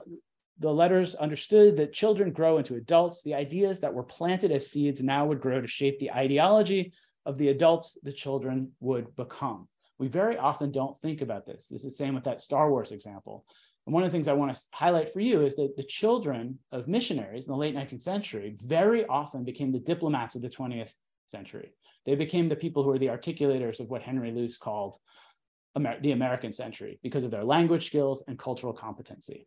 the 0.59 0.73
letters 0.73 1.15
understood 1.15 1.77
that 1.77 1.93
children 1.93 2.33
grow 2.33 2.59
into 2.59 2.75
adults. 2.75 3.23
The 3.23 3.35
ideas 3.35 3.81
that 3.81 3.95
were 3.95 4.03
planted 4.03 4.51
as 4.51 4.71
seeds 4.71 5.01
now 5.01 5.27
would 5.27 5.41
grow 5.41 5.61
to 5.61 5.69
shape 5.69 5.99
the 5.99 6.13
ideology 6.13 6.93
of 7.27 7.37
the 7.37 7.49
adults 7.49 7.99
the 8.03 8.13
children 8.13 8.73
would 8.81 9.15
become. 9.15 9.69
We 9.99 10.09
very 10.09 10.37
often 10.37 10.71
don't 10.71 10.97
think 10.99 11.23
about 11.23 11.47
this. 11.47 11.71
It's 11.73 11.83
the 11.83 11.91
same 11.91 12.15
with 12.15 12.25
that 12.25 12.41
Star 12.41 12.71
Wars 12.71 12.93
example. 12.93 13.45
And 13.87 13.95
one 13.95 14.05
of 14.05 14.11
the 14.11 14.15
things 14.15 14.29
I 14.29 14.35
want 14.35 14.55
to 14.55 14.61
highlight 14.73 15.13
for 15.13 15.21
you 15.21 15.45
is 15.45 15.57
that 15.57 15.77
the 15.77 15.83
children 15.83 16.59
of 16.73 16.89
missionaries 16.89 17.47
in 17.47 17.53
the 17.53 17.59
late 17.59 17.75
19th 17.75 18.03
century 18.03 18.57
very 18.61 19.07
often 19.07 19.45
became 19.45 19.73
the 19.73 19.79
diplomats 19.79 20.35
of 20.35 20.43
the 20.43 20.49
20th 20.49 20.93
century. 21.27 21.73
They 22.07 22.15
became 22.15 22.49
the 22.49 22.57
people 22.57 22.83
who 22.83 22.91
were 22.91 22.99
the 22.99 23.07
articulators 23.07 23.81
of 23.81 23.89
what 23.89 24.03
Henry 24.03 24.31
Luce 24.31 24.57
called 24.57 24.97
Amer 25.77 26.01
the 26.01 26.13
American 26.13 26.53
century 26.53 27.01
because 27.03 27.25
of 27.25 27.31
their 27.31 27.45
language 27.45 27.87
skills 27.87 28.23
and 28.29 28.39
cultural 28.39 28.73
competency. 28.73 29.47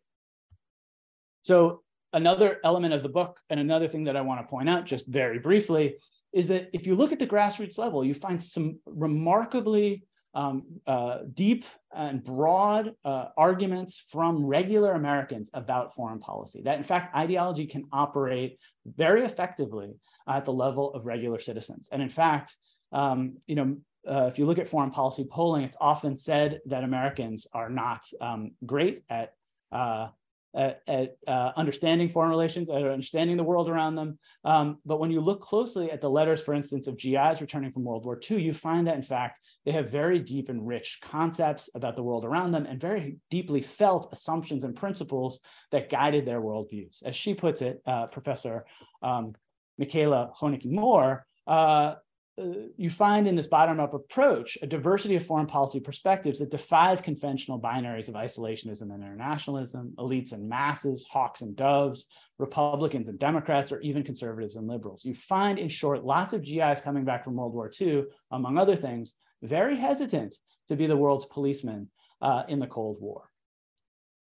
So 1.42 1.82
another 2.12 2.58
element 2.64 2.94
of 2.94 3.02
the 3.02 3.08
book 3.08 3.40
and 3.50 3.58
another 3.58 3.88
thing 3.88 4.04
that 4.04 4.16
I 4.16 4.20
want 4.20 4.40
to 4.40 4.46
point 4.46 4.68
out 4.68 4.86
just 4.86 5.06
very 5.06 5.38
briefly 5.38 5.96
is 6.32 6.48
that 6.48 6.70
if 6.72 6.86
you 6.86 6.94
look 6.94 7.12
at 7.12 7.18
the 7.18 7.26
grassroots 7.26 7.78
level, 7.78 8.04
you 8.04 8.14
find 8.14 8.40
some 8.40 8.78
remarkably 8.86 10.04
um, 10.34 10.64
uh, 10.86 11.18
deep 11.34 11.64
and 11.94 12.24
broad 12.24 12.94
uh, 13.04 13.26
arguments 13.36 14.02
from 14.10 14.44
regular 14.44 14.92
Americans 14.92 15.50
about 15.52 15.94
foreign 15.94 16.18
policy. 16.18 16.62
That, 16.62 16.78
in 16.78 16.84
fact, 16.84 17.14
ideology 17.14 17.66
can 17.66 17.84
operate 17.92 18.58
very 18.86 19.24
effectively 19.24 19.94
at 20.26 20.44
the 20.44 20.52
level 20.52 20.92
of 20.94 21.06
regular 21.06 21.38
citizens. 21.38 21.88
And 21.92 22.00
in 22.00 22.08
fact, 22.08 22.56
um, 22.92 23.36
you 23.46 23.56
know, 23.56 23.76
uh, 24.08 24.26
if 24.26 24.38
you 24.38 24.46
look 24.46 24.58
at 24.58 24.68
foreign 24.68 24.90
policy 24.90 25.24
polling, 25.30 25.64
it's 25.64 25.76
often 25.80 26.16
said 26.16 26.60
that 26.66 26.82
Americans 26.82 27.46
are 27.52 27.70
not 27.70 28.04
um, 28.20 28.52
great 28.66 29.04
at 29.08 29.34
uh, 29.70 30.08
at, 30.54 30.80
at 30.86 31.16
uh, 31.26 31.52
understanding 31.56 32.08
foreign 32.08 32.30
relations, 32.30 32.68
at 32.68 32.76
understanding 32.76 33.36
the 33.36 33.44
world 33.44 33.68
around 33.68 33.94
them. 33.94 34.18
Um, 34.44 34.78
but 34.84 35.00
when 35.00 35.10
you 35.10 35.20
look 35.20 35.40
closely 35.40 35.90
at 35.90 36.00
the 36.00 36.10
letters, 36.10 36.42
for 36.42 36.54
instance, 36.54 36.86
of 36.86 36.98
GIs 36.98 37.40
returning 37.40 37.72
from 37.72 37.84
World 37.84 38.04
War 38.04 38.20
II, 38.30 38.42
you 38.42 38.52
find 38.52 38.86
that 38.86 38.96
in 38.96 39.02
fact, 39.02 39.40
they 39.64 39.72
have 39.72 39.90
very 39.90 40.18
deep 40.18 40.48
and 40.48 40.66
rich 40.66 40.98
concepts 41.02 41.70
about 41.74 41.96
the 41.96 42.02
world 42.02 42.24
around 42.24 42.52
them 42.52 42.66
and 42.66 42.80
very 42.80 43.16
deeply 43.30 43.60
felt 43.60 44.12
assumptions 44.12 44.64
and 44.64 44.76
principles 44.76 45.40
that 45.70 45.90
guided 45.90 46.26
their 46.26 46.40
worldviews. 46.40 47.02
As 47.04 47.16
she 47.16 47.34
puts 47.34 47.62
it, 47.62 47.80
uh, 47.86 48.06
Professor 48.08 48.64
um, 49.02 49.34
Michaela 49.78 50.32
Hoenicke 50.38 50.70
Moore, 50.70 51.26
uh, 51.46 51.94
you 52.38 52.88
find 52.88 53.28
in 53.28 53.36
this 53.36 53.46
bottom-up 53.46 53.92
approach 53.92 54.56
a 54.62 54.66
diversity 54.66 55.16
of 55.16 55.26
foreign 55.26 55.46
policy 55.46 55.80
perspectives 55.80 56.38
that 56.38 56.50
defies 56.50 57.02
conventional 57.02 57.60
binaries 57.60 58.08
of 58.08 58.14
isolationism 58.14 58.92
and 58.92 59.02
internationalism, 59.02 59.92
elites 59.98 60.32
and 60.32 60.48
masses, 60.48 61.06
hawks 61.10 61.42
and 61.42 61.54
doves, 61.54 62.06
Republicans 62.38 63.08
and 63.08 63.18
Democrats, 63.18 63.70
or 63.70 63.80
even 63.80 64.02
conservatives 64.02 64.56
and 64.56 64.66
liberals. 64.66 65.04
You 65.04 65.12
find, 65.12 65.58
in 65.58 65.68
short, 65.68 66.04
lots 66.04 66.32
of 66.32 66.42
GIs 66.42 66.80
coming 66.80 67.04
back 67.04 67.22
from 67.22 67.36
World 67.36 67.52
War 67.52 67.70
II, 67.78 68.04
among 68.30 68.56
other 68.56 68.76
things, 68.76 69.14
very 69.42 69.76
hesitant 69.76 70.34
to 70.68 70.76
be 70.76 70.86
the 70.86 70.96
world's 70.96 71.26
policeman 71.26 71.90
uh, 72.22 72.44
in 72.48 72.60
the 72.60 72.66
Cold 72.66 72.96
War. 72.98 73.28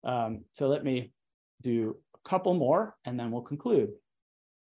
Um, 0.03 0.44
so 0.53 0.66
let 0.66 0.82
me 0.82 1.12
do 1.62 1.96
a 2.16 2.28
couple 2.28 2.55
more, 2.55 2.96
and 3.05 3.18
then 3.18 3.30
we'll 3.30 3.42
conclude. 3.42 3.90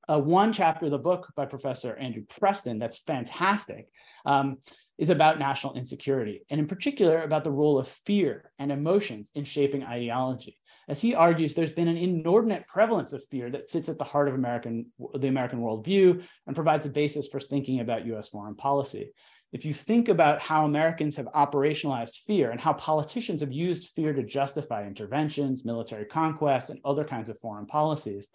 Uh, 0.08 0.18
one 0.18 0.52
chapter 0.52 0.86
of 0.86 0.90
the 0.90 0.98
book 0.98 1.28
by 1.36 1.44
Professor 1.44 1.94
Andrew 1.96 2.24
Preston 2.28 2.78
that's 2.78 2.98
fantastic 2.98 3.88
um, 4.24 4.58
is 4.96 5.10
about 5.10 5.38
national 5.38 5.74
insecurity, 5.74 6.42
and 6.50 6.58
in 6.58 6.66
particular 6.66 7.22
about 7.22 7.44
the 7.44 7.50
role 7.50 7.78
of 7.78 7.86
fear 7.86 8.50
and 8.58 8.72
emotions 8.72 9.30
in 9.34 9.44
shaping 9.44 9.84
ideology. 9.84 10.58
As 10.88 11.00
he 11.00 11.14
argues, 11.14 11.54
there's 11.54 11.72
been 11.72 11.88
an 11.88 11.98
inordinate 11.98 12.66
prevalence 12.66 13.12
of 13.12 13.24
fear 13.30 13.50
that 13.50 13.68
sits 13.68 13.88
at 13.88 13.98
the 13.98 14.04
heart 14.04 14.28
of 14.28 14.34
American, 14.34 14.86
the 15.14 15.28
American 15.28 15.60
worldview 15.60 16.24
and 16.46 16.56
provides 16.56 16.86
a 16.86 16.90
basis 16.90 17.28
for 17.28 17.40
thinking 17.40 17.80
about 17.80 18.06
US 18.06 18.28
foreign 18.28 18.56
policy. 18.56 19.12
If 19.52 19.64
you 19.64 19.72
think 19.72 20.08
about 20.08 20.40
how 20.40 20.64
Americans 20.64 21.16
have 21.16 21.26
operationalized 21.26 22.16
fear 22.26 22.50
and 22.50 22.60
how 22.60 22.74
politicians 22.74 23.40
have 23.40 23.52
used 23.52 23.90
fear 23.94 24.12
to 24.12 24.22
justify 24.22 24.86
interventions, 24.86 25.64
military 25.64 26.04
conquest, 26.04 26.68
and 26.68 26.80
other 26.84 27.04
kinds 27.04 27.28
of 27.28 27.38
foreign 27.38 27.66
policies, 27.66 28.28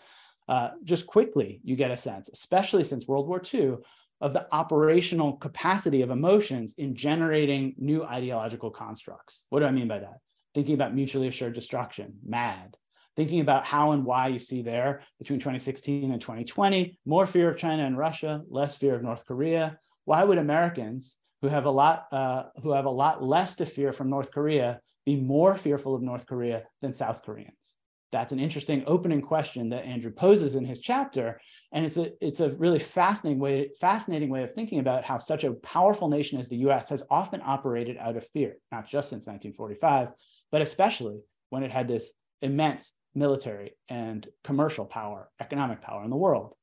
uh, 0.53 0.69
just 0.83 1.07
quickly, 1.07 1.59
you 1.63 1.75
get 1.75 1.89
a 1.89 1.97
sense, 1.97 2.29
especially 2.29 2.83
since 2.83 3.07
World 3.07 3.27
War 3.27 3.41
II, 3.51 3.77
of 4.21 4.33
the 4.33 4.45
operational 4.53 5.33
capacity 5.33 6.03
of 6.03 6.11
emotions 6.11 6.75
in 6.77 6.95
generating 6.95 7.73
new 7.79 8.03
ideological 8.03 8.69
constructs. 8.69 9.41
What 9.49 9.61
do 9.61 9.65
I 9.65 9.71
mean 9.71 9.87
by 9.87 9.99
that? 9.99 10.19
Thinking 10.53 10.75
about 10.75 10.93
mutually 10.93 11.27
assured 11.27 11.55
destruction, 11.55 12.19
MAD. 12.23 12.77
Thinking 13.15 13.39
about 13.39 13.65
how 13.65 13.93
and 13.93 14.05
why 14.05 14.27
you 14.27 14.37
see 14.37 14.61
there 14.61 15.01
between 15.17 15.39
2016 15.39 16.11
and 16.11 16.21
2020, 16.21 16.99
more 17.03 17.25
fear 17.25 17.49
of 17.49 17.57
China 17.57 17.83
and 17.83 17.97
Russia, 17.97 18.43
less 18.47 18.77
fear 18.77 18.93
of 18.93 19.01
North 19.01 19.25
Korea. 19.25 19.79
Why 20.05 20.23
would 20.23 20.37
Americans 20.37 21.15
who 21.41 21.47
have 21.47 21.65
a 21.65 21.71
lot 21.71 22.07
uh, 22.11 22.43
who 22.61 22.73
have 22.73 22.85
a 22.85 22.97
lot 23.03 23.23
less 23.23 23.55
to 23.55 23.65
fear 23.65 23.91
from 23.91 24.09
North 24.09 24.31
Korea 24.31 24.79
be 25.03 25.15
more 25.15 25.55
fearful 25.55 25.95
of 25.95 26.03
North 26.03 26.27
Korea 26.27 26.63
than 26.81 26.93
South 26.93 27.23
Koreans? 27.23 27.73
That's 28.14 28.32
an 28.32 28.39
interesting 28.39 28.84
opening 28.88 29.22
question 29.22 29.70
that 29.70 29.86
Andrew 29.86 30.11
poses 30.11 30.55
in 30.55 30.64
his 30.64 30.80
chapter. 30.80 31.41
And 31.74 31.86
it's 31.86 31.97
a, 31.97 32.11
it's 32.26 32.39
a 32.39 32.51
really 32.51 32.80
fascinating 32.80 33.39
way, 33.39 33.72
fascinating 33.82 34.30
way 34.30 34.43
of 34.43 34.53
thinking 34.53 34.80
about 34.80 35.03
how 35.03 35.18
such 35.18 35.43
a 35.43 35.53
powerful 35.53 36.07
nation 36.07 36.39
as 36.39 36.47
the 36.47 36.57
US 36.68 36.89
has 36.89 37.03
often 37.09 37.41
operated 37.43 37.97
out 37.97 38.16
of 38.16 38.26
fear, 38.28 38.55
not 38.72 38.88
just 38.88 39.09
since 39.09 39.28
1945, 39.28 40.09
but 40.51 40.61
especially 40.61 41.20
when 41.49 41.64
it 41.64 41.72
had 41.72 41.88
this 41.88 42.11
immense 42.41 42.93
military 43.16 43.76
and 43.89 44.28
commercial 44.43 44.86
power, 44.86 45.30
economic 45.41 45.82
power 45.82 46.03
in 46.03 46.09
the 46.09 46.16
world. 46.16 46.53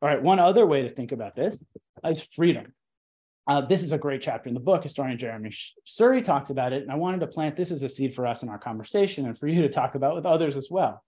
All 0.00 0.08
right, 0.08 0.22
one 0.22 0.38
other 0.38 0.66
way 0.66 0.82
to 0.82 0.88
think 0.88 1.12
about 1.12 1.36
this 1.36 1.62
is 2.04 2.24
freedom. 2.24 2.72
Uh, 3.46 3.60
this 3.60 3.82
is 3.82 3.92
a 3.92 3.98
great 3.98 4.22
chapter 4.22 4.48
in 4.48 4.54
the 4.54 4.60
book. 4.60 4.84
Historian 4.84 5.18
Jeremi 5.18 5.54
Suri 5.86 6.22
talks 6.22 6.50
about 6.50 6.72
it, 6.72 6.82
and 6.82 6.92
I 6.92 6.94
wanted 6.94 7.20
to 7.20 7.26
plant 7.26 7.56
this 7.56 7.72
as 7.72 7.82
a 7.82 7.88
seed 7.88 8.14
for 8.14 8.26
us 8.26 8.42
in 8.42 8.48
our 8.48 8.58
conversation 8.58 9.26
and 9.26 9.36
for 9.36 9.48
you 9.48 9.62
to 9.62 9.68
talk 9.68 9.94
about 9.96 10.14
with 10.14 10.26
others 10.26 10.56
as 10.56 10.68
well. 10.70 11.02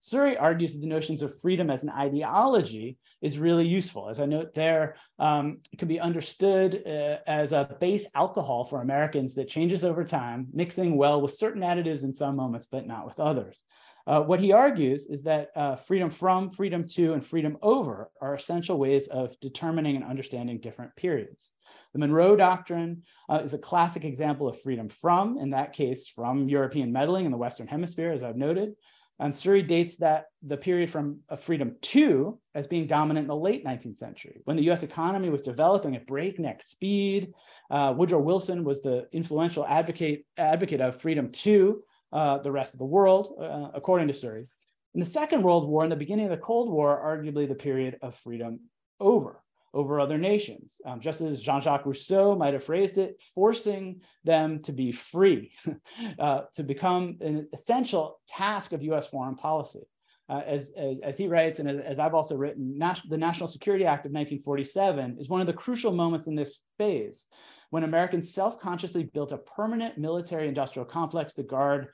Suri 0.00 0.40
argues 0.40 0.72
that 0.72 0.80
the 0.80 0.86
notions 0.86 1.20
of 1.20 1.38
freedom 1.40 1.68
as 1.68 1.82
an 1.82 1.90
ideology 1.90 2.96
is 3.20 3.38
really 3.38 3.66
useful. 3.66 4.08
As 4.08 4.18
I 4.18 4.24
note 4.24 4.54
there, 4.54 4.96
um, 5.18 5.58
it 5.72 5.78
can 5.78 5.88
be 5.88 6.00
understood 6.00 6.82
uh, 6.86 7.16
as 7.26 7.52
a 7.52 7.76
base 7.80 8.08
alcohol 8.14 8.64
for 8.64 8.80
Americans 8.80 9.34
that 9.34 9.48
changes 9.48 9.84
over 9.84 10.04
time, 10.04 10.46
mixing 10.52 10.96
well 10.96 11.20
with 11.20 11.34
certain 11.34 11.62
additives 11.62 12.04
in 12.04 12.12
some 12.12 12.36
moments, 12.36 12.66
but 12.70 12.86
not 12.86 13.04
with 13.04 13.20
others. 13.20 13.62
Uh, 14.06 14.22
what 14.22 14.40
he 14.40 14.52
argues 14.52 15.06
is 15.06 15.24
that 15.24 15.50
uh, 15.54 15.76
freedom 15.76 16.08
from, 16.08 16.50
freedom 16.50 16.86
to, 16.88 17.12
and 17.12 17.24
freedom 17.24 17.58
over 17.60 18.10
are 18.22 18.34
essential 18.34 18.78
ways 18.78 19.06
of 19.08 19.38
determining 19.40 19.96
and 19.96 20.04
understanding 20.04 20.58
different 20.58 20.96
periods. 20.96 21.50
The 21.92 21.98
Monroe 21.98 22.36
Doctrine 22.36 23.02
uh, 23.28 23.40
is 23.42 23.54
a 23.54 23.58
classic 23.58 24.04
example 24.04 24.48
of 24.48 24.60
freedom 24.60 24.88
from, 24.88 25.38
in 25.38 25.50
that 25.50 25.72
case, 25.72 26.08
from 26.08 26.48
European 26.48 26.92
meddling 26.92 27.24
in 27.24 27.32
the 27.32 27.38
Western 27.38 27.66
Hemisphere, 27.66 28.12
as 28.12 28.22
I've 28.22 28.36
noted. 28.36 28.74
And 29.18 29.34
Suri 29.34 29.66
dates 29.66 29.98
that 29.98 30.26
the 30.42 30.56
period 30.56 30.88
from 30.88 31.20
freedom 31.38 31.76
to 31.82 32.40
as 32.54 32.66
being 32.66 32.86
dominant 32.86 33.24
in 33.24 33.28
the 33.28 33.36
late 33.36 33.66
19th 33.66 33.96
century, 33.96 34.40
when 34.44 34.56
the 34.56 34.70
US 34.70 34.82
economy 34.82 35.28
was 35.28 35.42
developing 35.42 35.94
at 35.94 36.06
breakneck 36.06 36.62
speed. 36.62 37.34
Uh, 37.70 37.92
Woodrow 37.94 38.20
Wilson 38.20 38.64
was 38.64 38.80
the 38.80 39.08
influential 39.12 39.66
advocate, 39.66 40.24
advocate 40.38 40.80
of 40.80 41.00
freedom 41.00 41.30
to 41.32 41.82
uh, 42.12 42.38
the 42.38 42.50
rest 42.50 42.72
of 42.72 42.78
the 42.78 42.86
world, 42.86 43.34
uh, 43.38 43.68
according 43.74 44.08
to 44.08 44.14
Suri. 44.14 44.46
In 44.94 45.00
the 45.00 45.06
Second 45.06 45.42
World 45.42 45.68
War 45.68 45.82
and 45.82 45.92
the 45.92 45.96
beginning 45.96 46.24
of 46.24 46.30
the 46.30 46.38
Cold 46.38 46.70
War, 46.70 46.98
arguably 47.04 47.46
the 47.46 47.54
period 47.54 47.98
of 48.02 48.16
freedom 48.16 48.60
over 48.98 49.42
over 49.72 50.00
other 50.00 50.18
nations, 50.18 50.74
um, 50.84 51.00
just 51.00 51.20
as 51.20 51.40
Jean 51.40 51.60
Jacques 51.60 51.86
Rousseau 51.86 52.34
might 52.34 52.54
have 52.54 52.64
phrased 52.64 52.98
it, 52.98 53.22
forcing 53.34 54.00
them 54.24 54.58
to 54.60 54.72
be 54.72 54.90
free, 54.90 55.52
uh, 56.18 56.42
to 56.54 56.62
become 56.62 57.16
an 57.20 57.48
essential 57.52 58.20
task 58.28 58.72
of 58.72 58.82
US 58.82 59.08
foreign 59.08 59.36
policy. 59.36 59.82
Uh, 60.28 60.42
as, 60.46 60.70
as, 60.76 60.96
as, 61.02 61.18
he 61.18 61.26
writes, 61.26 61.58
and 61.58 61.68
as, 61.68 61.78
as 61.80 61.98
I've 61.98 62.14
also 62.14 62.36
written, 62.36 62.78
Nas 62.78 63.02
the 63.08 63.18
National 63.18 63.48
Security 63.48 63.84
Act 63.84 64.06
of 64.06 64.12
1947 64.12 65.16
is 65.18 65.28
one 65.28 65.40
of 65.40 65.48
the 65.48 65.52
crucial 65.52 65.90
moments 65.90 66.28
in 66.28 66.36
this 66.36 66.60
phase 66.78 67.26
when 67.70 67.82
Americans 67.82 68.32
self 68.32 68.60
consciously 68.60 69.04
built 69.04 69.32
a 69.32 69.38
permanent 69.38 69.98
military 69.98 70.46
industrial 70.46 70.86
complex 70.86 71.34
to 71.34 71.42
guard 71.42 71.88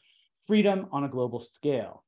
freedom 0.46 0.86
on 0.92 1.04
a 1.04 1.08
global 1.08 1.40
scale. 1.40 2.04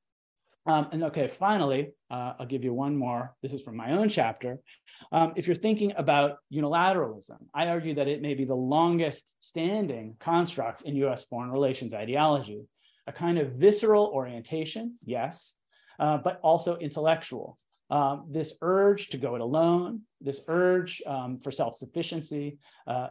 Um, 0.67 0.89
and 0.93 1.03
okay, 1.05 1.29
finally, 1.29 1.93
uh, 2.11 2.35
I'll 2.39 2.47
give 2.47 2.65
you 2.65 2.75
one 2.75 2.97
more. 2.97 3.35
This 3.43 3.53
is 3.53 3.63
from 3.63 3.77
my 3.77 3.93
own 3.93 4.09
chapter. 4.09 4.59
Um, 5.13 5.33
if 5.37 5.47
you're 5.47 5.57
thinking 5.57 5.93
about 5.97 6.39
unilateralism, 6.53 7.39
I 7.55 7.69
argue 7.69 7.95
that 7.95 8.09
it 8.09 8.21
may 8.21 8.35
be 8.35 8.45
the 8.45 8.55
longest 8.55 9.37
standing 9.41 10.17
construct 10.19 10.83
in 10.83 10.97
US 10.97 11.25
foreign 11.25 11.51
relations 11.51 11.95
ideology, 11.95 12.63
a 13.07 13.13
kind 13.13 13.39
of 13.39 13.53
visceral 13.53 14.07
orientation, 14.07 14.97
yes, 15.05 15.55
uh, 15.99 16.19
but 16.19 16.41
also 16.43 16.77
intellectual. 16.77 17.59
Um, 17.91 18.27
this 18.29 18.53
urge 18.61 19.09
to 19.11 19.17
go 19.17 19.35
it 19.35 19.41
alone, 19.41 20.03
this 20.21 20.41
urge 20.47 21.01
um, 21.07 21.39
for 21.41 21.51
self-sufficiency, 21.51 22.59
uh, 22.87 23.09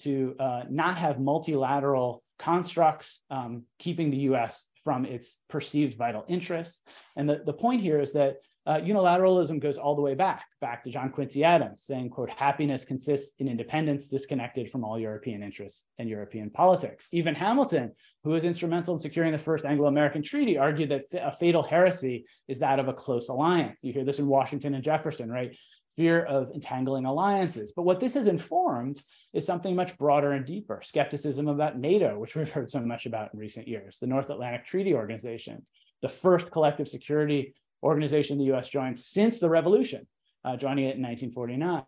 to 0.00 0.34
uh, 0.40 0.64
not 0.68 0.96
have 0.96 1.20
multilateral 1.20 2.24
constructs, 2.38 3.20
um, 3.30 3.64
keeping 3.78 4.10
the 4.10 4.18
US 4.32 4.66
from 4.88 5.04
its 5.04 5.42
perceived 5.50 5.98
vital 5.98 6.24
interests. 6.28 6.80
And 7.14 7.28
the, 7.28 7.42
the 7.44 7.52
point 7.52 7.82
here 7.82 8.00
is 8.00 8.14
that 8.14 8.36
uh, 8.64 8.78
unilateralism 8.78 9.60
goes 9.60 9.76
all 9.76 9.94
the 9.94 10.00
way 10.00 10.14
back, 10.14 10.46
back 10.62 10.82
to 10.82 10.90
John 10.90 11.10
Quincy 11.10 11.44
Adams, 11.44 11.82
saying, 11.82 12.08
quote, 12.08 12.30
happiness 12.30 12.86
consists 12.86 13.34
in 13.38 13.48
independence 13.48 14.08
disconnected 14.08 14.70
from 14.70 14.84
all 14.84 14.98
European 14.98 15.42
interests 15.42 15.84
and 15.98 16.08
European 16.08 16.48
politics. 16.48 17.06
Even 17.12 17.34
Hamilton, 17.34 17.92
who 18.24 18.30
was 18.30 18.46
instrumental 18.46 18.94
in 18.94 18.98
securing 18.98 19.32
the 19.32 19.38
first 19.38 19.66
Anglo-American 19.66 20.22
treaty, 20.22 20.56
argued 20.56 20.90
that 20.90 21.04
a 21.20 21.32
fatal 21.32 21.62
heresy 21.62 22.24
is 22.46 22.60
that 22.60 22.78
of 22.78 22.88
a 22.88 22.94
close 22.94 23.28
alliance. 23.28 23.84
You 23.84 23.92
hear 23.92 24.06
this 24.06 24.20
in 24.20 24.26
Washington 24.26 24.72
and 24.72 24.82
Jefferson, 24.82 25.30
right? 25.30 25.54
Fear 25.98 26.26
of 26.26 26.52
entangling 26.52 27.06
alliances. 27.06 27.72
But 27.74 27.82
what 27.82 27.98
this 27.98 28.14
has 28.14 28.28
informed 28.28 29.02
is 29.32 29.44
something 29.44 29.74
much 29.74 29.98
broader 29.98 30.30
and 30.30 30.46
deeper, 30.46 30.80
skepticism 30.84 31.48
about 31.48 31.76
NATO, 31.76 32.20
which 32.20 32.36
we've 32.36 32.48
heard 32.48 32.70
so 32.70 32.78
much 32.78 33.04
about 33.04 33.34
in 33.34 33.40
recent 33.40 33.66
years, 33.66 33.98
the 34.00 34.06
North 34.06 34.30
Atlantic 34.30 34.64
Treaty 34.64 34.94
Organization, 34.94 35.66
the 36.00 36.08
first 36.08 36.52
collective 36.52 36.86
security 36.86 37.52
organization 37.82 38.38
the 38.38 38.52
US 38.52 38.68
joined 38.68 39.00
since 39.00 39.40
the 39.40 39.50
revolution, 39.50 40.06
uh, 40.44 40.56
joining 40.56 40.84
it 40.84 40.94
in 40.94 41.02
1949. 41.02 41.82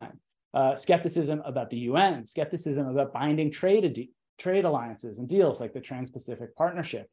Uh, 0.54 0.74
skepticism 0.74 1.40
about 1.44 1.70
the 1.70 1.78
UN, 1.78 2.26
skepticism 2.26 2.88
about 2.88 3.12
binding 3.12 3.52
trade, 3.52 4.08
trade 4.38 4.64
alliances 4.64 5.20
and 5.20 5.28
deals 5.28 5.60
like 5.60 5.72
the 5.72 5.80
Trans 5.80 6.10
Pacific 6.10 6.56
Partnership, 6.56 7.08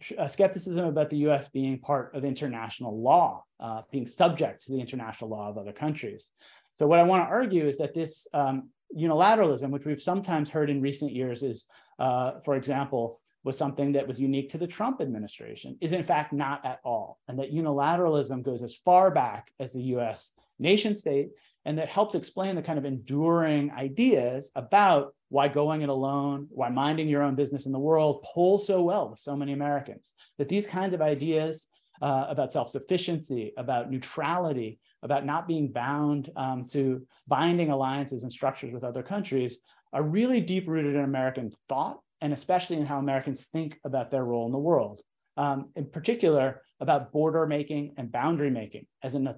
skepticism 0.00 0.86
about 0.86 1.10
the 1.10 1.18
US 1.28 1.48
being 1.48 1.78
part 1.78 2.14
of 2.14 2.24
international 2.24 3.00
law, 3.00 3.44
uh, 3.60 3.82
being 3.90 4.06
subject 4.06 4.64
to 4.64 4.72
the 4.72 4.80
international 4.80 5.30
law 5.30 5.48
of 5.48 5.58
other 5.58 5.72
countries. 5.72 6.30
So, 6.76 6.86
what 6.86 6.98
I 6.98 7.02
want 7.02 7.24
to 7.24 7.30
argue 7.30 7.66
is 7.66 7.76
that 7.78 7.94
this 7.94 8.26
um, 8.32 8.70
unilateralism, 8.96 9.70
which 9.70 9.86
we've 9.86 10.02
sometimes 10.02 10.50
heard 10.50 10.70
in 10.70 10.80
recent 10.80 11.12
years, 11.12 11.42
is, 11.42 11.66
uh, 11.98 12.40
for 12.44 12.56
example, 12.56 13.20
was 13.44 13.58
something 13.58 13.92
that 13.92 14.06
was 14.06 14.20
unique 14.20 14.50
to 14.50 14.58
the 14.58 14.66
Trump 14.66 15.00
administration 15.00 15.76
is 15.80 15.92
in 15.92 16.04
fact 16.04 16.32
not 16.32 16.64
at 16.64 16.78
all. 16.84 17.18
And 17.26 17.38
that 17.38 17.52
unilateralism 17.52 18.42
goes 18.42 18.62
as 18.62 18.74
far 18.74 19.10
back 19.10 19.52
as 19.58 19.72
the 19.72 19.82
US 19.96 20.32
nation 20.58 20.94
state, 20.94 21.30
and 21.64 21.78
that 21.78 21.90
helps 21.90 22.14
explain 22.14 22.54
the 22.54 22.62
kind 22.62 22.78
of 22.78 22.84
enduring 22.84 23.70
ideas 23.72 24.50
about 24.54 25.14
why 25.32 25.48
going 25.48 25.80
it 25.80 25.88
alone, 25.88 26.46
why 26.50 26.68
minding 26.68 27.08
your 27.08 27.22
own 27.22 27.34
business 27.34 27.64
in 27.64 27.72
the 27.72 27.78
world 27.78 28.22
pulls 28.34 28.66
so 28.66 28.82
well 28.82 29.08
with 29.08 29.18
so 29.18 29.34
many 29.34 29.54
Americans. 29.54 30.12
That 30.36 30.50
these 30.50 30.66
kinds 30.66 30.92
of 30.92 31.00
ideas 31.00 31.66
uh, 32.02 32.26
about 32.28 32.52
self 32.52 32.68
sufficiency, 32.68 33.54
about 33.56 33.90
neutrality, 33.90 34.78
about 35.02 35.24
not 35.24 35.48
being 35.48 35.72
bound 35.72 36.30
um, 36.36 36.66
to 36.72 37.06
binding 37.26 37.70
alliances 37.70 38.24
and 38.24 38.30
structures 38.30 38.74
with 38.74 38.84
other 38.84 39.02
countries 39.02 39.58
are 39.94 40.02
really 40.02 40.38
deep 40.38 40.68
rooted 40.68 40.96
in 40.96 41.04
American 41.04 41.50
thought 41.66 42.00
and 42.20 42.34
especially 42.34 42.76
in 42.76 42.84
how 42.84 42.98
Americans 42.98 43.46
think 43.54 43.80
about 43.84 44.10
their 44.10 44.24
role 44.24 44.44
in 44.44 44.52
the 44.52 44.58
world. 44.58 45.00
Um, 45.38 45.72
in 45.76 45.86
particular, 45.86 46.60
about 46.78 47.10
border 47.10 47.46
making 47.46 47.94
and 47.96 48.12
boundary 48.12 48.50
making 48.50 48.86
as 49.02 49.14
an, 49.14 49.34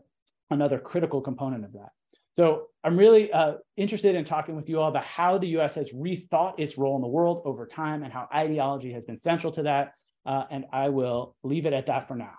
another 0.51 0.81
critical 0.81 1.21
component 1.21 1.65
of 1.65 1.73
that. 1.75 1.91
So 2.35 2.67
I'm 2.83 2.97
really 2.97 3.33
uh, 3.33 3.55
interested 3.77 4.17
in 4.17 4.25
talking 4.25 4.57
with 4.57 4.69
you 4.69 4.81
all 4.81 4.89
about 4.89 5.05
how 5.05 5.39
the 5.39 5.49
US 5.59 5.77
has 5.77 5.93
rethought 5.93 6.55
its 6.59 6.77
role 6.77 6.97
in 6.97 7.03
the 7.03 7.09
world 7.09 7.43
over 7.45 7.65
time 7.65 8.03
and 8.03 8.13
how 8.13 8.29
ideology 8.35 8.93
has 8.93 9.05
been 9.05 9.19
central 9.19 9.53
to 9.53 9.63
that. 9.63 9.95
Uh, 10.27 10.45
and 10.51 10.65
I 10.73 10.89
will 10.89 11.37
leave 11.45 11.65
it 11.65 11.73
at 11.73 11.87
that 11.87 12.09
for 12.09 12.17
now. 12.17 12.35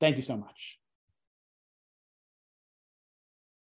Thank 0.00 0.16
you 0.16 0.22
so 0.22 0.36
much. 0.36 0.78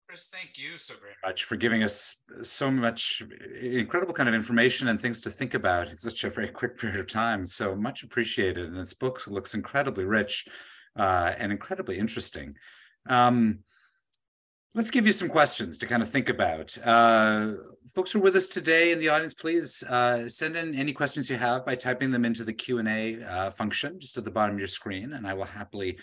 Chris, 0.08 0.28
thank 0.28 0.58
you 0.58 0.78
so 0.78 0.94
very 1.00 1.14
much 1.24 1.44
for 1.44 1.56
giving 1.56 1.84
us 1.84 2.16
so 2.42 2.70
much 2.70 3.22
incredible 3.60 4.12
kind 4.12 4.28
of 4.28 4.34
information 4.34 4.88
and 4.88 5.00
things 5.00 5.20
to 5.20 5.30
think 5.30 5.54
about 5.54 5.88
in 5.88 5.98
such 5.98 6.24
a 6.24 6.30
very 6.30 6.48
quick 6.48 6.78
period 6.78 6.98
of 6.98 7.06
time. 7.06 7.44
So 7.44 7.76
much 7.76 8.02
appreciated. 8.02 8.66
And 8.66 8.76
this 8.76 8.94
book 8.94 9.26
looks 9.28 9.54
incredibly 9.54 10.04
rich 10.04 10.48
uh, 10.96 11.34
and 11.38 11.52
incredibly 11.52 11.98
interesting. 11.98 12.56
Um, 13.08 13.60
let's 14.74 14.90
give 14.90 15.06
you 15.06 15.12
some 15.12 15.28
questions 15.28 15.78
to 15.78 15.86
kind 15.86 16.02
of 16.02 16.08
think 16.08 16.28
about. 16.28 16.76
Uh, 16.84 17.52
folks 17.94 18.12
who 18.12 18.20
are 18.20 18.22
with 18.22 18.36
us 18.36 18.46
today 18.46 18.92
in 18.92 18.98
the 18.98 19.08
audience, 19.08 19.34
please 19.34 19.82
uh, 19.84 20.28
send 20.28 20.56
in 20.56 20.74
any 20.74 20.92
questions 20.92 21.28
you 21.28 21.36
have 21.36 21.66
by 21.66 21.74
typing 21.74 22.10
them 22.10 22.24
into 22.24 22.44
the 22.44 22.52
Q&A 22.52 23.22
uh, 23.22 23.50
function 23.50 23.98
just 23.98 24.16
at 24.16 24.24
the 24.24 24.30
bottom 24.30 24.54
of 24.54 24.60
your 24.60 24.68
screen, 24.68 25.14
and 25.14 25.26
I 25.26 25.34
will 25.34 25.44
happily 25.44 25.98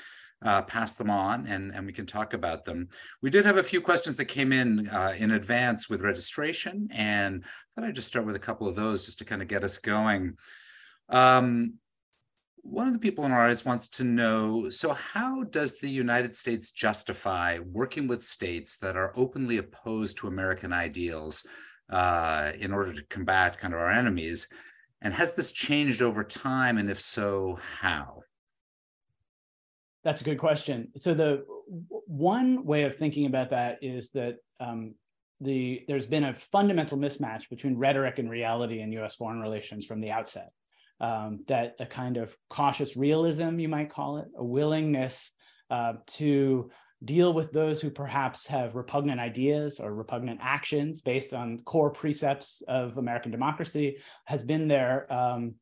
uh, 0.46 0.62
pass 0.64 0.96
them 0.96 1.10
on 1.10 1.48
and, 1.48 1.74
and 1.74 1.86
we 1.86 1.94
can 1.94 2.06
talk 2.06 2.34
about 2.34 2.64
them. 2.64 2.90
We 3.22 3.30
did 3.30 3.46
have 3.46 3.58
a 3.58 3.64
few 3.64 3.82
questions 3.82 4.18
that 4.18 4.26
came 4.26 4.52
in 4.52 4.88
uh, 4.90 5.16
in 5.18 5.32
advance 5.32 5.90
with 5.90 6.02
registration, 6.02 6.90
and 6.92 7.44
I 7.46 7.82
thought 7.82 7.88
I'd 7.88 7.96
just 7.96 8.10
start 8.10 8.26
with 8.26 8.36
a 8.36 8.40
couple 8.40 8.68
of 8.68 8.76
those 8.76 9.06
just 9.06 9.20
to 9.20 9.26
kind 9.26 9.42
of 9.42 9.48
get 9.48 9.64
us 9.64 9.78
going. 9.78 10.36
Um, 11.10 11.76
one 12.70 12.88
of 12.88 12.94
the 12.94 13.00
people 13.00 13.26
in 13.26 13.32
our 13.32 13.44
audience 13.44 13.64
wants 13.64 13.88
to 13.88 14.04
know 14.04 14.70
so, 14.70 14.94
how 14.94 15.44
does 15.44 15.80
the 15.80 15.90
United 15.90 16.36
States 16.36 16.72
justify 16.72 17.60
working 17.60 18.08
with 18.08 18.22
states 18.22 18.78
that 18.80 18.98
are 18.98 19.14
openly 19.16 19.58
opposed 19.58 20.18
to 20.18 20.28
American 20.28 20.74
ideals 20.74 21.46
uh, 21.90 22.52
in 22.60 22.74
order 22.74 22.94
to 22.94 23.04
combat 23.06 23.58
kind 23.60 23.74
of 23.74 23.80
our 23.80 23.90
enemies? 23.90 24.50
And 25.02 25.14
has 25.14 25.34
this 25.34 25.52
changed 25.52 26.02
over 26.02 26.24
time? 26.24 26.78
And 26.78 26.90
if 26.90 27.00
so, 27.00 27.58
how? 27.80 28.22
That's 30.04 30.22
a 30.22 30.26
good 30.26 30.40
question. 30.40 30.90
So 30.98 31.14
the 31.14 31.46
one 31.68 32.66
way 32.66 32.84
of 32.84 32.96
thinking 32.96 33.28
about 33.28 33.52
that 33.52 33.80
is 33.82 34.10
that 34.12 34.38
um, 34.60 34.96
the 35.40 35.86
there's 35.88 36.08
been 36.08 36.26
a 36.26 36.34
fundamental 36.34 36.98
mismatch 36.98 37.50
between 37.50 37.78
rhetoric 37.78 38.20
and 38.20 38.30
reality 38.30 38.82
in 38.82 38.92
U.S. 38.94 39.16
foreign 39.16 39.40
relations 39.40 39.86
from 39.86 40.02
the 40.02 40.12
outset. 40.12 40.52
Um, 41.00 41.44
that 41.48 41.76
a 41.80 41.86
kind 41.86 42.18
of 42.18 42.36
cautious 42.50 42.98
realism, 42.98 43.60
you 43.60 43.70
might 43.70 43.92
call 43.92 44.18
it, 44.18 44.30
a 44.36 44.44
willingness 44.44 45.32
uh, 45.70 45.94
to 46.08 46.72
deal 47.04 47.34
with 47.34 47.52
those 47.52 47.80
who 47.82 47.92
perhaps 47.92 48.48
have 48.48 48.76
repugnant 48.76 49.20
ideas 49.20 49.80
or 49.80 49.94
repugnant 49.94 50.40
actions 50.42 51.02
based 51.02 51.34
on 51.34 51.60
core 51.66 51.92
precepts 51.92 52.64
of 52.68 52.98
American 52.98 53.32
democracy 53.32 53.98
has 54.26 54.42
been 54.42 54.68
there 54.68 55.12
um, 55.14 55.54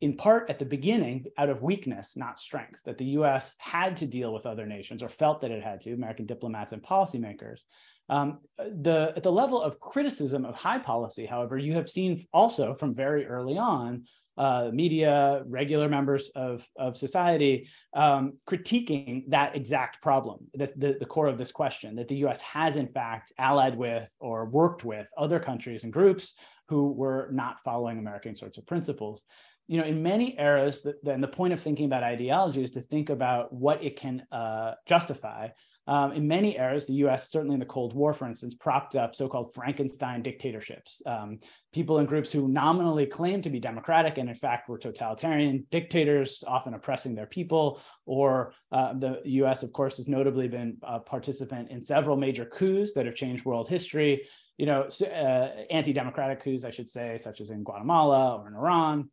in 0.00 0.16
part 0.16 0.50
at 0.50 0.58
the 0.58 0.64
beginning 0.64 1.24
out 1.38 1.48
of 1.48 1.62
weakness, 1.62 2.16
not 2.16 2.38
strength, 2.38 2.82
that 2.84 2.98
the 2.98 3.16
US 3.20 3.54
had 3.58 3.96
to 3.98 4.06
deal 4.06 4.32
with 4.32 4.46
other 4.46 4.66
nations 4.66 5.02
or 5.02 5.08
felt 5.08 5.40
that 5.40 5.50
it 5.50 5.62
had 5.62 5.80
to, 5.82 5.94
American 5.94 6.26
diplomats 6.26 6.72
and 6.72 6.82
policymakers. 6.82 7.60
Um, 8.08 8.38
the, 8.58 9.12
at 9.16 9.22
the 9.22 9.32
level 9.32 9.60
of 9.60 9.80
criticism 9.80 10.44
of 10.44 10.54
high 10.54 10.78
policy, 10.78 11.26
however, 11.26 11.58
you 11.58 11.72
have 11.72 11.88
seen 11.88 12.22
also 12.32 12.74
from 12.74 12.94
very 12.94 13.26
early 13.26 13.58
on 13.58 14.04
uh, 14.36 14.70
media, 14.72 15.42
regular 15.46 15.88
members 15.88 16.30
of, 16.34 16.66
of 16.76 16.96
society 16.96 17.68
um, 17.94 18.34
critiquing 18.48 19.24
that 19.28 19.56
exact 19.56 20.02
problem, 20.02 20.46
the, 20.54 20.72
the, 20.76 20.96
the, 21.00 21.06
core 21.06 21.26
of 21.26 21.38
this 21.38 21.52
question, 21.52 21.96
that 21.96 22.08
the 22.08 22.16
US 22.26 22.42
has 22.42 22.76
in 22.76 22.88
fact 22.88 23.32
allied 23.38 23.76
with 23.76 24.12
or 24.20 24.44
worked 24.44 24.84
with 24.84 25.06
other 25.16 25.40
countries 25.40 25.84
and 25.84 25.92
groups 25.92 26.34
who 26.68 26.92
were 26.92 27.28
not 27.32 27.62
following 27.62 27.98
American 27.98 28.36
sorts 28.36 28.58
of 28.58 28.66
principles 28.66 29.24
you 29.68 29.80
know, 29.80 29.84
in 29.84 30.02
many 30.02 30.38
eras, 30.38 30.86
then 31.02 31.20
the 31.20 31.28
point 31.28 31.52
of 31.52 31.60
thinking 31.60 31.86
about 31.86 32.02
ideology 32.02 32.62
is 32.62 32.70
to 32.72 32.80
think 32.80 33.10
about 33.10 33.52
what 33.52 33.82
it 33.82 33.96
can 33.96 34.24
uh, 34.30 34.74
justify. 34.86 35.48
Um, 35.88 36.12
in 36.12 36.26
many 36.26 36.58
eras, 36.58 36.86
the 36.86 36.94
US, 36.94 37.30
certainly 37.30 37.54
in 37.54 37.60
the 37.60 37.66
Cold 37.66 37.94
War, 37.94 38.12
for 38.12 38.26
instance, 38.26 38.54
propped 38.54 38.96
up 38.96 39.14
so 39.14 39.28
called 39.28 39.54
Frankenstein 39.54 40.22
dictatorships. 40.22 41.00
Um, 41.06 41.38
people 41.72 41.98
and 41.98 42.08
groups 42.08 42.32
who 42.32 42.48
nominally 42.48 43.06
claimed 43.06 43.44
to 43.44 43.50
be 43.50 43.60
democratic 43.60 44.18
and, 44.18 44.28
in 44.28 44.34
fact, 44.34 44.68
were 44.68 44.78
totalitarian 44.78 45.66
dictators, 45.70 46.42
often 46.46 46.74
oppressing 46.74 47.14
their 47.14 47.26
people. 47.26 47.80
Or 48.04 48.52
uh, 48.72 48.94
the 48.94 49.20
US, 49.24 49.62
of 49.62 49.72
course, 49.72 49.96
has 49.98 50.08
notably 50.08 50.48
been 50.48 50.78
a 50.82 50.98
participant 50.98 51.70
in 51.70 51.80
several 51.80 52.16
major 52.16 52.44
coups 52.44 52.92
that 52.94 53.06
have 53.06 53.14
changed 53.14 53.44
world 53.44 53.68
history. 53.68 54.26
You 54.58 54.66
know, 54.66 54.88
uh, 55.02 55.48
anti 55.70 55.92
democratic 55.92 56.42
coups, 56.42 56.64
I 56.64 56.70
should 56.70 56.88
say, 56.88 57.18
such 57.18 57.40
as 57.40 57.50
in 57.50 57.62
Guatemala 57.62 58.36
or 58.38 58.48
in 58.48 58.54
Iran. 58.54 59.10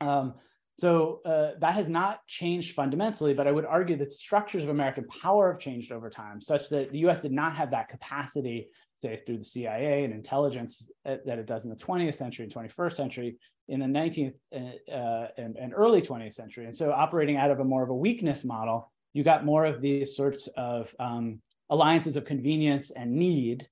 Um, 0.00 0.34
so 0.78 1.20
uh, 1.24 1.58
that 1.58 1.74
has 1.74 1.88
not 1.88 2.24
changed 2.28 2.74
fundamentally, 2.74 3.34
but 3.34 3.48
I 3.48 3.52
would 3.52 3.66
argue 3.66 3.96
that 3.96 4.12
structures 4.12 4.62
of 4.62 4.68
American 4.68 5.04
power 5.08 5.52
have 5.52 5.60
changed 5.60 5.90
over 5.90 6.08
time, 6.08 6.40
such 6.40 6.68
that 6.68 6.92
the 6.92 6.98
US 7.00 7.20
did 7.20 7.32
not 7.32 7.56
have 7.56 7.72
that 7.72 7.88
capacity, 7.88 8.68
say 8.94 9.20
through 9.26 9.38
the 9.38 9.44
CIA 9.44 10.04
and 10.04 10.14
intelligence 10.14 10.88
uh, 11.04 11.16
that 11.26 11.40
it 11.40 11.46
does 11.46 11.64
in 11.64 11.70
the 11.70 11.76
20th 11.76 12.14
century 12.14 12.44
and 12.44 12.54
21st 12.54 12.92
century, 12.96 13.36
in 13.66 13.80
the 13.80 13.86
19th 13.86 14.34
uh, 14.54 14.92
uh, 14.92 15.28
and, 15.36 15.56
and 15.56 15.72
early 15.74 16.00
20th 16.00 16.34
century. 16.34 16.66
And 16.66 16.76
so 16.76 16.92
operating 16.92 17.36
out 17.36 17.50
of 17.50 17.58
a 17.58 17.64
more 17.64 17.82
of 17.82 17.90
a 17.90 17.94
weakness 17.94 18.44
model, 18.44 18.92
you 19.14 19.24
got 19.24 19.44
more 19.44 19.64
of 19.64 19.82
these 19.82 20.14
sorts 20.14 20.46
of 20.56 20.94
um, 21.00 21.40
alliances 21.70 22.16
of 22.16 22.24
convenience 22.24 22.92
and 22.92 23.16
need 23.16 23.68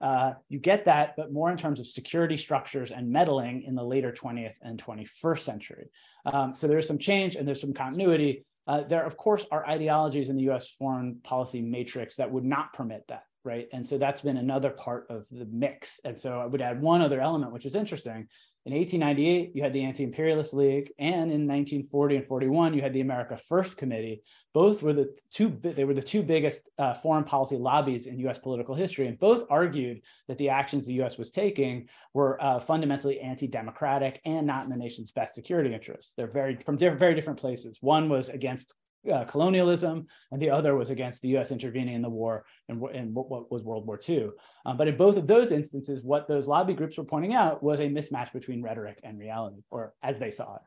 uh, 0.00 0.32
you 0.48 0.58
get 0.58 0.84
that, 0.86 1.14
but 1.16 1.32
more 1.32 1.50
in 1.50 1.58
terms 1.58 1.78
of 1.78 1.86
security 1.86 2.36
structures 2.36 2.90
and 2.90 3.10
meddling 3.10 3.62
in 3.62 3.74
the 3.74 3.84
later 3.84 4.12
20th 4.12 4.54
and 4.62 4.82
21st 4.82 5.40
century. 5.40 5.90
Um, 6.24 6.54
so 6.56 6.66
there's 6.66 6.86
some 6.86 6.98
change 6.98 7.36
and 7.36 7.46
there's 7.46 7.60
some 7.60 7.74
continuity. 7.74 8.44
Uh, 8.66 8.82
there, 8.82 9.04
of 9.04 9.16
course, 9.16 9.44
are 9.50 9.66
ideologies 9.66 10.28
in 10.28 10.36
the 10.36 10.50
US 10.50 10.70
foreign 10.70 11.18
policy 11.22 11.60
matrix 11.60 12.16
that 12.16 12.30
would 12.30 12.44
not 12.44 12.72
permit 12.72 13.04
that, 13.08 13.24
right? 13.44 13.68
And 13.72 13.86
so 13.86 13.98
that's 13.98 14.22
been 14.22 14.38
another 14.38 14.70
part 14.70 15.06
of 15.10 15.28
the 15.28 15.46
mix. 15.46 16.00
And 16.04 16.18
so 16.18 16.40
I 16.40 16.46
would 16.46 16.62
add 16.62 16.80
one 16.80 17.02
other 17.02 17.20
element, 17.20 17.52
which 17.52 17.66
is 17.66 17.74
interesting, 17.74 18.28
in 18.66 18.74
1898, 18.74 19.56
you 19.56 19.62
had 19.62 19.72
the 19.72 19.84
Anti-Imperialist 19.84 20.52
League, 20.52 20.92
and 20.98 21.32
in 21.32 21.48
1940 21.48 22.16
and 22.16 22.26
41, 22.26 22.74
you 22.74 22.82
had 22.82 22.92
the 22.92 23.00
America 23.00 23.38
First 23.48 23.78
Committee. 23.78 24.22
Both 24.52 24.82
were 24.82 24.92
the 24.92 25.16
two; 25.30 25.58
they 25.62 25.84
were 25.84 25.94
the 25.94 26.02
two 26.02 26.22
biggest 26.22 26.68
uh, 26.78 26.92
foreign 26.92 27.24
policy 27.24 27.56
lobbies 27.56 28.06
in 28.06 28.18
U.S. 28.18 28.38
political 28.38 28.74
history, 28.74 29.06
and 29.06 29.18
both 29.18 29.44
argued 29.48 30.02
that 30.28 30.36
the 30.36 30.50
actions 30.50 30.84
the 30.84 30.92
U.S. 30.94 31.16
was 31.16 31.30
taking 31.30 31.88
were 32.12 32.42
uh, 32.42 32.58
fundamentally 32.58 33.18
anti-democratic 33.20 34.20
and 34.26 34.46
not 34.46 34.64
in 34.64 34.70
the 34.70 34.76
nation's 34.76 35.10
best 35.10 35.34
security 35.34 35.72
interests. 35.72 36.12
They're 36.14 36.30
very 36.30 36.56
from 36.56 36.76
very 36.76 37.14
different 37.14 37.38
places. 37.38 37.78
One 37.80 38.10
was 38.10 38.28
against 38.28 38.74
uh, 39.10 39.24
colonialism, 39.24 40.06
and 40.30 40.40
the 40.40 40.50
other 40.50 40.74
was 40.74 40.90
against 40.90 41.22
the 41.22 41.28
U.S. 41.28 41.50
intervening 41.50 41.94
in 41.94 42.02
the 42.02 42.10
war 42.10 42.44
and 42.68 42.82
in, 42.94 43.14
what, 43.14 43.50
was 43.50 43.62
World 43.62 43.86
War 43.86 43.98
II. 44.06 44.30
Um, 44.66 44.76
but 44.76 44.88
in 44.88 44.96
both 44.96 45.16
of 45.16 45.26
those 45.26 45.52
instances, 45.52 46.04
what 46.04 46.28
those 46.28 46.46
lobby 46.46 46.74
groups 46.74 46.98
were 46.98 47.04
pointing 47.04 47.34
out 47.34 47.62
was 47.62 47.80
a 47.80 47.84
mismatch 47.84 48.32
between 48.32 48.62
rhetoric 48.62 49.00
and 49.02 49.18
reality, 49.18 49.62
or 49.70 49.94
as 50.02 50.18
they 50.18 50.30
saw 50.30 50.56
it. 50.56 50.62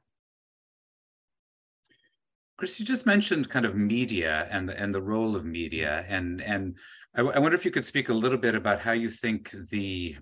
Chris, 2.57 2.79
you 2.79 2.85
just 2.85 3.05
mentioned 3.05 3.49
kind 3.49 3.65
of 3.65 3.75
media 3.75 4.47
and 4.51 4.69
the, 4.69 4.79
and 4.79 4.93
the 4.93 5.01
role 5.01 5.35
of 5.35 5.45
media, 5.45 6.05
and 6.07 6.41
and 6.41 6.77
I, 7.15 7.21
I 7.21 7.39
wonder 7.39 7.55
if 7.55 7.65
you 7.65 7.71
could 7.71 7.85
speak 7.85 8.09
a 8.09 8.13
little 8.13 8.37
bit 8.37 8.55
about 8.55 8.79
how 8.79 8.91
you 8.91 9.09
think 9.09 9.51
the 9.69 10.17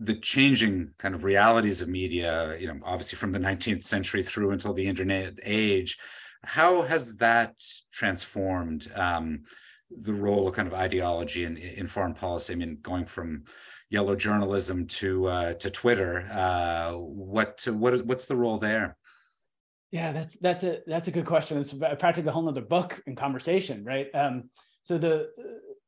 the 0.00 0.14
changing 0.14 0.90
kind 0.98 1.14
of 1.14 1.24
realities 1.24 1.80
of 1.80 1.88
media, 1.88 2.56
you 2.58 2.68
know, 2.68 2.78
obviously 2.84 3.16
from 3.16 3.32
the 3.32 3.38
19th 3.38 3.84
century 3.84 4.22
through 4.22 4.52
until 4.52 4.72
the 4.72 4.86
internet 4.86 5.38
age, 5.42 5.98
how 6.44 6.82
has 6.82 7.16
that 7.16 7.54
transformed 7.92 8.90
um, 8.94 9.44
the 9.90 10.12
role 10.12 10.48
of 10.48 10.54
kind 10.54 10.68
of 10.68 10.74
ideology 10.74 11.44
in, 11.44 11.56
in 11.56 11.86
foreign 11.86 12.14
policy? 12.14 12.52
I 12.52 12.56
mean, 12.56 12.78
going 12.82 13.06
from 13.06 13.44
yellow 13.90 14.14
journalism 14.14 14.86
to 14.86 15.26
uh, 15.26 15.52
to 15.54 15.70
Twitter, 15.70 16.28
uh, 16.32 16.92
what 16.92 17.66
what 17.68 17.94
is, 17.94 18.02
what's 18.02 18.26
the 18.26 18.36
role 18.36 18.58
there? 18.58 18.96
Yeah, 19.90 20.12
that's 20.12 20.36
that's 20.36 20.64
a 20.64 20.80
that's 20.86 21.08
a 21.08 21.12
good 21.12 21.26
question. 21.26 21.58
It's 21.58 21.72
practically 21.72 22.28
a 22.28 22.32
whole 22.32 22.48
other 22.48 22.60
book 22.60 23.00
and 23.06 23.16
conversation, 23.16 23.84
right? 23.84 24.08
Um, 24.14 24.50
so 24.82 24.98
the 24.98 25.30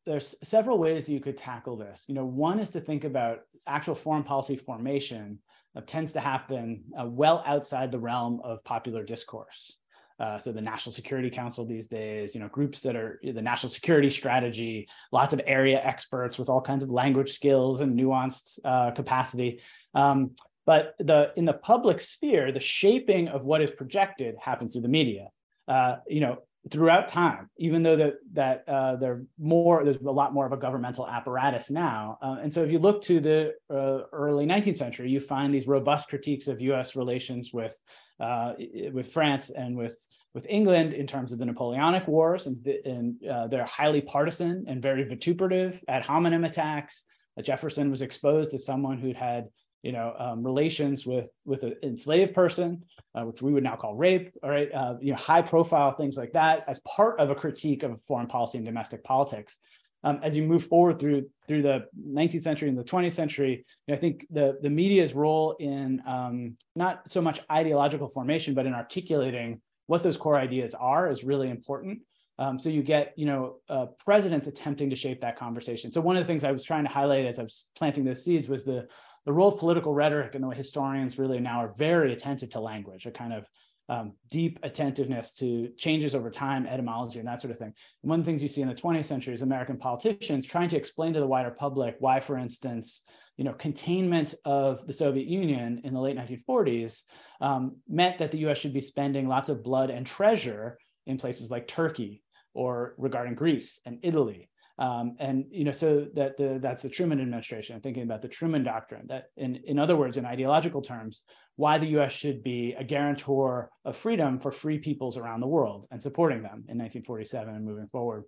there's 0.07 0.35
several 0.43 0.79
ways 0.79 1.09
you 1.09 1.21
could 1.21 1.37
tackle 1.37 1.77
this. 1.77 2.05
You 2.09 2.15
know, 2.15 2.25
one 2.25 2.59
is 2.59 2.71
to 2.71 2.81
think 2.81 3.05
about 3.05 3.41
actual 3.67 3.95
foreign 3.95 4.25
policy 4.25 4.57
formation 4.57 5.39
that 5.75 5.87
tends 5.87 6.13
to 6.13 6.21
happen 6.21 6.85
uh, 6.99 7.07
well 7.07 7.43
outside 7.47 7.93
the 7.93 7.99
realm 7.99 8.41
of 8.43 8.65
popular 8.65 9.05
discourse. 9.05 9.77
Uh, 10.21 10.39
so 10.39 10.53
the 10.53 10.61
National 10.61 10.93
Security 10.93 11.31
Council 11.31 11.65
these 11.65 11.89
days, 11.89 12.35
you 12.35 12.41
know, 12.41 12.49
groups 12.49 12.83
that 12.83 12.95
are 12.95 13.19
the 13.23 13.41
national 13.41 13.71
security 13.71 14.11
strategy, 14.11 14.87
lots 15.13 15.33
of 15.33 15.41
area 15.47 15.81
experts 15.83 16.39
with 16.39 16.51
all 16.51 16.61
kinds 16.61 16.83
of 16.83 16.91
language 16.91 17.33
skills 17.33 17.81
and 17.81 17.99
nuanced 17.99 18.59
uh, 18.65 18.91
capacity. 18.91 19.61
Um, 19.95 20.33
but 20.67 20.95
the 20.99 21.33
in 21.37 21.47
the 21.47 21.55
public 21.55 22.03
sphere, 22.03 22.53
the 22.53 22.61
shaping 22.61 23.29
of 23.29 23.45
what 23.45 23.63
is 23.63 23.71
projected 23.71 24.35
happens 24.39 24.75
through 24.75 24.83
the 24.83 24.89
media. 24.89 25.29
Uh, 25.67 25.97
you 26.07 26.21
know, 26.21 26.43
throughout 26.69 27.09
time, 27.09 27.49
even 27.57 27.83
though 27.83 27.97
that 27.97 28.17
that 28.33 28.65
uh, 28.69 28.97
they're 28.97 29.23
more 29.39 29.83
there's 29.83 29.97
a 29.97 30.11
lot 30.11 30.35
more 30.35 30.45
of 30.45 30.53
a 30.53 30.57
governmental 30.59 31.09
apparatus 31.09 31.71
now. 31.71 32.19
Uh, 32.23 32.37
and 32.43 32.53
so 32.53 32.63
if 32.63 32.71
you 32.71 32.79
look 32.79 33.03
to 33.03 33.19
the 33.19 33.55
uh, 33.71 34.05
early 34.13 34.45
19th 34.47 34.77
century, 34.77 35.11
you 35.11 35.21
find 35.21 35.55
these 35.55 35.67
robust 35.67 36.09
critiques 36.09 36.49
of 36.49 36.61
U.S. 36.61 36.97
relations 36.97 37.51
with 37.53 37.81
uh, 38.21 38.53
with 38.93 39.11
France 39.11 39.51
and 39.51 39.75
with 39.75 39.97
with 40.35 40.47
England 40.49 40.93
in 40.93 41.07
terms 41.07 41.33
of 41.33 41.39
the 41.39 41.47
Napoleonic 41.47 42.07
Wars, 42.07 42.47
and, 42.47 43.17
uh, 43.29 43.47
they're 43.47 43.65
highly 43.65 44.03
partisan 44.03 44.67
and 44.69 44.83
very 44.83 45.05
vituperative 45.05 45.81
ad 45.89 46.03
hominem 46.03 46.45
attacks. 46.45 47.03
Jefferson 47.43 47.91
was 47.91 48.03
exposed 48.03 48.53
as 48.53 48.67
someone 48.67 48.99
who'd 48.99 49.17
had 49.17 49.49
you 49.83 49.93
know, 49.93 50.15
um, 50.19 50.43
relations 50.43 51.07
with 51.07 51.31
with 51.45 51.63
an 51.63 51.77
enslaved 51.83 52.35
person, 52.35 52.85
uh, 53.15 53.23
which 53.23 53.43
we 53.43 53.53
would 53.53 53.65
now 53.65 53.77
call 53.77 53.95
rape, 53.95 54.33
all 54.43 54.51
right, 54.51 54.73
uh, 54.73 54.95
you 55.01 55.13
know, 55.13 55.19
high 55.19 55.43
profile 55.43 55.93
things 55.93 56.17
like 56.17 56.33
that, 56.33 56.65
as 56.69 56.81
part 56.81 57.19
of 57.19 57.31
a 57.31 57.35
critique 57.35 57.83
of 57.83 58.01
foreign 58.03 58.27
policy 58.27 58.59
and 58.59 58.67
domestic 58.67 59.03
politics. 59.05 59.57
Um, 60.03 60.19
as 60.23 60.35
you 60.35 60.45
move 60.45 60.65
forward 60.65 60.99
through 60.99 61.29
through 61.47 61.63
the 61.63 61.85
19th 62.09 62.41
century 62.43 62.69
and 62.69 62.79
the 62.79 62.85
20th 62.85 63.13
century, 63.13 63.65
you 63.87 63.93
know, 63.93 63.95
I 63.95 64.01
think 64.01 64.27
the 64.31 64.59
the 64.63 64.71
media's 64.71 65.15
role 65.15 65.57
in 65.59 66.03
um, 66.07 66.57
not 66.75 67.11
so 67.11 67.21
much 67.21 67.41
ideological 67.51 68.09
formation, 68.09 68.55
but 68.55 68.67
in 68.67 68.75
articulating 68.75 69.61
what 69.87 70.03
those 70.03 70.17
core 70.17 70.37
ideas 70.37 70.75
are 70.75 71.11
is 71.11 71.25
really 71.25 71.51
important. 71.51 72.01
Um, 72.39 72.59
so 72.59 72.71
you 72.71 72.83
get, 72.83 73.13
you 73.17 73.27
know, 73.27 73.57
uh, 73.69 73.87
presidents 74.03 74.47
attempting 74.47 74.89
to 74.89 74.97
shape 74.97 75.21
that 75.21 75.37
conversation. 75.37 75.93
So 75.93 76.01
one 76.01 76.17
of 76.17 76.23
the 76.23 76.27
things 76.27 76.43
I 76.43 76.53
was 76.53 76.65
trying 76.65 76.85
to 76.85 76.91
highlight 76.91 77.27
as 77.27 77.39
I 77.39 77.43
was 77.43 77.67
planting 77.77 78.05
those 78.05 78.25
seeds 78.25 78.49
was 78.49 78.65
the 78.65 78.89
the 79.31 79.35
role 79.35 79.53
of 79.53 79.61
political 79.61 79.95
rhetoric 79.95 80.35
and 80.35 80.43
the 80.43 80.49
way 80.49 80.57
historians 80.57 81.17
really 81.17 81.39
now 81.39 81.61
are 81.61 81.73
very 81.79 82.13
attentive 82.13 82.49
to 82.49 82.59
language, 82.59 83.07
a 83.07 83.13
kind 83.13 83.33
of 83.33 83.49
um, 83.89 84.15
deep 84.29 84.59
attentiveness 84.65 85.35
to 85.35 85.69
changes 85.79 86.17
over 86.17 86.33
time, 86.33 86.67
etymology, 86.67 87.21
and 87.21 87.29
that 87.29 87.41
sort 87.41 87.53
of 87.53 87.59
thing. 87.59 87.73
And 88.03 88.11
one 88.11 88.19
of 88.19 88.27
the 88.27 88.29
things 88.29 88.43
you 88.43 88.49
see 88.49 88.61
in 88.61 88.67
the 88.67 88.75
20th 88.75 89.05
century 89.05 89.33
is 89.33 89.43
American 89.43 89.77
politicians 89.77 90.45
trying 90.45 90.69
to 90.71 90.77
explain 90.77 91.13
to 91.13 91.21
the 91.21 91.29
wider 91.29 91.53
public 91.53 91.95
why, 92.01 92.19
for 92.19 92.39
instance, 92.39 93.05
you 93.37 93.45
know, 93.45 93.53
containment 93.53 94.35
of 94.45 94.85
the 94.89 94.93
Soviet 94.93 95.29
Union 95.29 95.81
in 95.85 95.95
the 95.95 96.01
late 96.01 96.17
1940s 96.17 97.03
um, 97.41 97.77
meant 97.89 98.19
that 98.19 98.33
the 98.33 98.39
U.S. 98.39 98.59
should 98.59 98.75
be 98.75 98.81
spending 98.81 99.29
lots 99.29 99.49
of 99.49 99.63
blood 99.63 99.91
and 99.91 100.05
treasure 100.05 100.77
in 101.07 101.19
places 101.19 101.53
like 101.53 101.69
Turkey 101.69 102.25
or 102.53 102.95
regarding 102.99 103.37
Greece 103.37 103.79
and 103.87 104.01
Italy. 104.03 104.51
Um, 104.81 105.17
and 105.19 105.45
you 105.51 105.65
know, 105.65 105.73
so 105.73 106.07
that 106.15 106.39
the 106.39 106.59
that's 106.61 106.81
the 106.81 106.89
Truman 106.89 107.21
administration. 107.21 107.79
Thinking 107.81 108.03
about 108.03 108.23
the 108.23 108.29
Truman 108.29 108.65
Doctrine. 108.65 109.07
That, 109.09 109.27
in 109.37 109.57
in 109.57 109.79
other 109.79 109.95
words, 109.95 110.17
in 110.17 110.25
ideological 110.25 110.81
terms, 110.81 111.23
why 111.57 111.77
the 111.77 111.89
U.S. 111.89 112.13
should 112.13 112.43
be 112.43 112.75
a 112.79 112.83
guarantor 112.83 113.69
of 113.85 113.95
freedom 113.95 114.41
for 114.41 114.51
free 114.51 114.79
peoples 114.79 115.19
around 115.19 115.41
the 115.41 115.47
world 115.47 115.87
and 115.91 116.01
supporting 116.01 116.39
them 116.39 116.65
in 116.67 116.79
1947 116.79 117.55
and 117.55 117.65
moving 117.65 117.89
forward. 117.89 118.25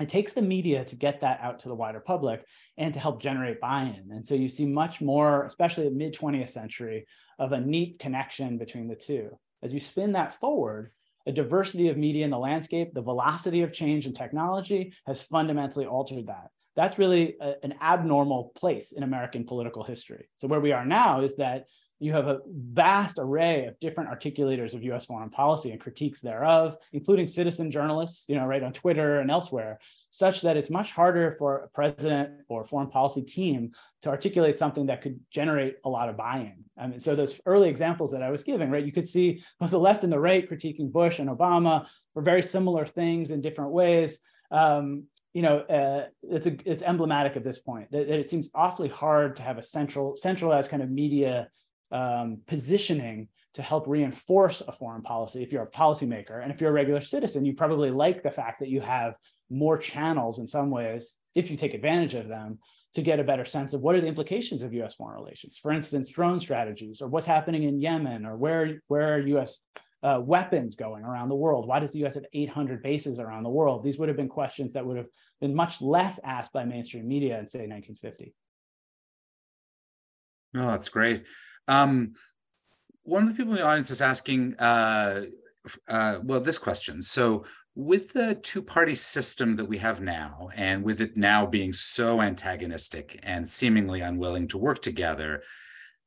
It 0.00 0.08
takes 0.08 0.32
the 0.32 0.42
media 0.42 0.84
to 0.86 0.96
get 0.96 1.20
that 1.20 1.38
out 1.40 1.60
to 1.60 1.68
the 1.68 1.76
wider 1.76 2.00
public 2.00 2.44
and 2.76 2.92
to 2.92 2.98
help 2.98 3.22
generate 3.22 3.60
buy-in. 3.60 4.08
And 4.10 4.26
so 4.26 4.34
you 4.34 4.48
see 4.48 4.66
much 4.66 5.00
more, 5.00 5.44
especially 5.44 5.88
mid 5.90 6.16
20th 6.16 6.48
century, 6.48 7.06
of 7.38 7.52
a 7.52 7.60
neat 7.60 8.00
connection 8.00 8.58
between 8.58 8.88
the 8.88 8.96
two. 8.96 9.38
As 9.62 9.72
you 9.72 9.78
spin 9.78 10.12
that 10.12 10.34
forward, 10.34 10.90
a 11.26 11.32
diversity 11.32 11.88
of 11.88 11.96
media 11.96 12.24
in 12.24 12.30
the 12.30 12.38
landscape, 12.38 12.92
the 12.92 13.02
velocity 13.02 13.62
of 13.62 13.72
change 13.72 14.06
in 14.06 14.14
technology 14.14 14.92
has 15.06 15.22
fundamentally 15.22 15.86
altered 15.86 16.26
that. 16.26 16.48
That's 16.76 16.98
really 16.98 17.36
a, 17.40 17.54
an 17.62 17.74
abnormal 17.80 18.52
place 18.54 18.92
in 18.92 19.02
American 19.02 19.44
political 19.44 19.84
history. 19.84 20.28
So 20.38 20.48
where 20.48 20.60
we 20.60 20.72
are 20.72 20.84
now 20.84 21.20
is 21.20 21.36
that 21.36 21.64
you 22.00 22.12
have 22.12 22.26
a 22.26 22.40
vast 22.46 23.18
array 23.18 23.66
of 23.66 23.78
different 23.80 24.10
articulators 24.10 24.74
of 24.74 24.82
US 24.84 25.06
foreign 25.06 25.30
policy 25.30 25.70
and 25.70 25.80
critiques 25.80 26.20
thereof, 26.20 26.76
including 26.92 27.26
citizen 27.26 27.70
journalists, 27.70 28.24
you 28.28 28.34
know, 28.34 28.46
right 28.46 28.62
on 28.62 28.72
Twitter 28.72 29.20
and 29.20 29.30
elsewhere, 29.30 29.78
such 30.10 30.42
that 30.42 30.56
it's 30.56 30.70
much 30.70 30.92
harder 30.92 31.30
for 31.32 31.58
a 31.58 31.68
president 31.68 32.30
or 32.48 32.64
foreign 32.64 32.88
policy 32.88 33.22
team 33.22 33.72
to 34.02 34.10
articulate 34.10 34.58
something 34.58 34.86
that 34.86 35.02
could 35.02 35.18
generate 35.30 35.76
a 35.84 35.88
lot 35.88 36.08
of 36.08 36.16
buy-in. 36.16 36.64
I 36.76 36.88
mean, 36.88 37.00
so 37.00 37.14
those 37.14 37.40
early 37.46 37.68
examples 37.68 38.12
that 38.12 38.22
I 38.22 38.30
was 38.30 38.44
giving, 38.44 38.70
right, 38.70 38.84
you 38.84 38.92
could 38.92 39.08
see 39.08 39.42
both 39.60 39.70
the 39.70 39.78
left 39.78 40.04
and 40.04 40.12
the 40.12 40.20
right 40.20 40.48
critiquing 40.48 40.92
Bush 40.92 41.20
and 41.20 41.30
Obama 41.30 41.86
for 42.12 42.22
very 42.22 42.42
similar 42.42 42.86
things 42.86 43.30
in 43.30 43.40
different 43.40 43.70
ways. 43.70 44.18
Um, 44.50 45.04
you 45.32 45.42
know, 45.42 45.58
uh, 45.58 46.06
it's 46.22 46.46
a, 46.46 46.56
it's 46.64 46.82
emblematic 46.82 47.34
of 47.34 47.42
this 47.42 47.58
point 47.58 47.90
that, 47.90 48.06
that, 48.08 48.20
it 48.20 48.30
seems 48.30 48.50
awfully 48.54 48.88
hard 48.88 49.36
to 49.36 49.42
have 49.42 49.58
a 49.58 49.62
central 49.62 50.16
centralized 50.16 50.70
kind 50.70 50.82
of 50.82 50.90
media 50.90 51.48
um, 51.94 52.40
positioning 52.46 53.28
to 53.54 53.62
help 53.62 53.86
reinforce 53.86 54.60
a 54.66 54.72
foreign 54.72 55.02
policy 55.02 55.42
if 55.42 55.52
you're 55.52 55.62
a 55.62 55.70
policymaker. 55.70 56.42
And 56.42 56.52
if 56.52 56.60
you're 56.60 56.70
a 56.70 56.74
regular 56.74 57.00
citizen, 57.00 57.44
you 57.44 57.54
probably 57.54 57.90
like 57.90 58.22
the 58.22 58.30
fact 58.30 58.60
that 58.60 58.68
you 58.68 58.80
have 58.80 59.16
more 59.48 59.78
channels 59.78 60.40
in 60.40 60.48
some 60.48 60.70
ways, 60.70 61.16
if 61.36 61.50
you 61.50 61.56
take 61.56 61.72
advantage 61.72 62.14
of 62.14 62.28
them, 62.28 62.58
to 62.94 63.02
get 63.02 63.20
a 63.20 63.24
better 63.24 63.44
sense 63.44 63.72
of 63.72 63.80
what 63.80 63.94
are 63.94 64.00
the 64.00 64.08
implications 64.08 64.62
of 64.62 64.74
US 64.74 64.94
foreign 64.94 65.20
relations. 65.20 65.56
For 65.56 65.72
instance, 65.72 66.08
drone 66.08 66.40
strategies, 66.40 67.00
or 67.00 67.08
what's 67.08 67.26
happening 67.26 67.62
in 67.62 67.80
Yemen, 67.80 68.26
or 68.26 68.36
where, 68.36 68.82
where 68.88 69.14
are 69.14 69.20
US 69.20 69.60
uh, 70.02 70.20
weapons 70.20 70.74
going 70.74 71.04
around 71.04 71.28
the 71.28 71.36
world? 71.36 71.66
Why 71.66 71.78
does 71.78 71.92
the 71.92 72.04
US 72.04 72.14
have 72.14 72.26
800 72.32 72.82
bases 72.82 73.20
around 73.20 73.44
the 73.44 73.50
world? 73.50 73.84
These 73.84 73.98
would 73.98 74.08
have 74.08 74.16
been 74.16 74.28
questions 74.28 74.72
that 74.72 74.84
would 74.84 74.96
have 74.96 75.08
been 75.40 75.54
much 75.54 75.80
less 75.80 76.18
asked 76.24 76.52
by 76.52 76.64
mainstream 76.64 77.06
media 77.06 77.38
in, 77.38 77.46
say, 77.46 77.66
1950. 77.66 78.34
Oh, 80.56 80.66
that's 80.66 80.88
great. 80.88 81.24
Um, 81.68 82.14
one 83.02 83.22
of 83.22 83.28
the 83.28 83.34
people 83.34 83.52
in 83.52 83.58
the 83.58 83.64
audience 83.64 83.90
is 83.90 84.00
asking, 84.00 84.54
uh, 84.58 85.22
uh, 85.88 86.18
well, 86.22 86.40
this 86.40 86.58
question. 86.58 87.02
So, 87.02 87.44
with 87.76 88.12
the 88.12 88.36
two 88.36 88.62
party 88.62 88.94
system 88.94 89.56
that 89.56 89.64
we 89.64 89.78
have 89.78 90.00
now, 90.00 90.48
and 90.54 90.84
with 90.84 91.00
it 91.00 91.16
now 91.16 91.44
being 91.44 91.72
so 91.72 92.22
antagonistic 92.22 93.18
and 93.24 93.48
seemingly 93.48 94.00
unwilling 94.00 94.46
to 94.48 94.58
work 94.58 94.80
together, 94.80 95.42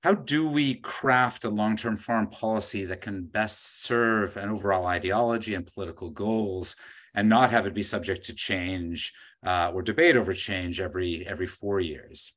how 0.02 0.14
do 0.14 0.48
we 0.48 0.76
craft 0.76 1.44
a 1.44 1.50
long 1.50 1.76
term 1.76 1.98
foreign 1.98 2.28
policy 2.28 2.86
that 2.86 3.02
can 3.02 3.26
best 3.26 3.84
serve 3.84 4.38
an 4.38 4.50
overall 4.50 4.86
ideology 4.86 5.56
and 5.56 5.68
political 5.68 6.10
goals 6.10 6.78
and 7.14 7.28
not 7.28 7.52
have 7.52 7.66
it 7.66 7.74
be 7.74 7.84
subject 7.84 8.26
to 8.26 8.34
change 8.34 9.12
uh, 9.46 9.72
or 9.74 9.82
debate 9.82 10.16
over 10.16 10.34
change 10.34 10.80
every 10.80 11.28
every 11.28 11.48
four 11.48 11.82
years? 11.82 12.32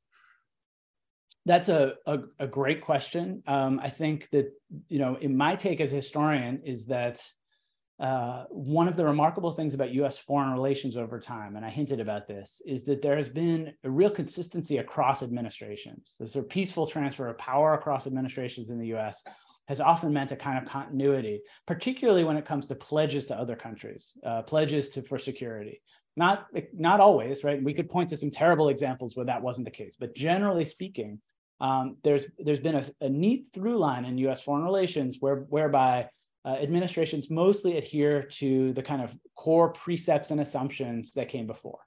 That's 1.45 1.69
a, 1.69 1.95
a, 2.05 2.19
a 2.39 2.47
great 2.47 2.81
question. 2.81 3.41
Um, 3.47 3.79
I 3.81 3.89
think 3.89 4.29
that, 4.29 4.51
you 4.89 4.99
know, 4.99 5.15
in 5.15 5.35
my 5.35 5.55
take 5.55 5.81
as 5.81 5.91
a 5.91 5.95
historian 5.95 6.61
is 6.65 6.85
that 6.87 7.19
uh, 7.99 8.45
one 8.49 8.87
of 8.87 8.95
the 8.95 9.05
remarkable 9.05 9.51
things 9.51 9.75
about 9.75 9.91
US 9.93 10.17
foreign 10.17 10.51
relations 10.51 10.97
over 10.97 11.19
time, 11.19 11.55
and 11.55 11.63
I 11.63 11.69
hinted 11.69 11.99
about 11.99 12.27
this, 12.27 12.61
is 12.65 12.83
that 12.85 13.01
there 13.01 13.15
has 13.15 13.29
been 13.29 13.73
a 13.83 13.89
real 13.89 14.09
consistency 14.09 14.77
across 14.77 15.21
administrations. 15.21 16.15
The 16.19 16.27
sort 16.27 16.45
of 16.45 16.49
peaceful 16.49 16.87
transfer 16.87 17.27
of 17.27 17.37
power 17.37 17.75
across 17.75 18.07
administrations 18.07 18.71
in 18.71 18.79
the 18.79 18.95
US 18.95 19.23
has 19.67 19.79
often 19.79 20.11
meant 20.11 20.31
a 20.31 20.35
kind 20.35 20.57
of 20.57 20.71
continuity, 20.71 21.41
particularly 21.67 22.23
when 22.23 22.37
it 22.37 22.45
comes 22.45 22.67
to 22.67 22.75
pledges 22.75 23.27
to 23.27 23.37
other 23.37 23.55
countries, 23.55 24.11
uh, 24.25 24.41
pledges 24.41 24.89
to, 24.89 25.03
for 25.03 25.19
security. 25.19 25.81
Not, 26.17 26.47
not 26.73 26.99
always, 26.99 27.43
right? 27.43 27.63
We 27.63 27.73
could 27.73 27.87
point 27.87 28.09
to 28.09 28.17
some 28.17 28.31
terrible 28.31 28.69
examples 28.69 29.15
where 29.15 29.27
that 29.27 29.43
wasn't 29.43 29.65
the 29.65 29.71
case, 29.71 29.95
but 29.97 30.15
generally 30.15 30.65
speaking, 30.65 31.21
um, 31.61 31.97
there's 32.03 32.25
there's 32.39 32.59
been 32.59 32.75
a, 32.75 32.85
a, 33.01 33.09
neat 33.09 33.47
through 33.53 33.77
line 33.77 34.03
in 34.03 34.17
U.S. 34.17 34.41
foreign 34.41 34.63
relations 34.63 35.17
where 35.19 35.37
whereby 35.47 36.09
uh, 36.43 36.57
administrations 36.59 37.29
mostly 37.29 37.77
adhere 37.77 38.23
to 38.23 38.73
the 38.73 38.81
kind 38.81 39.01
of 39.01 39.13
core 39.35 39.69
precepts 39.69 40.31
and 40.31 40.41
assumptions 40.41 41.11
that 41.11 41.29
came 41.29 41.45
before. 41.45 41.77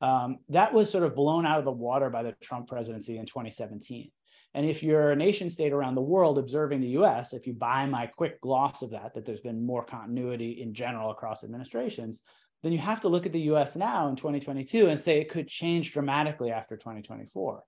Um, 0.00 0.38
that 0.50 0.72
was 0.72 0.88
sort 0.88 1.02
of 1.02 1.16
blown 1.16 1.44
out 1.44 1.58
of 1.58 1.64
the 1.64 1.72
water 1.72 2.08
by 2.08 2.22
the 2.22 2.36
Trump 2.40 2.68
presidency 2.68 3.18
in 3.18 3.26
2017. 3.26 4.12
And 4.54 4.64
if 4.64 4.82
you're 4.82 5.10
a 5.10 5.16
nation 5.16 5.50
state 5.50 5.72
around 5.72 5.96
the 5.96 6.02
world 6.02 6.38
observing 6.38 6.80
the 6.80 6.98
US, 7.00 7.32
if 7.32 7.48
you 7.48 7.52
buy 7.52 7.84
my 7.86 8.06
quick 8.06 8.40
gloss 8.40 8.80
of 8.82 8.92
that, 8.92 9.14
that 9.14 9.24
there's 9.24 9.40
been 9.40 9.66
more 9.66 9.84
continuity 9.84 10.62
in 10.62 10.72
general 10.72 11.10
across 11.10 11.42
administrations, 11.42 12.22
then 12.62 12.72
you 12.72 12.78
have 12.78 13.00
to 13.00 13.08
look 13.08 13.26
at 13.26 13.32
the 13.32 13.50
US 13.52 13.74
now 13.74 14.06
in 14.08 14.14
2022 14.14 14.86
and 14.86 15.00
say 15.00 15.20
it 15.20 15.30
could 15.30 15.48
change 15.48 15.92
dramatically 15.92 16.52
after 16.52 16.76
2024. 16.76 17.64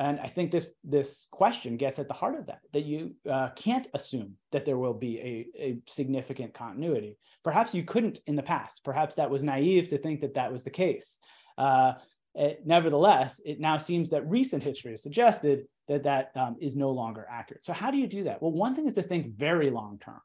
And 0.00 0.18
I 0.18 0.28
think 0.28 0.50
this 0.50 0.66
this 0.82 1.26
question 1.30 1.76
gets 1.76 1.98
at 1.98 2.08
the 2.08 2.14
heart 2.14 2.38
of 2.38 2.46
that, 2.46 2.60
that 2.72 2.86
you 2.86 3.16
uh, 3.30 3.50
can't 3.54 3.86
assume 3.92 4.36
that 4.50 4.64
there 4.64 4.78
will 4.78 4.94
be 4.94 5.18
a, 5.20 5.62
a 5.62 5.78
significant 5.86 6.54
continuity. 6.54 7.18
Perhaps 7.44 7.74
you 7.74 7.84
couldn't 7.84 8.18
in 8.26 8.34
the 8.34 8.42
past. 8.42 8.80
Perhaps 8.82 9.16
that 9.16 9.30
was 9.30 9.42
naive 9.42 9.88
to 9.88 9.98
think 9.98 10.22
that 10.22 10.34
that 10.34 10.50
was 10.50 10.64
the 10.64 10.70
case. 10.70 11.18
Uh, 11.58 11.92
it, 12.34 12.62
nevertheless, 12.64 13.42
it 13.44 13.60
now 13.60 13.76
seems 13.76 14.08
that 14.10 14.26
recent 14.26 14.62
history 14.62 14.92
has 14.92 15.02
suggested 15.02 15.66
that 15.88 16.04
that 16.04 16.30
um, 16.34 16.56
is 16.62 16.74
no 16.74 16.92
longer 16.92 17.26
accurate. 17.30 17.66
So 17.66 17.74
how 17.74 17.90
do 17.90 17.98
you 17.98 18.06
do 18.06 18.24
that? 18.24 18.40
Well, 18.40 18.52
one 18.52 18.74
thing 18.74 18.86
is 18.86 18.94
to 18.94 19.02
think 19.02 19.36
very 19.36 19.68
long 19.68 19.98
term. 20.02 20.20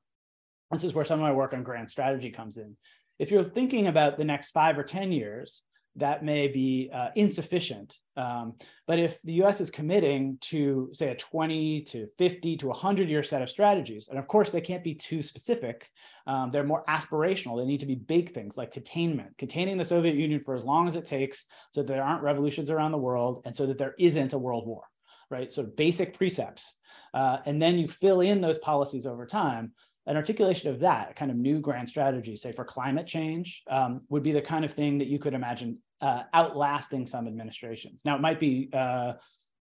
This 0.71 0.85
is 0.85 0.93
where 0.93 1.03
some 1.05 1.19
of 1.19 1.23
my 1.23 1.33
work 1.33 1.53
on 1.53 1.63
grand 1.63 1.91
strategy 1.91 2.31
comes 2.31 2.55
in. 2.55 2.77
If 3.19 3.29
you're 3.29 3.43
thinking 3.43 3.87
about 3.87 4.17
the 4.17 4.23
next 4.23 4.51
five 4.51 4.77
or 4.77 4.83
10 4.83 5.11
years, 5.11 5.63
that 5.97 6.23
may 6.23 6.47
be 6.47 6.89
uh, 6.93 7.09
insufficient. 7.15 7.97
Um, 8.17 8.53
but 8.87 8.99
if 8.99 9.21
the 9.23 9.33
US 9.43 9.61
is 9.61 9.69
committing 9.69 10.37
to, 10.41 10.89
say, 10.91 11.09
a 11.09 11.15
20 11.15 11.81
to 11.83 12.07
50 12.17 12.57
to 12.57 12.67
100 12.67 13.09
year 13.09 13.23
set 13.23 13.41
of 13.41 13.49
strategies, 13.49 14.07
and 14.09 14.19
of 14.19 14.27
course, 14.27 14.49
they 14.49 14.61
can't 14.61 14.83
be 14.83 14.95
too 14.95 15.21
specific, 15.21 15.89
um, 16.27 16.51
they're 16.51 16.63
more 16.63 16.83
aspirational. 16.87 17.57
They 17.57 17.65
need 17.65 17.79
to 17.81 17.85
be 17.85 17.95
big 17.95 18.31
things 18.31 18.57
like 18.57 18.73
containment, 18.73 19.37
containing 19.37 19.77
the 19.77 19.85
Soviet 19.85 20.15
Union 20.15 20.41
for 20.43 20.55
as 20.55 20.63
long 20.63 20.87
as 20.87 20.95
it 20.95 21.05
takes 21.05 21.45
so 21.71 21.81
that 21.81 21.87
there 21.87 22.03
aren't 22.03 22.23
revolutions 22.23 22.69
around 22.69 22.91
the 22.91 22.97
world 22.97 23.41
and 23.45 23.55
so 23.55 23.65
that 23.65 23.77
there 23.77 23.95
isn't 23.97 24.33
a 24.33 24.37
world 24.37 24.67
war, 24.67 24.83
right? 25.29 25.51
So 25.51 25.63
basic 25.63 26.17
precepts. 26.17 26.75
Uh, 27.13 27.39
and 27.45 27.61
then 27.61 27.77
you 27.77 27.87
fill 27.87 28.21
in 28.21 28.41
those 28.41 28.57
policies 28.57 29.05
over 29.05 29.25
time 29.25 29.73
an 30.07 30.17
articulation 30.17 30.69
of 30.69 30.79
that 30.81 31.15
kind 31.15 31.31
of 31.31 31.37
new 31.37 31.59
grand 31.59 31.89
strategy, 31.89 32.35
say 32.35 32.51
for 32.51 32.63
climate 32.63 33.07
change, 33.07 33.63
um, 33.69 33.99
would 34.09 34.23
be 34.23 34.31
the 34.31 34.41
kind 34.41 34.63
of 34.63 34.71
thing 34.71 34.99
that 34.99 35.07
you 35.07 35.17
could 35.17 35.33
imagine 35.33 35.79
uh, 36.01 36.23
outlasting 36.33 37.07
some 37.07 37.27
administrations. 37.27 38.03
Now, 38.05 38.15
it 38.15 38.21
might 38.21 38.39
be 38.39 38.69
uh, 38.73 39.13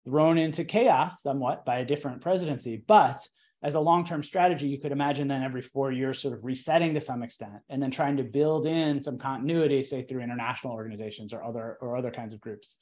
thrown 0.04 0.38
into 0.38 0.64
chaos 0.64 1.22
somewhat 1.22 1.64
by 1.64 1.78
a 1.78 1.84
different 1.84 2.20
presidency, 2.20 2.82
but 2.86 3.20
as 3.62 3.74
a 3.74 3.80
long-term 3.80 4.22
strategy, 4.22 4.68
you 4.68 4.78
could 4.78 4.92
imagine 4.92 5.28
then 5.28 5.42
every 5.42 5.62
four 5.62 5.90
years 5.90 6.20
sort 6.20 6.34
of 6.34 6.44
resetting 6.44 6.94
to 6.94 7.00
some 7.00 7.22
extent, 7.22 7.60
and 7.68 7.82
then 7.82 7.90
trying 7.90 8.16
to 8.18 8.22
build 8.22 8.66
in 8.66 9.02
some 9.02 9.18
continuity, 9.18 9.82
say 9.82 10.02
through 10.02 10.20
international 10.20 10.74
organizations 10.74 11.32
or 11.32 11.42
other 11.42 11.78
or 11.80 11.96
other 11.96 12.10
kinds 12.10 12.34
of 12.34 12.40
groups. 12.40 12.76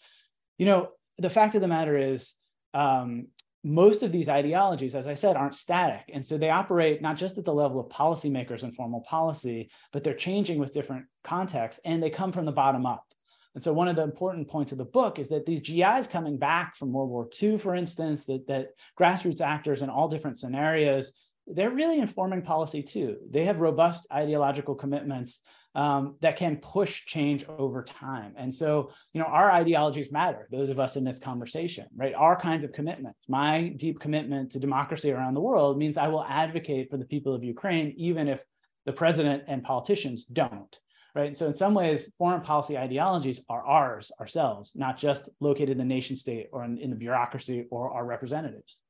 You 0.58 0.66
know, 0.66 0.88
the 1.18 1.30
fact 1.30 1.54
of 1.54 1.60
the 1.60 1.68
matter 1.68 1.96
is, 1.96 2.34
um, 2.74 3.28
most 3.64 4.02
of 4.02 4.12
these 4.12 4.28
ideologies, 4.28 4.94
as 4.94 5.06
I 5.06 5.14
said, 5.14 5.36
aren't 5.36 5.54
static. 5.54 6.10
And 6.12 6.24
so 6.24 6.36
they 6.36 6.50
operate 6.50 7.00
not 7.00 7.16
just 7.16 7.38
at 7.38 7.46
the 7.46 7.54
level 7.54 7.80
of 7.80 7.88
policymakers 7.88 8.62
and 8.62 8.76
formal 8.76 9.00
policy, 9.00 9.70
but 9.90 10.04
they're 10.04 10.12
changing 10.12 10.58
with 10.58 10.74
different 10.74 11.06
contexts 11.24 11.80
and 11.84 12.02
they 12.02 12.10
come 12.10 12.30
from 12.30 12.44
the 12.44 12.52
bottom 12.52 12.84
up. 12.84 13.06
And 13.54 13.62
so 13.62 13.72
one 13.72 13.88
of 13.88 13.96
the 13.96 14.02
important 14.02 14.48
points 14.48 14.72
of 14.72 14.78
the 14.78 14.84
book 14.84 15.18
is 15.18 15.28
that 15.28 15.46
these 15.46 15.60
GIs 15.60 16.08
coming 16.08 16.38
back 16.38 16.76
from 16.76 16.92
World 16.92 17.10
War 17.10 17.28
II, 17.40 17.58
for 17.58 17.74
instance, 17.74 18.26
that, 18.26 18.46
that 18.48 18.68
grassroots 18.98 19.40
actors 19.40 19.82
in 19.82 19.90
all 19.90 20.08
different 20.08 20.38
scenarios, 20.38 21.12
they're 21.46 21.74
really 21.74 21.98
informing 21.98 22.42
policy 22.42 22.82
too. 22.82 23.18
They 23.30 23.44
have 23.44 23.60
robust 23.60 24.06
ideological 24.12 24.74
commitments 24.74 25.42
um, 25.74 26.16
that 26.20 26.36
can 26.36 26.56
push 26.56 27.04
change 27.04 27.44
over 27.48 27.82
time. 27.82 28.34
And 28.36 28.52
so, 28.52 28.90
you 29.12 29.20
know, 29.20 29.26
our 29.26 29.50
ideologies 29.50 30.10
matter, 30.10 30.48
those 30.50 30.70
of 30.70 30.78
us 30.78 30.96
in 30.96 31.04
this 31.04 31.18
conversation, 31.18 31.86
right? 31.96 32.14
Our 32.14 32.36
kinds 32.36 32.64
of 32.64 32.72
commitments. 32.72 33.28
My 33.28 33.68
deep 33.76 33.98
commitment 34.00 34.52
to 34.52 34.60
democracy 34.60 35.10
around 35.10 35.34
the 35.34 35.40
world 35.40 35.78
means 35.78 35.96
I 35.96 36.08
will 36.08 36.24
advocate 36.24 36.90
for 36.90 36.96
the 36.96 37.04
people 37.04 37.34
of 37.34 37.42
Ukraine, 37.42 37.92
even 37.96 38.28
if 38.28 38.44
the 38.86 38.92
president 38.92 39.44
and 39.48 39.64
politicians 39.64 40.24
don't. 40.24 40.78
Right. 41.14 41.36
So 41.36 41.46
in 41.46 41.54
some 41.54 41.74
ways, 41.74 42.10
foreign 42.18 42.40
policy 42.40 42.76
ideologies 42.76 43.40
are 43.48 43.64
ours 43.64 44.10
ourselves, 44.18 44.72
not 44.74 44.98
just 44.98 45.28
located 45.38 45.70
in 45.70 45.78
the 45.78 45.84
nation 45.84 46.16
state 46.16 46.48
or 46.52 46.64
in, 46.64 46.76
in 46.78 46.90
the 46.90 46.96
bureaucracy 46.96 47.66
or 47.70 47.92
our 47.92 48.04
representatives. 48.04 48.80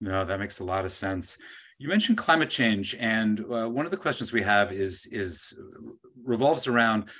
No, 0.00 0.24
that 0.24 0.40
makes 0.40 0.58
a 0.58 0.64
lot 0.64 0.84
of 0.84 0.90
sense. 0.90 1.38
You 1.78 1.88
mentioned 1.88 2.18
climate 2.18 2.50
change, 2.50 2.96
and 2.98 3.40
uh, 3.40 3.68
one 3.68 3.84
of 3.84 3.92
the 3.92 3.96
questions 3.96 4.32
we 4.32 4.42
have 4.42 4.72
is 4.72 5.06
is 5.12 5.56
revolves 6.24 6.66
around 6.66 7.10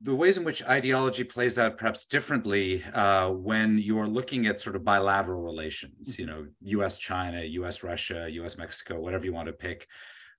the 0.00 0.14
ways 0.14 0.38
in 0.38 0.44
which 0.44 0.62
ideology 0.64 1.24
plays 1.24 1.58
out 1.58 1.76
perhaps 1.76 2.06
differently 2.06 2.82
uh, 2.94 3.30
when 3.30 3.78
you 3.78 3.98
are 3.98 4.08
looking 4.08 4.46
at 4.46 4.60
sort 4.60 4.76
of 4.76 4.84
bilateral 4.84 5.42
relations, 5.42 6.18
you 6.18 6.24
know, 6.24 6.46
U.S. 6.62 6.98
China, 6.98 7.42
U.S. 7.42 7.82
Russia, 7.82 8.28
U.S. 8.30 8.56
Mexico, 8.56 9.00
whatever 9.00 9.24
you 9.24 9.32
want 9.32 9.46
to 9.46 9.52
pick, 9.52 9.88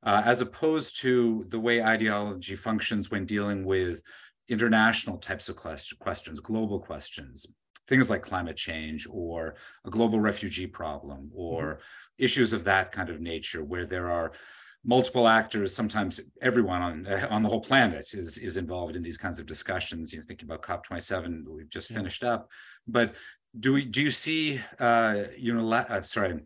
uh, 0.03 0.21
as 0.25 0.41
opposed 0.41 0.99
to 1.01 1.45
the 1.49 1.59
way 1.59 1.83
ideology 1.83 2.55
functions 2.55 3.11
when 3.11 3.25
dealing 3.25 3.65
with 3.65 4.01
international 4.47 5.17
types 5.17 5.49
of 5.49 5.55
questions, 5.55 6.39
global 6.39 6.79
questions, 6.79 7.45
things 7.89 8.09
like 8.09 8.21
climate 8.21 8.55
change 8.55 9.07
or 9.09 9.55
a 9.83 9.89
global 9.89 10.19
refugee 10.19 10.67
problem 10.67 11.29
or 11.33 11.63
mm-hmm. 11.63 12.23
issues 12.23 12.53
of 12.53 12.63
that 12.63 12.91
kind 12.91 13.09
of 13.09 13.19
nature 13.19 13.63
where 13.63 13.85
there 13.85 14.09
are 14.09 14.31
multiple 14.85 15.27
actors 15.27 15.75
sometimes 15.75 16.21
everyone 16.41 16.81
on 16.81 17.07
on 17.29 17.43
the 17.43 17.49
whole 17.49 17.59
planet 17.59 18.13
is 18.13 18.37
is 18.37 18.55
involved 18.55 18.95
in 18.95 19.03
these 19.03 19.17
kinds 19.17 19.39
of 19.39 19.45
discussions 19.45 20.13
you 20.13 20.19
know 20.19 20.23
thinking 20.25 20.47
about 20.49 20.61
cop27 20.61 21.43
we've 21.49 21.69
just 21.69 21.89
finished 21.89 22.23
up 22.23 22.49
but 22.87 23.13
do 23.59 23.73
we 23.73 23.83
do 23.83 24.01
you 24.01 24.11
see 24.11 24.61
uh 24.79 25.23
unilateral 25.37 25.99
uh, 25.99 26.01
sorry 26.01 26.39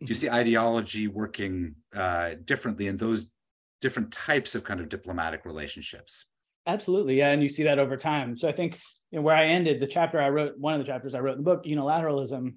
do 0.00 0.10
you 0.10 0.14
see 0.14 0.30
ideology 0.30 1.08
working 1.08 1.74
uh 1.94 2.30
differently 2.44 2.86
in 2.86 2.96
those 2.96 3.30
different 3.80 4.12
types 4.12 4.54
of 4.54 4.64
kind 4.64 4.80
of 4.80 4.88
diplomatic 4.88 5.44
relationships 5.44 6.26
absolutely 6.66 7.16
yeah 7.16 7.30
and 7.30 7.42
you 7.42 7.48
see 7.48 7.62
that 7.64 7.78
over 7.78 7.96
time 7.96 8.36
so 8.36 8.48
i 8.48 8.52
think 8.52 8.78
you 9.10 9.18
know, 9.18 9.22
where 9.22 9.36
I 9.36 9.46
ended 9.46 9.80
the 9.80 9.86
chapter 9.86 10.20
I 10.20 10.28
wrote, 10.30 10.58
one 10.58 10.74
of 10.74 10.80
the 10.80 10.86
chapters 10.86 11.14
I 11.14 11.20
wrote 11.20 11.38
in 11.38 11.38
the 11.38 11.44
book, 11.44 11.64
unilateralism, 11.64 12.54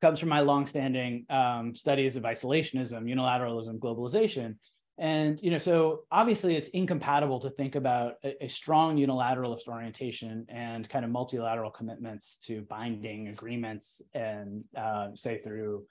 comes 0.00 0.18
from 0.18 0.28
my 0.28 0.40
longstanding 0.40 1.26
um, 1.30 1.74
studies 1.74 2.16
of 2.16 2.24
isolationism, 2.24 3.04
unilateralism, 3.04 3.78
globalization. 3.78 4.56
And 4.98 5.40
you 5.42 5.50
know, 5.50 5.58
so 5.58 6.00
obviously 6.10 6.56
it's 6.56 6.68
incompatible 6.70 7.40
to 7.40 7.50
think 7.50 7.74
about 7.76 8.14
a, 8.24 8.44
a, 8.44 8.48
strong 8.48 8.96
unilateralist 8.96 9.68
orientation 9.68 10.44
and 10.48 10.88
kind 10.88 11.04
of 11.04 11.10
multilateral 11.10 11.70
commitments 11.70 12.36
to 12.46 12.62
binding 12.62 13.28
agreements 13.28 14.02
and 14.12 14.64
uh, 14.76 15.08
say 15.14 15.40
through 15.40 15.84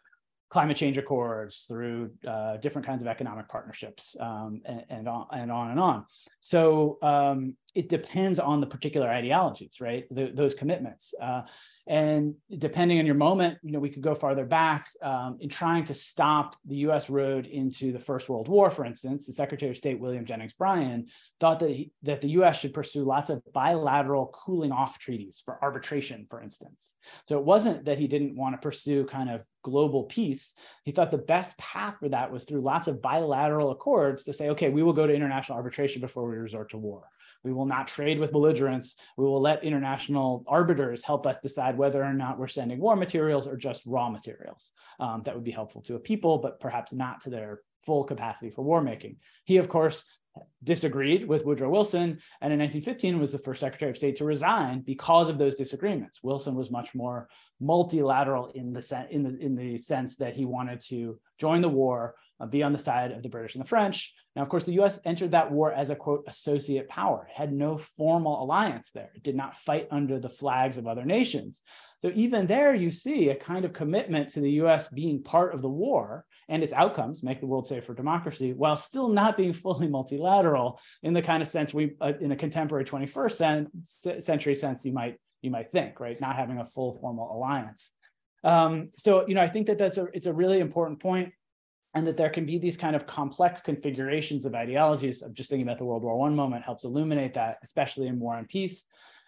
climate 0.51 0.75
change 0.75 0.97
accords, 0.97 1.65
through 1.67 2.11
uh, 2.27 2.57
different 2.57 2.85
kinds 2.85 3.01
of 3.01 3.07
economic 3.07 3.47
partnerships, 3.47 4.17
um, 4.19 4.61
and, 4.65 4.83
and, 4.89 5.07
on 5.07 5.25
and 5.31 5.51
on 5.51 5.71
and 5.71 5.79
on. 5.79 6.05
So 6.41 6.97
um, 7.01 7.55
it 7.73 7.87
depends 7.87 8.37
on 8.37 8.59
the 8.59 8.67
particular 8.67 9.07
ideologies, 9.07 9.77
right? 9.79 10.05
The, 10.11 10.29
those 10.33 10.53
commitments. 10.53 11.13
Uh, 11.21 11.43
and 11.87 12.35
depending 12.57 12.99
on 12.99 13.05
your 13.05 13.15
moment, 13.15 13.59
you 13.63 13.71
know, 13.71 13.79
we 13.79 13.89
could 13.89 14.01
go 14.01 14.13
farther 14.13 14.45
back 14.45 14.89
um, 15.01 15.37
in 15.39 15.47
trying 15.47 15.85
to 15.85 15.93
stop 15.93 16.57
the 16.65 16.77
U.S. 16.77 17.09
road 17.09 17.45
into 17.45 17.93
the 17.93 17.99
First 17.99 18.27
World 18.27 18.49
War, 18.49 18.69
for 18.69 18.85
instance. 18.85 19.25
The 19.25 19.33
Secretary 19.33 19.71
of 19.71 19.77
State 19.77 20.01
William 20.01 20.25
Jennings 20.25 20.53
Bryan 20.53 21.07
thought 21.39 21.59
that 21.59 21.69
he, 21.69 21.91
that 22.03 22.19
the 22.19 22.29
U.S. 22.31 22.59
should 22.59 22.73
pursue 22.73 23.05
lots 23.05 23.29
of 23.29 23.41
bilateral 23.53 24.35
cooling 24.45 24.73
off 24.73 24.99
treaties 24.99 25.41
for 25.45 25.57
arbitration, 25.63 26.27
for 26.29 26.41
instance. 26.41 26.95
So 27.29 27.39
it 27.39 27.45
wasn't 27.45 27.85
that 27.85 27.99
he 27.99 28.07
didn't 28.07 28.35
want 28.35 28.53
to 28.55 28.59
pursue 28.59 29.05
kind 29.05 29.29
of 29.29 29.41
global 29.63 30.03
peace. 30.03 30.53
He 30.83 30.91
thought 30.91 31.11
the 31.11 31.17
best 31.17 31.57
path 31.57 31.97
for 31.99 32.09
that 32.09 32.31
was 32.31 32.45
through 32.45 32.61
lots 32.61 32.87
of 32.87 33.01
bilateral 33.01 33.71
accords 33.71 34.23
to 34.23 34.33
say, 34.33 34.49
okay, 34.49 34.69
we 34.69 34.83
will 34.83 34.93
go 34.93 35.07
to 35.07 35.13
international 35.13 35.57
arbitration 35.57 36.01
before 36.01 36.27
we 36.29 36.35
resort 36.37 36.71
to 36.71 36.77
war. 36.77 37.03
We 37.43 37.53
will 37.53 37.65
not 37.65 37.87
trade 37.87 38.19
with 38.19 38.31
belligerents. 38.31 38.97
We 39.17 39.25
will 39.25 39.41
let 39.41 39.63
international 39.63 40.43
arbiters 40.47 41.03
help 41.03 41.25
us 41.25 41.39
decide 41.39 41.77
whether 41.77 42.03
or 42.03 42.13
not 42.13 42.37
we're 42.37 42.47
sending 42.47 42.79
war 42.79 42.95
materials 42.95 43.47
or 43.47 43.57
just 43.57 43.85
raw 43.85 44.09
materials. 44.09 44.71
Um, 44.99 45.23
that 45.23 45.33
would 45.33 45.43
be 45.43 45.51
helpful 45.51 45.81
to 45.83 45.95
a 45.95 45.99
people, 45.99 46.37
but 46.37 46.59
perhaps 46.59 46.93
not 46.93 47.21
to 47.21 47.29
their 47.29 47.61
full 47.83 48.03
capacity 48.03 48.51
for 48.51 48.61
war 48.63 48.81
making. 48.81 49.17
He, 49.45 49.57
of 49.57 49.67
course, 49.67 50.03
disagreed 50.63 51.27
with 51.27 51.45
Woodrow 51.45 51.69
Wilson, 51.69 52.19
and 52.41 52.53
in 52.53 52.59
1915 52.59 53.19
was 53.19 53.31
the 53.31 53.39
first 53.39 53.59
Secretary 53.59 53.91
of 53.91 53.97
State 53.97 54.15
to 54.17 54.25
resign 54.25 54.81
because 54.81 55.29
of 55.29 55.37
those 55.37 55.55
disagreements. 55.55 56.19
Wilson 56.23 56.55
was 56.55 56.71
much 56.71 56.93
more 56.93 57.27
multilateral 57.59 58.47
in 58.47 58.73
the 58.73 59.07
in 59.09 59.23
the 59.23 59.37
in 59.39 59.55
the 59.55 59.77
sense 59.77 60.17
that 60.17 60.35
he 60.35 60.45
wanted 60.45 60.81
to 60.81 61.19
join 61.39 61.61
the 61.61 61.69
war, 61.69 62.15
uh, 62.41 62.45
be 62.45 62.63
on 62.63 62.71
the 62.71 62.79
side 62.79 63.11
of 63.11 63.21
the 63.21 63.29
British 63.29 63.55
and 63.55 63.63
the 63.63 63.67
French. 63.67 64.13
Now, 64.35 64.41
of 64.41 64.49
course, 64.49 64.65
the 64.65 64.79
US 64.81 64.99
entered 65.05 65.31
that 65.31 65.51
war 65.51 65.71
as 65.71 65.89
a 65.89 65.95
quote 65.95 66.23
associate 66.27 66.89
power. 66.89 67.27
It 67.29 67.37
had 67.37 67.53
no 67.53 67.77
formal 67.77 68.43
alliance 68.43 68.91
there. 68.91 69.11
It 69.15 69.23
did 69.23 69.35
not 69.35 69.57
fight 69.57 69.87
under 69.91 70.19
the 70.19 70.29
flags 70.29 70.77
of 70.77 70.87
other 70.87 71.05
nations. 71.05 71.61
So 71.99 72.11
even 72.15 72.47
there, 72.47 72.73
you 72.73 72.89
see 72.89 73.29
a 73.29 73.35
kind 73.35 73.65
of 73.65 73.73
commitment 73.73 74.29
to 74.29 74.39
the 74.39 74.51
US 74.63 74.87
being 74.87 75.21
part 75.21 75.53
of 75.53 75.61
the 75.61 75.69
war 75.69 76.25
and 76.49 76.63
its 76.63 76.73
outcomes, 76.73 77.23
make 77.23 77.39
the 77.39 77.47
world 77.47 77.67
safe 77.67 77.85
for 77.85 77.93
democracy, 77.93 78.53
while 78.53 78.75
still 78.75 79.09
not 79.09 79.37
being 79.37 79.53
fully 79.53 79.87
multilateral 79.87 80.79
in 81.03 81.13
the 81.13 81.21
kind 81.21 81.43
of 81.43 81.49
sense 81.49 81.73
we, 81.73 81.91
uh, 82.01 82.13
in 82.19 82.31
a 82.31 82.35
contemporary 82.35 82.85
21st 82.85 83.67
century 84.23 84.55
sense, 84.55 84.83
you 84.85 84.93
might 84.93 85.17
you 85.41 85.49
might 85.49 85.71
think, 85.71 85.99
right? 85.99 86.19
Not 86.21 86.35
having 86.35 86.59
a 86.59 86.65
full 86.65 86.93
formal 86.99 87.35
alliance. 87.35 87.89
Um, 88.43 88.89
so, 88.95 89.27
you 89.27 89.33
know, 89.33 89.41
I 89.41 89.47
think 89.47 89.67
that 89.67 89.77
that's 89.77 89.97
a 89.97 90.05
it's 90.13 90.25
a 90.25 90.33
really 90.33 90.59
important 90.59 90.99
point 90.99 91.33
and 91.93 92.07
that 92.07 92.17
there 92.17 92.29
can 92.29 92.45
be 92.45 92.57
these 92.57 92.77
kind 92.77 92.95
of 92.95 93.05
complex 93.05 93.61
configurations 93.61 94.45
of 94.45 94.55
ideologies. 94.55 95.21
I'm 95.21 95.33
just 95.33 95.49
thinking 95.49 95.67
about 95.67 95.77
the 95.77 95.85
World 95.85 96.03
War 96.03 96.17
One 96.17 96.35
moment 96.35 96.63
helps 96.63 96.83
illuminate 96.83 97.33
that, 97.33 97.57
especially 97.63 98.07
in 98.07 98.19
War 98.19 98.37
and 98.37 98.47
Peace. 98.47 98.85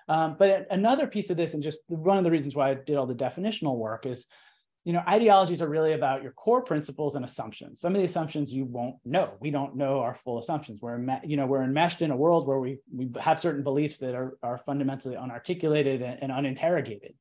Um, 0.08 0.36
but 0.38 0.68
another 0.70 1.08
piece 1.08 1.30
of 1.30 1.38
this, 1.38 1.54
and 1.54 1.64
just 1.64 1.82
one 1.88 2.18
of 2.18 2.24
the 2.24 2.32
reasons 2.32 2.56
why 2.56 2.72
I 2.72 2.74
did 2.74 2.98
all 2.98 3.06
the 3.06 3.16
definitional 3.16 3.78
work 3.78 4.06
is, 4.06 4.26
you 4.86 4.92
know, 4.92 5.04
ideologies 5.08 5.62
are 5.62 5.70
really 5.70 5.94
about 5.94 6.24
your 6.24 6.34
core 6.34 6.62
principles 6.62 7.16
and 7.16 7.24
assumptions. 7.24 7.80
Some 7.80 7.96
of 7.96 8.00
the 8.00 8.06
assumptions 8.06 8.52
you 8.52 8.66
won't 8.66 8.98
know. 9.06 9.34
We 9.40 9.50
don't 9.50 9.78
know 9.78 10.00
our 10.00 10.14
full 10.14 10.40
assumptions. 10.40 10.82
We're, 10.82 11.00
you 11.24 11.38
know, 11.38 11.46
we're 11.46 11.64
enmeshed 11.64 12.02
in 12.02 12.12
a 12.12 12.18
world 12.18 12.48
where 12.48 12.60
we 12.60 12.80
we 12.94 13.10
have 13.22 13.40
certain 13.40 13.64
beliefs 13.64 13.98
that 14.00 14.14
are 14.14 14.38
are 14.44 14.58
fundamentally 14.58 15.16
unarticulated 15.16 16.04
and, 16.04 16.24
and 16.24 16.32
uninterrogated. 16.34 17.14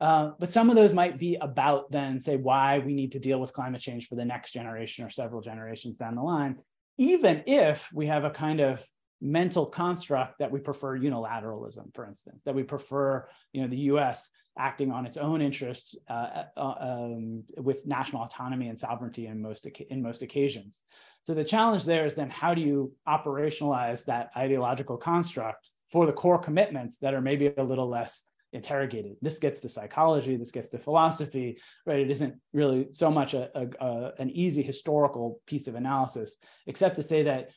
Uh, 0.00 0.30
but 0.38 0.52
some 0.52 0.70
of 0.70 0.76
those 0.76 0.92
might 0.92 1.18
be 1.18 1.36
about 1.40 1.90
then 1.90 2.20
say 2.20 2.36
why 2.36 2.78
we 2.78 2.94
need 2.94 3.12
to 3.12 3.18
deal 3.18 3.40
with 3.40 3.52
climate 3.52 3.80
change 3.80 4.06
for 4.06 4.14
the 4.14 4.24
next 4.24 4.52
generation 4.52 5.04
or 5.04 5.10
several 5.10 5.40
generations 5.40 5.96
down 5.96 6.14
the 6.14 6.22
line, 6.22 6.56
even 6.98 7.42
if 7.46 7.88
we 7.92 8.06
have 8.06 8.24
a 8.24 8.30
kind 8.30 8.60
of 8.60 8.84
mental 9.20 9.66
construct 9.66 10.38
that 10.38 10.50
we 10.50 10.60
prefer 10.60 10.96
unilateralism, 10.96 11.92
for 11.94 12.06
instance, 12.06 12.42
that 12.44 12.54
we 12.54 12.62
prefer, 12.62 13.26
you 13.52 13.60
know, 13.60 13.68
the 13.68 13.78
U.S. 13.92 14.30
acting 14.56 14.92
on 14.92 15.06
its 15.06 15.16
own 15.16 15.42
interests 15.42 15.96
uh, 16.08 16.44
uh, 16.56 16.74
um, 16.78 17.44
with 17.56 17.84
national 17.84 18.22
autonomy 18.22 18.68
and 18.68 18.78
sovereignty 18.78 19.26
in 19.26 19.42
most 19.42 19.66
in 19.66 20.02
most 20.02 20.22
occasions. 20.22 20.82
So 21.24 21.34
the 21.34 21.44
challenge 21.44 21.84
there 21.84 22.06
is 22.06 22.14
then 22.14 22.30
how 22.30 22.54
do 22.54 22.60
you 22.60 22.92
operationalize 23.06 24.04
that 24.04 24.30
ideological 24.36 24.96
construct 24.96 25.68
for 25.90 26.06
the 26.06 26.12
core 26.12 26.38
commitments 26.38 26.98
that 26.98 27.14
are 27.14 27.20
maybe 27.20 27.52
a 27.56 27.62
little 27.62 27.88
less 27.88 28.24
interrogated. 28.52 29.16
This 29.20 29.38
gets 29.38 29.60
to 29.60 29.68
psychology, 29.68 30.36
this 30.36 30.50
gets 30.50 30.68
to 30.70 30.78
philosophy, 30.78 31.60
right? 31.86 32.00
It 32.00 32.10
isn't 32.10 32.34
really 32.52 32.88
so 32.92 33.10
much 33.10 33.34
a, 33.34 33.50
a, 33.54 33.84
a, 33.84 34.12
an 34.18 34.30
easy 34.30 34.62
historical 34.62 35.40
piece 35.46 35.68
of 35.68 35.74
analysis, 35.74 36.36
except 36.66 36.96
to 36.96 37.02
say 37.02 37.24
that 37.24 37.50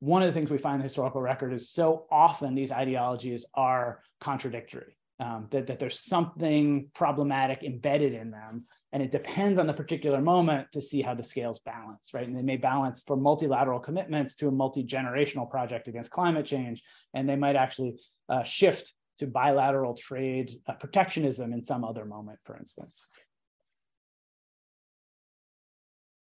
one 0.00 0.22
of 0.22 0.28
the 0.28 0.32
things 0.32 0.50
we 0.50 0.58
find 0.58 0.76
in 0.76 0.80
the 0.80 0.84
historical 0.84 1.20
record 1.20 1.52
is 1.52 1.70
so 1.70 2.06
often 2.10 2.54
these 2.54 2.72
ideologies 2.72 3.44
are 3.54 4.00
contradictory, 4.20 4.96
um, 5.20 5.46
that, 5.50 5.66
that 5.66 5.78
there's 5.78 6.00
something 6.00 6.88
problematic 6.94 7.62
embedded 7.62 8.14
in 8.14 8.30
them. 8.30 8.64
And 8.92 9.02
it 9.02 9.12
depends 9.12 9.58
on 9.58 9.66
the 9.66 9.74
particular 9.74 10.20
moment 10.20 10.72
to 10.72 10.80
see 10.80 11.02
how 11.02 11.14
the 11.14 11.22
scales 11.22 11.60
balance, 11.60 12.08
right? 12.12 12.26
And 12.26 12.36
they 12.36 12.42
may 12.42 12.56
balance 12.56 13.04
for 13.06 13.16
multilateral 13.16 13.78
commitments 13.78 14.34
to 14.36 14.48
a 14.48 14.50
multi 14.50 14.82
generational 14.82 15.48
project 15.48 15.86
against 15.86 16.10
climate 16.10 16.46
change. 16.46 16.82
And 17.14 17.28
they 17.28 17.36
might 17.36 17.54
actually 17.54 18.00
uh, 18.28 18.42
shift 18.42 18.94
to 19.20 19.26
bilateral 19.26 19.94
trade 19.94 20.60
uh, 20.66 20.72
protectionism 20.72 21.52
in 21.52 21.62
some 21.62 21.84
other 21.84 22.04
moment, 22.04 22.38
for 22.42 22.56
instance. 22.56 23.04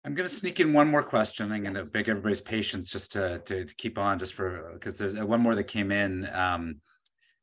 I'm 0.05 0.15
going 0.15 0.29
to 0.29 0.35
sneak 0.35 0.61
in 0.61 0.73
one 0.73 0.89
more 0.89 1.03
question. 1.03 1.53
I'm 1.53 1.63
going 1.63 1.75
to 1.75 1.85
beg 1.85 2.09
everybody's 2.09 2.41
patience 2.41 2.91
just 2.91 3.13
to, 3.13 3.41
to, 3.41 3.65
to 3.65 3.75
keep 3.75 3.99
on, 3.99 4.19
just 4.19 4.35
for 4.35 4.71
because 4.75 4.97
there's 4.99 5.17
uh, 5.17 5.27
one 5.27 5.41
more 5.41 5.55
that 5.55 5.65
came 5.65 5.91
in. 5.91 6.29
Um, 6.33 6.81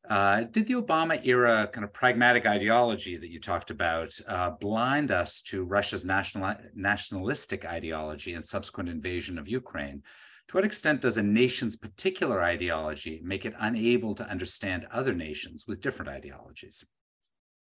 uh, 0.08 0.42
did 0.42 0.66
the 0.66 0.74
Obama 0.74 1.20
era 1.26 1.68
kind 1.72 1.84
of 1.84 1.92
pragmatic 1.92 2.46
ideology 2.46 3.16
that 3.16 3.30
you 3.30 3.40
talked 3.40 3.70
about 3.70 4.18
uh, 4.28 4.50
blind 4.50 5.10
us 5.10 5.42
to 5.42 5.64
Russia's 5.64 6.04
national 6.04 6.54
nationalistic 6.74 7.64
ideology 7.64 8.34
and 8.34 8.44
subsequent 8.44 8.88
invasion 8.88 9.38
of 9.38 9.48
Ukraine? 9.48 10.02
To 10.48 10.56
what 10.56 10.64
extent 10.64 11.00
does 11.00 11.16
a 11.16 11.22
nation's 11.22 11.76
particular 11.76 12.42
ideology 12.42 13.20
make 13.24 13.44
it 13.44 13.54
unable 13.58 14.14
to 14.14 14.28
understand 14.28 14.86
other 14.92 15.12
nations 15.12 15.64
with 15.66 15.80
different 15.80 16.10
ideologies? 16.10 16.84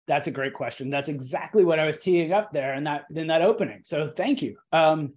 That's 0.06 0.28
a 0.28 0.32
great 0.32 0.54
question. 0.54 0.90
That's 0.90 1.08
exactly 1.08 1.64
what 1.64 1.80
I 1.80 1.86
was 1.86 1.98
teeing 1.98 2.34
up 2.34 2.52
there 2.52 2.74
in 2.74 2.84
that 2.84 3.06
in 3.16 3.28
that 3.28 3.42
opening. 3.42 3.82
So 3.86 4.12
thank 4.18 4.42
you. 4.42 4.58
Um, 4.74 5.14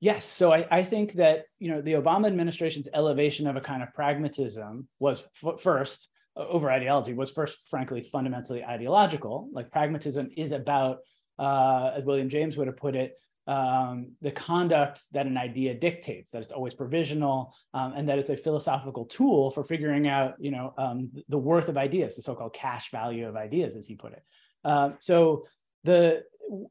yes, 0.00 0.24
so 0.24 0.50
I, 0.50 0.66
I, 0.70 0.82
think 0.82 1.12
that 1.14 1.44
you 1.58 1.70
know 1.70 1.82
the 1.82 1.92
Obama 1.92 2.26
administration's 2.26 2.88
elevation 2.94 3.46
of 3.46 3.56
a 3.56 3.60
kind 3.60 3.82
of 3.82 3.92
pragmatism 3.92 4.88
was 4.98 5.22
f- 5.44 5.60
first 5.60 6.08
over 6.36 6.70
ideology 6.70 7.12
was 7.12 7.30
first, 7.30 7.58
frankly, 7.68 8.02
fundamentally 8.02 8.64
ideological. 8.64 9.48
Like 9.52 9.70
pragmatism 9.70 10.30
is 10.36 10.52
about, 10.52 10.98
uh, 11.38 11.92
as 11.96 12.04
William 12.04 12.28
James 12.28 12.56
would 12.56 12.66
have 12.66 12.76
put 12.76 12.94
it, 12.94 13.14
um, 13.50 14.12
the 14.22 14.30
conduct 14.30 15.12
that 15.12 15.26
an 15.26 15.36
idea 15.36 15.74
dictates, 15.74 16.30
that 16.30 16.42
it's 16.42 16.52
always 16.52 16.72
provisional, 16.72 17.52
um, 17.74 17.94
and 17.96 18.08
that 18.08 18.16
it's 18.20 18.30
a 18.30 18.36
philosophical 18.36 19.04
tool 19.06 19.50
for 19.50 19.64
figuring 19.64 20.06
out, 20.06 20.34
you 20.38 20.52
know, 20.52 20.72
um, 20.78 21.10
the 21.28 21.36
worth 21.36 21.68
of 21.68 21.76
ideas, 21.76 22.14
the 22.14 22.22
so-called 22.22 22.54
cash 22.54 22.92
value 22.92 23.26
of 23.26 23.34
ideas, 23.34 23.74
as 23.74 23.88
he 23.88 23.96
put 23.96 24.12
it. 24.12 24.22
Uh, 24.64 24.90
so 25.00 25.46
the 25.82 26.22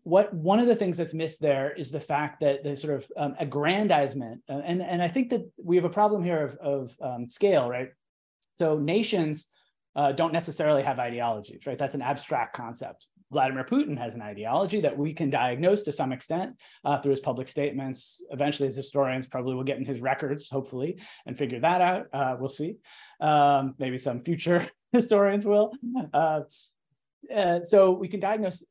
what 0.04 0.34
one 0.34 0.60
of 0.60 0.68
the 0.68 0.76
things 0.76 0.96
that's 0.96 1.14
missed 1.14 1.42
there 1.42 1.74
is 1.74 1.92
the 1.92 2.00
fact 2.00 2.40
that 2.40 2.64
the 2.64 2.76
sort 2.78 2.96
of 2.96 3.12
um, 3.18 3.36
aggrandizement, 3.40 4.42
uh, 4.50 4.62
and 4.64 4.82
and 4.82 5.02
I 5.02 5.10
think 5.10 5.32
that 5.32 5.50
we 5.62 5.76
have 5.76 5.86
a 5.86 5.90
problem 5.90 6.24
here 6.24 6.44
of, 6.48 6.58
of 6.58 6.96
um, 7.02 7.30
scale, 7.30 7.70
right? 7.70 7.90
So 8.58 8.78
nations 8.78 9.48
uh, 9.98 10.14
don't 10.14 10.34
necessarily 10.34 10.84
have 10.84 10.98
ideologies, 11.00 11.66
right? 11.66 11.78
That's 11.78 11.96
an 11.96 12.02
abstract 12.02 12.56
concept. 12.56 13.08
Vladimir 13.32 13.64
Putin 13.64 13.98
has 13.98 14.16
an 14.16 14.22
ideology 14.22 14.82
that 14.82 14.98
we 14.98 15.14
can 15.14 15.30
diagnose 15.30 15.84
to 15.84 15.92
some 15.92 16.12
extent 16.12 16.56
uh, 16.84 17.00
through 17.00 17.12
his 17.12 17.20
public 17.20 17.48
statements. 17.48 18.22
Eventually, 18.32 18.68
as 18.68 18.76
historians 18.76 19.28
probably 19.28 19.56
will 19.56 19.64
get 19.64 19.78
in 19.78 19.86
his 19.86 20.02
records, 20.02 20.50
hopefully, 20.50 21.00
and 21.26 21.38
figure 21.38 21.60
that 21.60 21.82
out. 21.82 22.08
Uh, 22.12 22.36
we'll 22.40 22.50
see. 22.50 22.78
Um, 23.20 23.76
maybe 23.78 23.98
some 23.98 24.20
future 24.20 24.68
historians 24.92 25.46
will. 25.46 25.72
Uh, 26.14 26.42
uh, 27.34 27.64
so 27.64 27.92
we 27.92 28.08
can 28.08 28.20
diagnose 28.20 28.64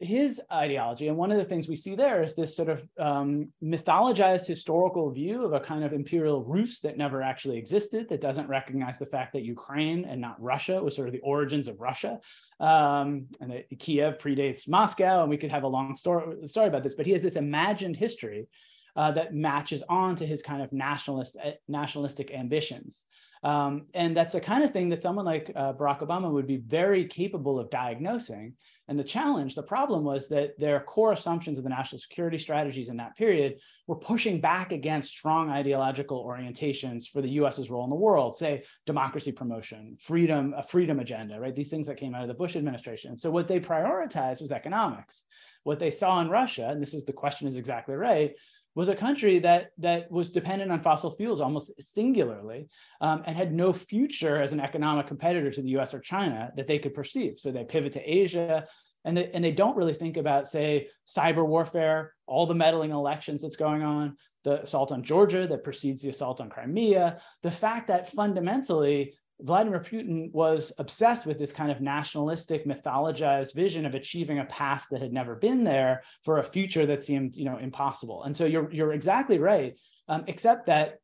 his 0.00 0.40
ideology. 0.52 1.08
And 1.08 1.16
one 1.16 1.32
of 1.32 1.38
the 1.38 1.44
things 1.44 1.68
we 1.68 1.74
see 1.74 1.96
there 1.96 2.22
is 2.22 2.36
this 2.36 2.54
sort 2.54 2.68
of 2.68 2.88
um, 2.98 3.52
mythologized 3.62 4.46
historical 4.46 5.10
view 5.10 5.44
of 5.44 5.52
a 5.52 5.60
kind 5.60 5.82
of 5.82 5.92
imperial 5.92 6.44
Rus 6.44 6.80
that 6.80 6.96
never 6.96 7.20
actually 7.20 7.58
existed, 7.58 8.08
that 8.08 8.20
doesn't 8.20 8.48
recognize 8.48 8.98
the 8.98 9.06
fact 9.06 9.32
that 9.32 9.42
Ukraine 9.42 10.04
and 10.04 10.20
not 10.20 10.40
Russia 10.40 10.80
was 10.80 10.94
sort 10.94 11.08
of 11.08 11.12
the 11.12 11.20
origins 11.20 11.66
of 11.66 11.80
Russia. 11.80 12.20
Um, 12.60 13.26
and 13.40 13.50
that 13.50 13.78
Kiev 13.78 14.18
predates 14.18 14.68
Moscow, 14.68 15.22
and 15.22 15.30
we 15.30 15.36
could 15.36 15.50
have 15.50 15.64
a 15.64 15.68
long 15.68 15.96
story, 15.96 16.46
story 16.46 16.68
about 16.68 16.84
this, 16.84 16.94
but 16.94 17.06
he 17.06 17.12
has 17.12 17.22
this 17.22 17.36
imagined 17.36 17.96
history 17.96 18.46
uh, 18.94 19.12
that 19.12 19.34
matches 19.34 19.82
on 19.88 20.16
to 20.16 20.26
his 20.26 20.42
kind 20.42 20.62
of 20.62 20.72
nationalist 20.72 21.36
uh, 21.42 21.52
nationalistic 21.68 22.32
ambitions. 22.32 23.04
Um, 23.42 23.86
and 23.94 24.16
that's 24.16 24.32
the 24.32 24.40
kind 24.40 24.64
of 24.64 24.72
thing 24.72 24.88
that 24.88 25.02
someone 25.02 25.24
like 25.24 25.52
uh, 25.54 25.72
Barack 25.72 26.00
Obama 26.00 26.30
would 26.30 26.46
be 26.46 26.56
very 26.56 27.06
capable 27.06 27.58
of 27.58 27.70
diagnosing. 27.70 28.54
And 28.88 28.98
the 28.98 29.04
challenge, 29.04 29.54
the 29.54 29.62
problem 29.62 30.02
was 30.02 30.28
that 30.30 30.58
their 30.58 30.80
core 30.80 31.12
assumptions 31.12 31.58
of 31.58 31.64
the 31.64 31.70
national 31.70 32.00
security 32.00 32.38
strategies 32.38 32.88
in 32.88 32.96
that 32.96 33.16
period 33.16 33.60
were 33.86 33.96
pushing 33.96 34.40
back 34.40 34.72
against 34.72 35.10
strong 35.10 35.50
ideological 35.50 36.24
orientations 36.24 37.04
for 37.06 37.20
the 37.20 37.28
US's 37.30 37.70
role 37.70 37.84
in 37.84 37.90
the 37.90 37.96
world, 37.96 38.34
say 38.34 38.64
democracy 38.86 39.30
promotion, 39.30 39.96
freedom, 40.00 40.54
a 40.56 40.62
freedom 40.62 41.00
agenda, 41.00 41.38
right? 41.38 41.54
These 41.54 41.68
things 41.68 41.86
that 41.86 41.98
came 41.98 42.14
out 42.14 42.22
of 42.22 42.28
the 42.28 42.34
Bush 42.34 42.56
administration. 42.56 43.18
So 43.18 43.30
what 43.30 43.46
they 43.46 43.60
prioritized 43.60 44.40
was 44.40 44.52
economics. 44.52 45.24
What 45.64 45.78
they 45.78 45.90
saw 45.90 46.20
in 46.20 46.30
Russia, 46.30 46.68
and 46.70 46.82
this 46.82 46.94
is 46.94 47.04
the 47.04 47.12
question 47.12 47.46
is 47.46 47.58
exactly 47.58 47.94
right, 47.94 48.34
was 48.78 48.88
a 48.88 48.94
country 48.94 49.40
that 49.40 49.72
that 49.76 50.08
was 50.08 50.30
dependent 50.30 50.70
on 50.70 50.80
fossil 50.80 51.10
fuels 51.10 51.40
almost 51.40 51.72
singularly 51.80 52.68
um, 53.00 53.24
and 53.26 53.36
had 53.36 53.52
no 53.52 53.72
future 53.72 54.40
as 54.40 54.52
an 54.52 54.60
economic 54.60 55.08
competitor 55.08 55.50
to 55.50 55.60
the 55.60 55.70
US 55.70 55.92
or 55.92 55.98
China 55.98 56.52
that 56.54 56.68
they 56.68 56.78
could 56.78 56.94
perceive. 56.94 57.40
So 57.40 57.50
they 57.50 57.64
pivot 57.64 57.94
to 57.94 58.08
Asia 58.08 58.68
and 59.04 59.16
they, 59.16 59.32
and 59.32 59.42
they 59.42 59.50
don't 59.50 59.76
really 59.76 59.94
think 59.94 60.16
about, 60.16 60.46
say, 60.46 60.90
cyber 61.08 61.44
warfare, 61.44 62.14
all 62.28 62.46
the 62.46 62.54
meddling 62.54 62.92
elections 62.92 63.42
that's 63.42 63.56
going 63.56 63.82
on, 63.82 64.16
the 64.44 64.62
assault 64.62 64.92
on 64.92 65.02
Georgia 65.02 65.48
that 65.48 65.64
precedes 65.64 66.00
the 66.00 66.10
assault 66.10 66.40
on 66.40 66.48
Crimea, 66.48 67.20
the 67.42 67.50
fact 67.50 67.88
that 67.88 68.12
fundamentally 68.12 69.14
Vladimir 69.40 69.80
Putin 69.80 70.32
was 70.32 70.72
obsessed 70.78 71.24
with 71.24 71.38
this 71.38 71.52
kind 71.52 71.70
of 71.70 71.80
nationalistic, 71.80 72.66
mythologized 72.66 73.54
vision 73.54 73.86
of 73.86 73.94
achieving 73.94 74.40
a 74.40 74.44
past 74.46 74.90
that 74.90 75.00
had 75.00 75.12
never 75.12 75.36
been 75.36 75.62
there 75.62 76.02
for 76.24 76.38
a 76.38 76.44
future 76.44 76.86
that 76.86 77.02
seemed, 77.02 77.36
you 77.36 77.44
know, 77.44 77.58
impossible. 77.58 78.24
And 78.24 78.36
so 78.36 78.44
you're 78.46 78.70
you're 78.72 78.92
exactly 78.92 79.38
right, 79.38 79.76
um, 80.08 80.24
except 80.26 80.66
that 80.66 80.98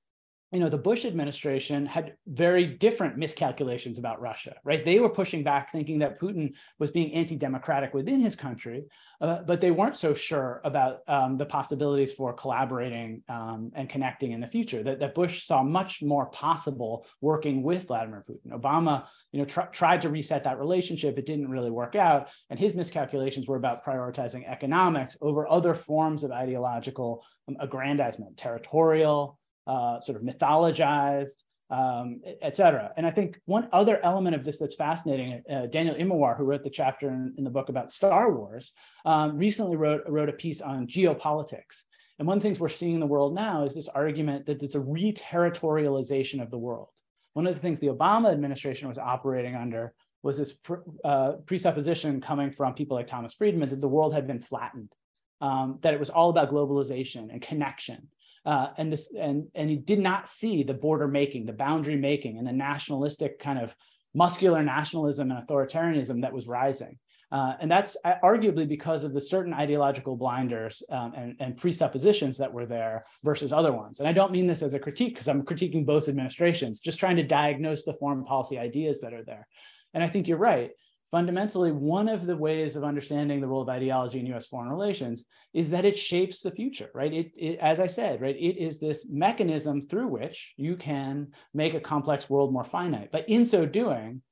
you 0.55 0.61
know 0.61 0.69
the 0.69 0.79
bush 0.79 1.05
administration 1.05 1.85
had 1.85 2.15
very 2.29 2.65
different 2.65 3.19
miscalculations 3.19 3.99
about 3.99 4.21
russia 4.21 4.55
right? 4.65 4.85
They 4.85 5.01
were 5.01 5.09
pushing 5.09 5.43
back 5.43 5.73
thinking 5.73 5.99
that 5.99 6.21
putin 6.21 6.55
was 6.79 6.93
being 6.93 7.13
anti-democratic 7.13 7.93
within 7.93 8.21
his 8.21 8.37
country 8.37 8.85
uh, 9.21 9.43
but 9.43 9.61
they 9.61 9.73
weren't 9.73 9.97
so 9.97 10.15
sure 10.15 10.61
about 10.65 11.01
um, 11.09 11.37
the 11.37 11.47
possibilities 11.47 12.13
for 12.13 12.33
collaborating 12.33 13.23
um, 13.29 13.73
and 13.75 13.89
connecting 13.89 14.31
in 14.33 14.41
the 14.41 14.47
future 14.47 14.83
that, 14.83 15.01
that 15.01 15.15
bush 15.15 15.45
saw 15.45 15.63
much 15.63 16.03
more 16.03 16.27
possible 16.27 17.05
working 17.21 17.63
with 17.63 17.89
vladimir 17.89 18.25
putin. 18.29 18.59
Obama 18.59 19.07
you 19.33 19.41
know 19.41 19.45
tr- 19.45 19.73
tried 19.73 20.03
to 20.03 20.09
reset 20.09 20.45
that 20.45 20.61
relationship. 20.61 21.19
It 21.19 21.27
didn't 21.27 21.51
really 21.51 21.71
work 21.71 21.97
out. 21.97 22.29
And 22.49 22.59
his 22.59 22.75
miscalculations 22.75 23.49
were 23.49 23.57
about 23.57 23.85
prioritizing 23.85 24.49
economics 24.49 25.17
over 25.21 25.51
other 25.51 25.75
forms 25.75 26.23
of 26.23 26.31
ideological 26.31 27.25
um, 27.49 27.57
aggrandizement 27.59 28.37
territorial 28.37 29.39
uh, 29.67 30.01
sort 30.01 30.17
of 30.17 30.23
mythologized, 30.23 31.43
um, 31.71 32.21
et 32.43 32.55
cetera. 32.55 32.93
And 32.97 33.07
I 33.07 33.11
think 33.11 33.41
one 33.47 33.69
other 33.73 33.99
element 34.05 34.37
of 34.37 34.45
this 34.45 34.59
that's 34.59 34.75
fascinating, 34.75 35.43
uh, 35.51 35.67
Daniel 35.67 35.97
Immerwahr, 35.97 36.37
who 36.37 36.45
wrote 36.45 36.63
the 36.63 36.71
chapter 36.71 37.09
in, 37.09 37.35
in 37.39 37.45
the 37.45 37.51
book 37.51 37.69
about 37.69 37.93
Star 37.93 38.33
Wars, 38.33 38.73
um, 39.05 39.39
recently 39.39 39.77
wrote, 39.77 40.03
wrote 40.07 40.29
a 40.29 40.35
piece 40.35 40.61
on 40.61 40.87
geopolitics. 40.87 41.83
And 42.19 42.29
one 42.29 42.37
of 42.37 42.43
the 42.43 42.49
things 42.49 42.61
we're 42.61 42.69
seeing 42.69 42.95
in 42.95 43.01
the 43.01 43.07
world 43.07 43.35
now 43.35 43.65
is 43.65 43.75
this 43.75 43.89
argument 43.89 44.47
that 44.47 44.63
it's 44.63 44.77
a 44.77 44.81
re-territorialization 44.81 46.41
of 46.43 46.51
the 46.51 46.59
world. 46.59 46.91
One 47.33 47.47
of 47.49 47.55
the 47.55 47.61
things 47.61 47.81
the 47.81 47.89
Obama 47.89 48.31
administration 48.31 48.89
was 48.89 48.99
operating 48.99 49.57
under 49.57 49.95
was 50.23 50.39
this 50.39 50.57
uh, 51.05 51.33
presupposition 51.45 52.21
coming 52.21 52.53
from 52.53 52.75
people 52.75 52.97
like 52.97 53.09
Thomas 53.09 53.35
Friedman 53.35 53.69
that 53.71 53.81
the 53.81 53.89
world 53.89 54.15
had 54.15 54.27
been 54.27 54.41
flattened, 54.41 54.93
um, 55.41 55.79
that 55.83 55.93
it 55.93 56.01
was 56.01 56.11
all 56.11 56.31
about 56.31 56.51
globalization 56.51 57.33
and 57.33 57.43
connection, 57.43 58.09
uh, 58.45 58.69
and 58.77 58.93
this 58.93 59.11
and 59.19 59.49
and 59.55 59.71
he 59.71 59.77
did 59.77 59.99
not 59.99 60.29
see 60.29 60.63
the 60.63 60.75
border 60.75 61.09
making, 61.09 61.47
the 61.47 61.53
boundary 61.53 61.97
making, 61.97 62.39
and 62.39 62.47
the 62.47 62.53
nationalistic 62.53 63.39
kind 63.39 63.59
of 63.59 63.75
muscular 64.15 64.63
nationalism 64.63 65.31
and 65.31 65.47
authoritarianism 65.47 66.23
that 66.23 66.33
was 66.33 66.47
rising. 66.47 66.99
Uh, 67.33 67.55
and 67.59 67.69
that's 67.69 67.97
uh, 68.05 68.15
arguably 68.23 68.69
because 68.69 69.03
of 69.03 69.13
the 69.13 69.21
certain 69.21 69.53
ideological 69.53 70.15
blinders 70.15 70.85
um, 70.91 71.13
and, 71.17 71.35
and, 71.41 71.57
presuppositions 71.57 72.39
that 72.39 72.53
were 72.53 72.67
there 72.67 73.05
versus 73.25 73.53
other 73.53 73.73
ones. 73.73 73.99
And 73.99 74.07
I 74.07 74.13
don't 74.13 74.31
mean 74.31 74.47
this 74.47 74.63
as 74.63 74.75
a 74.75 74.79
critique 74.79 75.15
because 75.15 75.27
I'm 75.27 75.43
critiquing 75.43 75.85
both 75.85 76.09
administrations, 76.09 76.79
just 76.79 77.01
trying 77.01 77.17
to 77.17 77.25
diagnose 77.25 77.83
the 77.83 77.95
foreign 77.95 78.25
policy 78.25 78.57
ideas 78.57 79.01
that 79.01 79.13
are 79.13 79.25
there. 79.25 79.49
And 79.95 80.05
I 80.05 80.07
think 80.07 80.29
you're 80.29 80.39
right. 80.39 80.71
Fundamentally, 81.15 81.71
one 81.71 82.09
of 82.09 82.27
the 82.27 82.37
ways 82.37 82.75
of 82.75 82.83
understanding 82.83 83.41
the 83.41 83.47
role 83.47 83.63
of 83.63 83.69
ideology 83.69 84.19
in 84.19 84.27
US 84.35 84.49
foreign 84.49 84.69
relations 84.69 85.27
is 85.53 85.71
that 85.71 85.85
it 85.85 85.97
shapes 85.97 86.41
the 86.41 86.51
future, 86.51 86.91
right? 86.93 87.13
It, 87.13 87.31
it, 87.37 87.59
as 87.61 87.79
I 87.79 87.87
said, 87.87 88.21
right, 88.21 88.35
it 88.35 88.61
is 88.61 88.81
this 88.81 89.07
mechanism 89.09 89.81
through 89.81 90.09
which 90.09 90.55
you 90.57 90.77
can 90.77 91.29
make 91.53 91.75
a 91.75 91.79
complex 91.79 92.29
world 92.29 92.53
more 92.53 92.65
finite. 92.65 93.13
But 93.13 93.29
in 93.29 93.47
so 93.47 93.65
doing, 93.65 94.23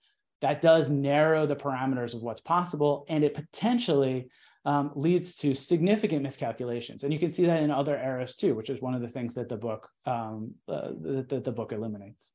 that 0.41 0.61
does 0.61 0.91
narrow 0.91 1.47
the 1.47 1.55
parameters 1.55 2.15
of 2.15 2.23
what's 2.23 2.41
possible 2.41 3.07
and 3.09 3.23
it 3.23 3.35
potentially 3.35 4.29
um, 4.65 4.91
leads 4.97 5.37
to 5.37 5.55
significant 5.55 6.25
miscalculations. 6.25 7.05
And 7.05 7.13
you 7.13 7.21
can 7.21 7.31
see 7.31 7.47
that 7.47 7.63
in 7.63 7.71
other 7.71 7.97
eras 7.97 8.35
too, 8.35 8.57
which 8.57 8.71
is 8.71 8.83
one 8.83 8.95
of 8.95 9.03
the 9.03 9.09
things 9.09 9.37
that 9.37 9.49
the 9.49 9.57
book 9.57 9.89
um, 10.05 10.55
uh, 10.67 10.91
that 11.29 11.45
the 11.45 11.53
book 11.53 11.71
eliminates. 11.71 12.33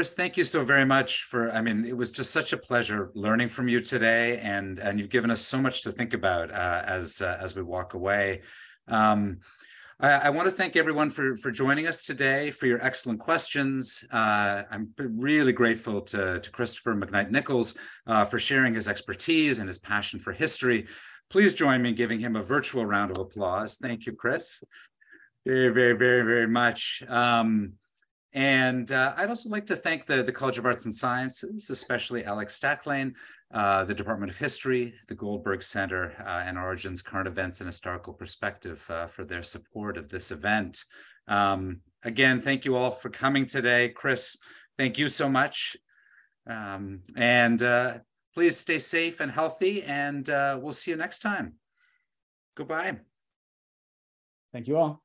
Chris, 0.00 0.14
thank 0.14 0.38
you 0.38 0.44
so 0.44 0.64
very 0.64 0.86
much 0.86 1.24
for, 1.24 1.52
I 1.52 1.60
mean, 1.60 1.84
it 1.84 1.94
was 1.94 2.10
just 2.10 2.30
such 2.30 2.54
a 2.54 2.56
pleasure 2.56 3.10
learning 3.14 3.50
from 3.50 3.68
you 3.68 3.80
today 3.80 4.38
and, 4.38 4.78
and 4.78 4.98
you've 4.98 5.10
given 5.10 5.30
us 5.30 5.42
so 5.42 5.60
much 5.60 5.82
to 5.82 5.92
think 5.92 6.14
about 6.14 6.50
uh, 6.50 6.82
as, 6.86 7.20
uh, 7.20 7.36
as 7.38 7.54
we 7.54 7.60
walk 7.60 7.92
away. 7.92 8.40
Um, 8.88 9.40
I, 10.00 10.12
I 10.12 10.30
want 10.30 10.46
to 10.46 10.52
thank 10.52 10.74
everyone 10.74 11.10
for, 11.10 11.36
for 11.36 11.50
joining 11.50 11.86
us 11.86 12.02
today, 12.02 12.50
for 12.50 12.66
your 12.66 12.82
excellent 12.82 13.20
questions. 13.20 14.02
Uh, 14.10 14.62
I'm 14.70 14.88
really 14.96 15.52
grateful 15.52 16.00
to, 16.00 16.40
to 16.40 16.50
Christopher 16.50 16.94
McKnight 16.94 17.30
Nichols 17.30 17.74
uh, 18.06 18.24
for 18.24 18.38
sharing 18.38 18.72
his 18.72 18.88
expertise 18.88 19.58
and 19.58 19.68
his 19.68 19.78
passion 19.78 20.18
for 20.18 20.32
history. 20.32 20.86
Please 21.28 21.52
join 21.52 21.82
me 21.82 21.90
in 21.90 21.94
giving 21.94 22.20
him 22.20 22.36
a 22.36 22.42
virtual 22.42 22.86
round 22.86 23.10
of 23.10 23.18
applause. 23.18 23.76
Thank 23.76 24.06
you, 24.06 24.14
Chris. 24.14 24.64
Very, 25.44 25.68
very, 25.68 25.92
very, 25.92 26.22
very 26.22 26.48
much. 26.48 27.02
Um, 27.06 27.74
and 28.32 28.92
uh, 28.92 29.12
I'd 29.16 29.28
also 29.28 29.48
like 29.48 29.66
to 29.66 29.76
thank 29.76 30.06
the, 30.06 30.22
the 30.22 30.32
College 30.32 30.58
of 30.58 30.64
Arts 30.64 30.84
and 30.84 30.94
Sciences, 30.94 31.68
especially 31.68 32.24
Alex 32.24 32.58
Stacklane, 32.58 33.14
uh, 33.52 33.84
the 33.84 33.94
Department 33.94 34.30
of 34.30 34.38
History, 34.38 34.94
the 35.08 35.14
Goldberg 35.14 35.62
Center, 35.62 36.14
uh, 36.24 36.44
and 36.46 36.56
Origins 36.56 37.02
Current 37.02 37.26
Events 37.26 37.60
and 37.60 37.66
Historical 37.66 38.14
Perspective 38.14 38.88
uh, 38.88 39.06
for 39.06 39.24
their 39.24 39.42
support 39.42 39.96
of 39.96 40.08
this 40.08 40.30
event. 40.30 40.84
Um, 41.26 41.80
again, 42.04 42.40
thank 42.40 42.64
you 42.64 42.76
all 42.76 42.92
for 42.92 43.10
coming 43.10 43.46
today. 43.46 43.88
Chris, 43.88 44.36
thank 44.78 44.96
you 44.96 45.08
so 45.08 45.28
much. 45.28 45.76
Um, 46.48 47.00
and 47.16 47.60
uh, 47.62 47.98
please 48.34 48.56
stay 48.56 48.78
safe 48.78 49.20
and 49.20 49.30
healthy, 49.30 49.82
and 49.82 50.28
uh, 50.30 50.58
we'll 50.60 50.72
see 50.72 50.92
you 50.92 50.96
next 50.96 51.18
time. 51.18 51.54
Goodbye. 52.56 52.98
Thank 54.52 54.68
you 54.68 54.76
all. 54.76 55.02